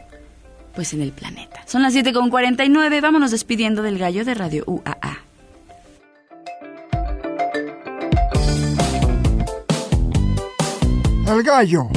pues 0.73 0.93
en 0.93 1.01
el 1.01 1.11
planeta. 1.11 1.61
Son 1.67 1.83
las 1.83 1.95
7.49, 1.95 3.01
vámonos 3.01 3.31
despidiendo 3.31 3.83
del 3.83 3.99
gallo 3.99 4.25
de 4.25 4.33
Radio 4.33 4.63
UAA. 4.65 5.19
El 11.27 11.43
gallo. 11.43 11.88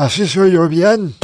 Así 0.00 0.26
soy 0.26 0.52
yo 0.52 0.66
bien. 0.66 1.14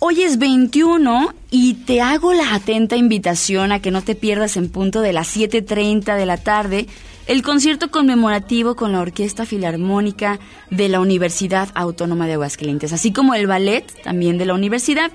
Hoy 0.00 0.22
es 0.22 0.38
21 0.38 1.34
y 1.52 1.74
te 1.74 2.00
hago 2.00 2.32
la 2.32 2.52
atenta 2.52 2.96
invitación 2.96 3.70
a 3.70 3.78
que 3.78 3.92
no 3.92 4.02
te 4.02 4.16
pierdas 4.16 4.56
en 4.56 4.70
punto 4.70 5.02
de 5.02 5.12
las 5.12 5.36
7.30 5.36 6.16
de 6.16 6.26
la 6.26 6.36
tarde 6.36 6.88
el 7.26 7.42
concierto 7.42 7.90
conmemorativo 7.90 8.74
con 8.74 8.92
la 8.92 9.00
Orquesta 9.00 9.46
Filarmónica 9.46 10.38
de 10.70 10.88
la 10.88 11.00
Universidad 11.00 11.68
Autónoma 11.74 12.26
de 12.26 12.34
Aguascalientes, 12.34 12.92
así 12.92 13.12
como 13.12 13.34
el 13.34 13.46
ballet 13.46 13.84
también 14.02 14.36
de 14.36 14.44
la 14.44 14.54
universidad 14.54 15.10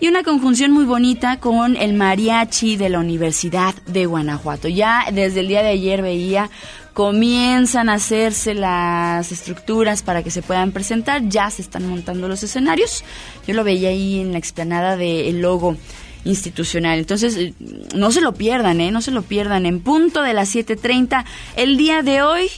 y 0.00 0.08
una 0.08 0.22
conjunción 0.22 0.72
muy 0.72 0.84
bonita 0.84 1.40
con 1.40 1.76
el 1.76 1.94
mariachi 1.94 2.76
de 2.76 2.90
la 2.90 2.98
Universidad 2.98 3.74
de 3.86 4.04
Guanajuato. 4.04 4.68
Ya 4.68 5.06
desde 5.10 5.40
el 5.40 5.48
día 5.48 5.62
de 5.62 5.70
ayer 5.70 6.02
veía 6.02 6.50
comienzan 6.94 7.88
a 7.88 7.94
hacerse 7.94 8.54
las 8.54 9.32
estructuras 9.32 10.02
para 10.02 10.22
que 10.22 10.30
se 10.30 10.42
puedan 10.42 10.70
presentar, 10.70 11.28
ya 11.28 11.50
se 11.50 11.60
están 11.60 11.88
montando 11.88 12.28
los 12.28 12.42
escenarios. 12.42 13.04
Yo 13.46 13.54
lo 13.54 13.64
veía 13.64 13.88
ahí 13.90 14.20
en 14.20 14.32
la 14.32 14.38
explanada 14.38 14.96
del 14.96 15.42
logo 15.42 15.76
institucional. 16.24 16.98
Entonces, 16.98 17.36
eh, 17.36 17.52
no 17.94 18.12
se 18.12 18.20
lo 18.20 18.32
pierdan, 18.34 18.80
¿eh? 18.80 18.92
No 18.92 19.02
se 19.02 19.10
lo 19.10 19.22
pierdan. 19.22 19.66
En 19.66 19.80
punto 19.80 20.22
de 20.22 20.34
las 20.34 20.54
7.30, 20.54 21.24
el 21.56 21.76
día 21.76 22.02
de 22.02 22.22
hoy, 22.22 22.48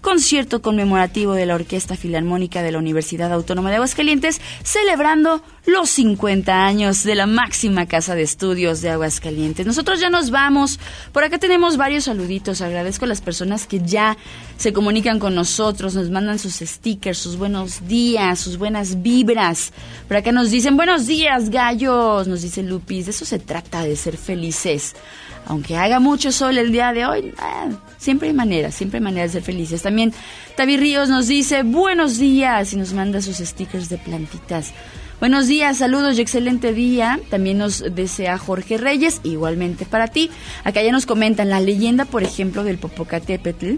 concierto 0.00 0.62
conmemorativo 0.62 1.34
de 1.34 1.46
la 1.46 1.54
Orquesta 1.54 1.96
Filarmónica 1.96 2.62
de 2.62 2.72
la 2.72 2.78
Universidad 2.78 3.32
Autónoma 3.32 3.70
de 3.70 3.76
Aguascalientes, 3.76 4.40
celebrando 4.62 5.42
los 5.66 5.90
50 5.90 6.66
años 6.66 7.04
de 7.04 7.14
la 7.14 7.26
máxima 7.26 7.86
casa 7.86 8.14
de 8.14 8.22
estudios 8.22 8.80
de 8.80 8.90
Aguascalientes. 8.90 9.66
Nosotros 9.66 10.00
ya 10.00 10.10
nos 10.10 10.30
vamos. 10.30 10.78
Por 11.12 11.24
acá 11.24 11.38
tenemos 11.38 11.76
varios 11.76 12.04
saluditos. 12.04 12.60
Agradezco 12.60 13.04
a 13.04 13.08
las 13.08 13.20
personas 13.20 13.66
que 13.66 13.80
ya 13.80 14.16
se 14.56 14.72
comunican 14.72 15.18
con 15.18 15.34
nosotros, 15.34 15.94
nos 15.94 16.10
mandan 16.10 16.38
sus 16.38 16.54
stickers, 16.54 17.18
sus 17.18 17.36
buenos 17.36 17.86
días, 17.86 18.40
sus 18.40 18.56
buenas 18.58 19.02
vibras. 19.02 19.72
Por 20.08 20.16
acá 20.16 20.32
nos 20.32 20.50
dicen, 20.50 20.76
buenos 20.76 21.06
días, 21.06 21.50
gallos, 21.50 22.26
nos 22.26 22.42
dice 22.42 22.62
Lupis. 22.62 23.06
De 23.06 23.10
eso 23.10 23.24
se 23.24 23.38
trata, 23.38 23.82
de 23.82 23.96
ser 23.96 24.16
felices 24.16 24.94
aunque 25.48 25.76
haga 25.76 25.98
mucho 25.98 26.30
sol 26.30 26.58
el 26.58 26.70
día 26.72 26.92
de 26.92 27.06
hoy, 27.06 27.20
eh, 27.20 27.74
siempre 27.96 28.28
hay 28.28 28.34
maneras, 28.34 28.74
siempre 28.74 28.98
hay 28.98 29.04
maneras 29.04 29.32
de 29.32 29.40
ser 29.40 29.42
felices. 29.42 29.82
También 29.82 30.12
Tavi 30.56 30.76
Ríos 30.76 31.08
nos 31.08 31.26
dice 31.26 31.62
buenos 31.62 32.18
días 32.18 32.74
y 32.74 32.76
nos 32.76 32.92
manda 32.92 33.22
sus 33.22 33.38
stickers 33.38 33.88
de 33.88 33.96
plantitas. 33.96 34.72
Buenos 35.20 35.48
días, 35.48 35.78
saludos 35.78 36.18
y 36.18 36.20
excelente 36.20 36.74
día. 36.74 37.18
También 37.30 37.58
nos 37.58 37.82
desea 37.94 38.36
Jorge 38.38 38.76
Reyes, 38.76 39.20
igualmente 39.24 39.86
para 39.86 40.08
ti. 40.08 40.30
Acá 40.64 40.82
ya 40.82 40.92
nos 40.92 41.06
comentan 41.06 41.48
la 41.48 41.60
leyenda, 41.60 42.04
por 42.04 42.22
ejemplo, 42.22 42.62
del 42.62 42.78
Popocatépetl 42.78 43.76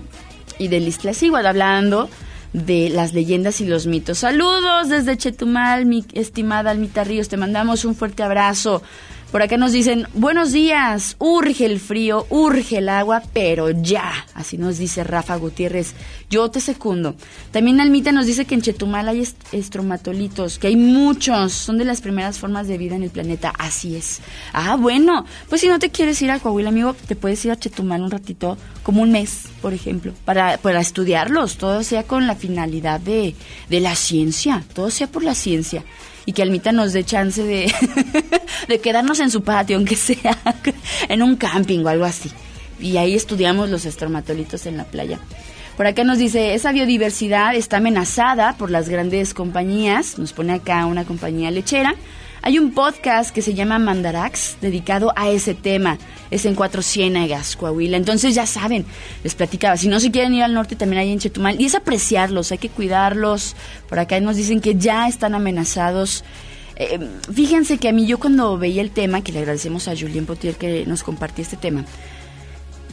y 0.59 0.69
del 0.69 0.89
Iztaccíhuatl, 0.89 1.47
hablando 1.47 2.11
de 2.53 2.91
las 2.91 3.15
leyendas 3.15 3.61
y 3.61 3.67
los 3.67 3.87
mitos. 3.87 4.19
Saludos 4.19 4.89
desde 4.89 5.17
Chetumal, 5.17 5.87
mi 5.87 6.05
estimada 6.13 6.73
Almita 6.73 7.05
Ríos, 7.05 7.29
te 7.29 7.37
mandamos 7.37 7.85
un 7.85 7.95
fuerte 7.95 8.25
abrazo. 8.25 8.83
Por 9.31 9.43
acá 9.43 9.57
nos 9.57 9.71
dicen, 9.71 10.09
buenos 10.13 10.51
días, 10.51 11.15
urge 11.21 11.65
el 11.65 11.79
frío, 11.79 12.27
urge 12.31 12.79
el 12.79 12.89
agua, 12.89 13.23
pero 13.33 13.71
ya. 13.71 14.27
Así 14.35 14.59
nos 14.59 14.79
dice 14.79 15.05
Rafa 15.05 15.37
Gutiérrez. 15.37 15.95
Yo 16.29 16.51
te 16.51 16.61
secundo. 16.61 17.15
También 17.53 17.81
Almita 17.81 18.11
nos 18.11 18.27
dice 18.27 18.45
que 18.45 18.57
en 18.57 18.63
Chetumal 18.63 19.09
hay 19.09 19.29
estromatolitos, 19.53 20.59
que 20.59 20.67
hay 20.67 20.75
muchos, 20.75 21.53
son 21.53 21.79
de 21.79 21.85
las 21.85 22.01
primeras 22.01 22.41
formas 22.41 22.67
de 22.67 22.77
vida 22.77 22.97
en 22.97 23.05
el 23.05 23.11
planeta. 23.11 23.53
Así 23.57 23.95
es. 23.95 24.21
Ah, 24.53 24.75
bueno, 24.75 25.25
pues 25.49 25.61
si 25.61 25.69
no 25.69 25.79
te 25.79 25.91
quieres 25.91 26.21
ir 26.23 26.33
a 26.33 26.41
Coahuila, 26.41 26.71
amigo, 26.71 26.95
te 26.95 27.15
puedes 27.15 27.45
ir 27.45 27.53
a 27.53 27.57
Chetumal 27.57 28.03
un 28.03 28.11
ratito, 28.11 28.59
como 28.83 29.01
un 29.01 29.13
mes, 29.13 29.45
por 29.63 29.73
ejemplo, 29.73 30.13
para, 30.25 30.59
para 30.59 30.81
estudiarlos. 30.81 31.57
Todo 31.57 31.85
sea 31.85 32.03
con 32.03 32.27
la 32.27 32.35
finalidad 32.35 32.99
de, 32.99 33.37
de 33.69 33.79
la 33.79 33.95
ciencia, 33.95 34.65
todo 34.75 34.91
sea 34.91 35.07
por 35.07 35.23
la 35.23 35.37
ciencia 35.37 35.85
y 36.27 36.33
que 36.33 36.43
Almita 36.43 36.73
nos 36.73 36.93
dé 36.93 37.05
chance 37.05 37.43
de, 37.43 37.73
quedarnos 38.83 39.21
en 39.21 39.31
su 39.31 39.43
patio, 39.43 39.77
aunque 39.77 39.97
sea 39.97 40.39
en 41.09 41.23
un 41.23 41.37
camping 41.37 41.85
o 41.85 41.89
algo 41.89 42.05
así. 42.05 42.31
Y 42.79 42.97
ahí 42.97 43.15
estudiamos 43.15 43.69
los 43.69 43.85
estromatolitos 43.85 44.67
en 44.67 44.77
la 44.77 44.85
playa. 44.85 45.19
Por 45.77 45.87
acá 45.87 46.05
nos 46.05 46.19
dice, 46.19 46.55
esa 46.55 46.73
biodiversidad 46.73 47.55
está 47.55 47.79
amenazada 47.79 48.55
por 48.59 48.71
las 48.71 48.89
grandes 48.89 49.33
compañías, 49.35 50.19
nos 50.19 50.33
pone 50.33 50.53
acá 50.53 50.85
una 50.87 51.05
compañía 51.05 51.51
lechera, 51.51 51.95
hay 52.43 52.59
un 52.59 52.73
podcast 52.73 53.35
que 53.35 53.43
se 53.43 53.55
llama 53.55 53.79
Mandarax 53.79 54.57
dedicado 54.61 55.13
a 55.15 55.29
ese 55.29 55.55
tema. 55.55 55.99
Es 56.31 56.47
en 56.47 56.55
Cuatro 56.55 56.81
Ciénegas, 56.83 57.57
Coahuila. 57.57 57.97
Entonces 57.97 58.35
ya 58.35 58.47
saben, 58.47 58.87
les 59.23 59.35
platicaba, 59.35 59.77
si 59.77 59.89
no 59.89 60.01
se 60.01 60.11
quieren 60.11 60.35
ir 60.35 60.43
al 60.43 60.55
norte 60.55 60.75
también 60.75 61.01
hay 61.01 61.13
en 61.13 61.19
Chetumal. 61.19 61.61
Y 61.61 61.67
es 61.67 61.75
apreciarlos, 61.75 62.51
hay 62.51 62.59
que 62.59 62.71
cuidarlos. 62.71 63.57
Por 63.89 63.99
acá 63.99 64.19
nos 64.21 64.37
dicen 64.37 64.61
que 64.61 64.77
ya 64.77 65.07
están 65.07 65.35
amenazados. 65.35 66.25
Eh, 66.77 66.99
fíjense 67.33 67.77
que 67.77 67.91
a 67.91 67.93
mí 67.93 68.07
yo 68.07 68.19
cuando 68.19 68.57
veía 68.57 68.81
el 68.81 68.91
tema, 68.91 69.23
que 69.23 69.33
le 69.33 69.41
agradecemos 69.41 69.87
a 69.87 69.95
Julien 69.95 70.25
Potier 70.25 70.55
que 70.55 70.87
nos 70.87 71.03
compartió 71.03 71.43
este 71.43 71.59
tema, 71.59 71.85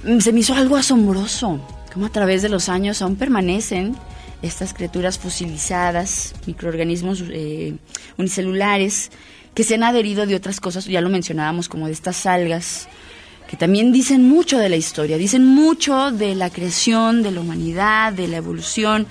mm, 0.03 0.19
se 0.19 0.33
me 0.33 0.41
hizo 0.41 0.53
algo 0.55 0.75
asombroso. 0.75 1.61
Como 1.93 2.05
a 2.05 2.09
través 2.09 2.41
de 2.41 2.49
los 2.49 2.67
años 2.67 3.01
aún 3.01 3.15
permanecen 3.15 3.95
estas 4.41 4.73
criaturas 4.73 5.17
fosilizadas, 5.17 6.33
microorganismos 6.45 7.23
eh, 7.29 7.75
unicelulares, 8.17 9.11
que 9.53 9.63
se 9.63 9.75
han 9.75 9.83
adherido 9.83 10.25
de 10.25 10.35
otras 10.35 10.59
cosas, 10.59 10.85
ya 10.85 11.01
lo 11.01 11.09
mencionábamos, 11.09 11.69
como 11.69 11.87
de 11.87 11.93
estas 11.93 12.25
algas, 12.25 12.87
que 13.47 13.57
también 13.57 13.91
dicen 13.91 14.27
mucho 14.27 14.59
de 14.59 14.69
la 14.69 14.75
historia, 14.75 15.17
dicen 15.17 15.45
mucho 15.45 16.11
de 16.11 16.35
la 16.35 16.49
creación, 16.49 17.23
de 17.23 17.31
la 17.31 17.41
humanidad, 17.41 18.13
de 18.13 18.27
la 18.27 18.37
evolución, 18.37 19.07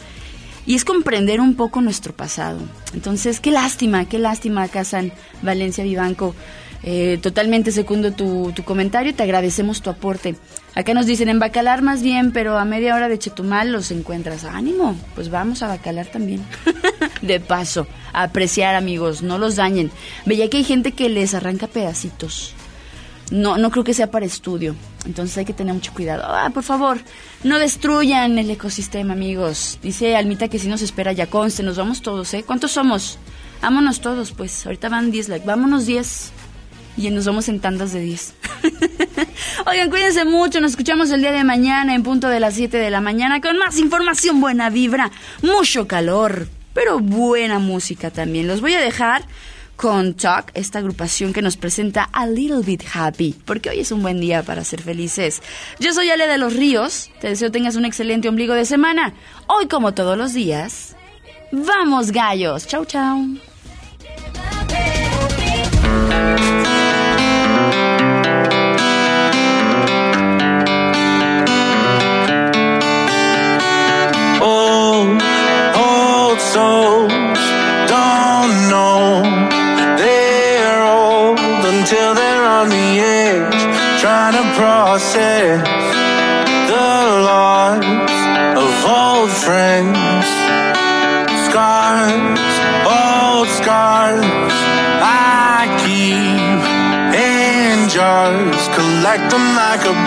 y 0.67 0.75
es 0.75 0.85
comprender 0.85 1.41
un 1.41 1.55
poco 1.55 1.81
nuestro 1.81 2.15
pasado. 2.15 2.61
Entonces, 2.93 3.41
qué 3.41 3.51
lástima, 3.51 4.09
qué 4.09 4.19
lástima, 4.19 4.69
Casan 4.69 5.13
Valencia 5.43 5.85
Vivanco. 5.85 6.35
Eh, 6.83 7.19
totalmente 7.23 7.73
secundo 7.73 8.13
tu, 8.13 8.53
tu 8.55 8.63
comentario, 8.63 9.15
te 9.15 9.23
agradecemos 9.23 9.81
tu 9.81 9.91
aporte. 9.91 10.37
Acá 10.77 10.93
nos 10.93 11.07
dicen 11.07 11.31
en 11.31 11.39
Bacalar 11.39 11.81
más 11.81 12.03
bien, 12.03 12.33
pero 12.33 12.59
a 12.59 12.67
media 12.67 12.95
hora 12.95 13.09
de 13.09 13.19
Chetumal 13.19 13.73
los 13.73 13.91
encuentras. 13.91 14.45
Ánimo, 14.45 14.95
pues 15.15 15.31
vamos 15.31 15.63
a 15.63 15.69
Bacalar 15.69 16.07
también. 16.09 16.45
de 17.23 17.41
paso, 17.41 17.87
a 18.13 18.25
apreciar 18.25 18.75
amigos, 18.75 19.23
no 19.23 19.39
los 19.39 19.57
dañen. 19.57 19.91
Veía 20.27 20.51
que 20.51 20.59
hay 20.59 20.65
gente 20.65 20.93
que 20.93 21.09
les 21.09 21.33
arranca 21.33 21.67
pedacitos. 21.67 22.53
no, 23.31 23.57
no 23.57 23.71
creo 23.71 23.85
que 23.85 23.95
sea 23.95 24.11
para 24.11 24.27
estudio. 24.27 24.77
Entonces 25.07 25.39
hay 25.39 25.47
que 25.47 25.55
tener 25.55 25.73
mucho 25.73 25.95
cuidado. 25.95 26.25
Ah, 26.27 26.51
por 26.53 26.63
favor, 26.63 26.99
no 27.43 27.59
destruyan 27.59 28.39
el 28.39 28.51
ecosistema, 28.51 29.15
amigos. 29.15 29.79
Dice 29.83 30.15
Almita 30.15 30.49
que 30.49 30.59
si 30.59 30.69
nos 30.69 30.83
espera 30.83 31.13
ya 31.13 31.27
conste, 31.27 31.63
nos 31.63 31.79
vamos 31.79 32.03
todos, 32.03 32.35
¿eh? 32.35 32.45
¿Cuántos 32.47 32.73
somos? 32.73 33.19
Vámonos 33.63 34.03
todos, 34.03 34.33
pues. 34.33 34.67
Ahorita 34.67 34.91
van 34.91 35.11
10 35.11 35.31
like. 35.31 35.47
Vámonos 35.47 35.87
10. 35.87 36.33
Y 36.97 37.11
nos 37.11 37.27
vamos 37.27 37.49
en 37.49 37.61
tandas 37.61 37.93
de 37.93 38.01
10. 38.01 38.35
Oigan, 39.67 39.91
cuídense 39.91 40.25
mucho. 40.25 40.61
Nos 40.61 40.73
escuchamos 40.73 41.11
el 41.11 41.21
día 41.21 41.33
de 41.33 41.45
mañana 41.45 41.95
en 41.95 42.03
punto 42.03 42.29
de 42.29 42.41
las 42.41 42.55
7 42.55 42.77
de 42.77 42.91
la 42.91 43.01
mañana 43.01 43.41
con 43.41 43.59
más 43.59 43.79
información, 43.79 44.41
buena 44.41 44.71
vibra, 44.71 45.11
mucho 45.43 45.87
calor, 45.87 46.49
pero 46.73 46.99
buena 46.99 47.59
música 47.59 48.11
también. 48.11 48.47
Los 48.47 48.61
voy 48.61 48.75
a 48.75 48.81
dejar 48.81 49.25
con 49.77 50.15
Talk, 50.15 50.51
esta 50.55 50.79
agrupación 50.79 51.33
que 51.33 51.43
nos 51.43 51.57
presenta 51.57 52.09
A 52.13 52.27
Little 52.27 52.63
Bit 52.65 52.85
Happy, 52.93 53.35
porque 53.45 53.71
hoy 53.71 53.81
es 53.81 53.93
un 53.93 54.03
buen 54.03 54.21
día 54.21 54.43
para 54.43 54.65
ser 54.65 54.83
felices. 54.83 55.43
Yo 55.79 55.93
soy 55.93 56.11
Ale 56.11 56.27
de 56.27 56.39
los 56.39 56.55
Ríos, 56.55 57.11
te 57.21 57.29
deseo 57.29 57.53
tengas 57.53 57.77
un 57.77 57.85
excelente 57.85 58.29
ombligo 58.29 58.55
de 58.55 58.65
semana. 58.65 59.13
Hoy, 59.47 59.69
como 59.69 59.93
todos 59.93 60.17
los 60.17 60.33
días, 60.33 60.97
vamos 61.53 62.11
gallos. 62.11 62.67
Chau, 62.67 62.85
chau. 62.87 63.37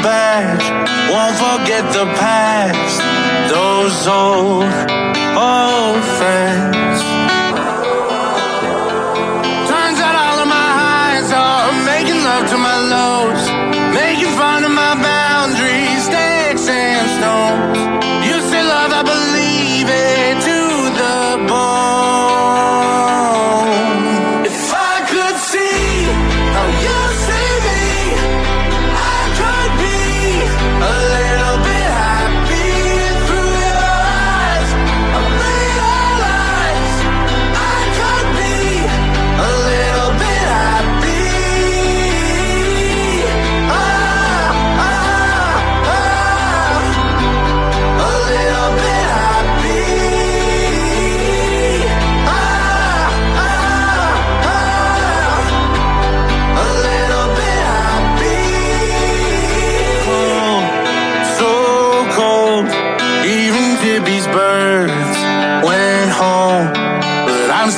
back. 0.04 0.29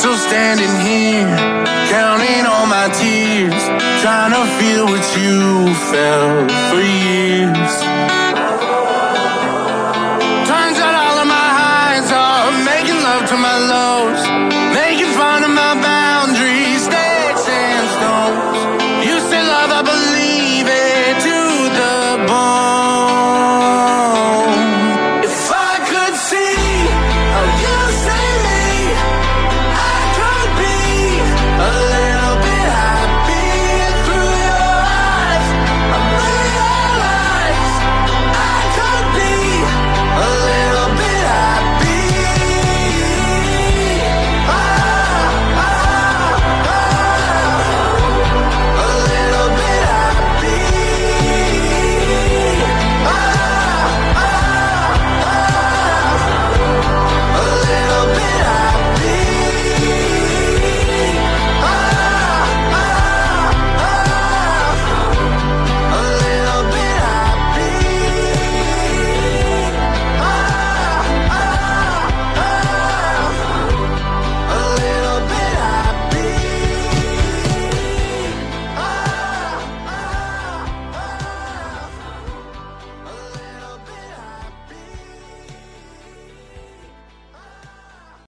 Still 0.01 0.17
standing 0.17 0.73
here, 0.81 1.29
counting 1.87 2.43
all 2.47 2.65
my 2.65 2.89
tears, 2.91 3.63
trying 4.01 4.33
to 4.33 4.43
feel 4.57 4.85
what 4.85 5.05
you 5.15 5.75
felt 5.91 6.51
for 6.71 6.81
years. 6.81 7.40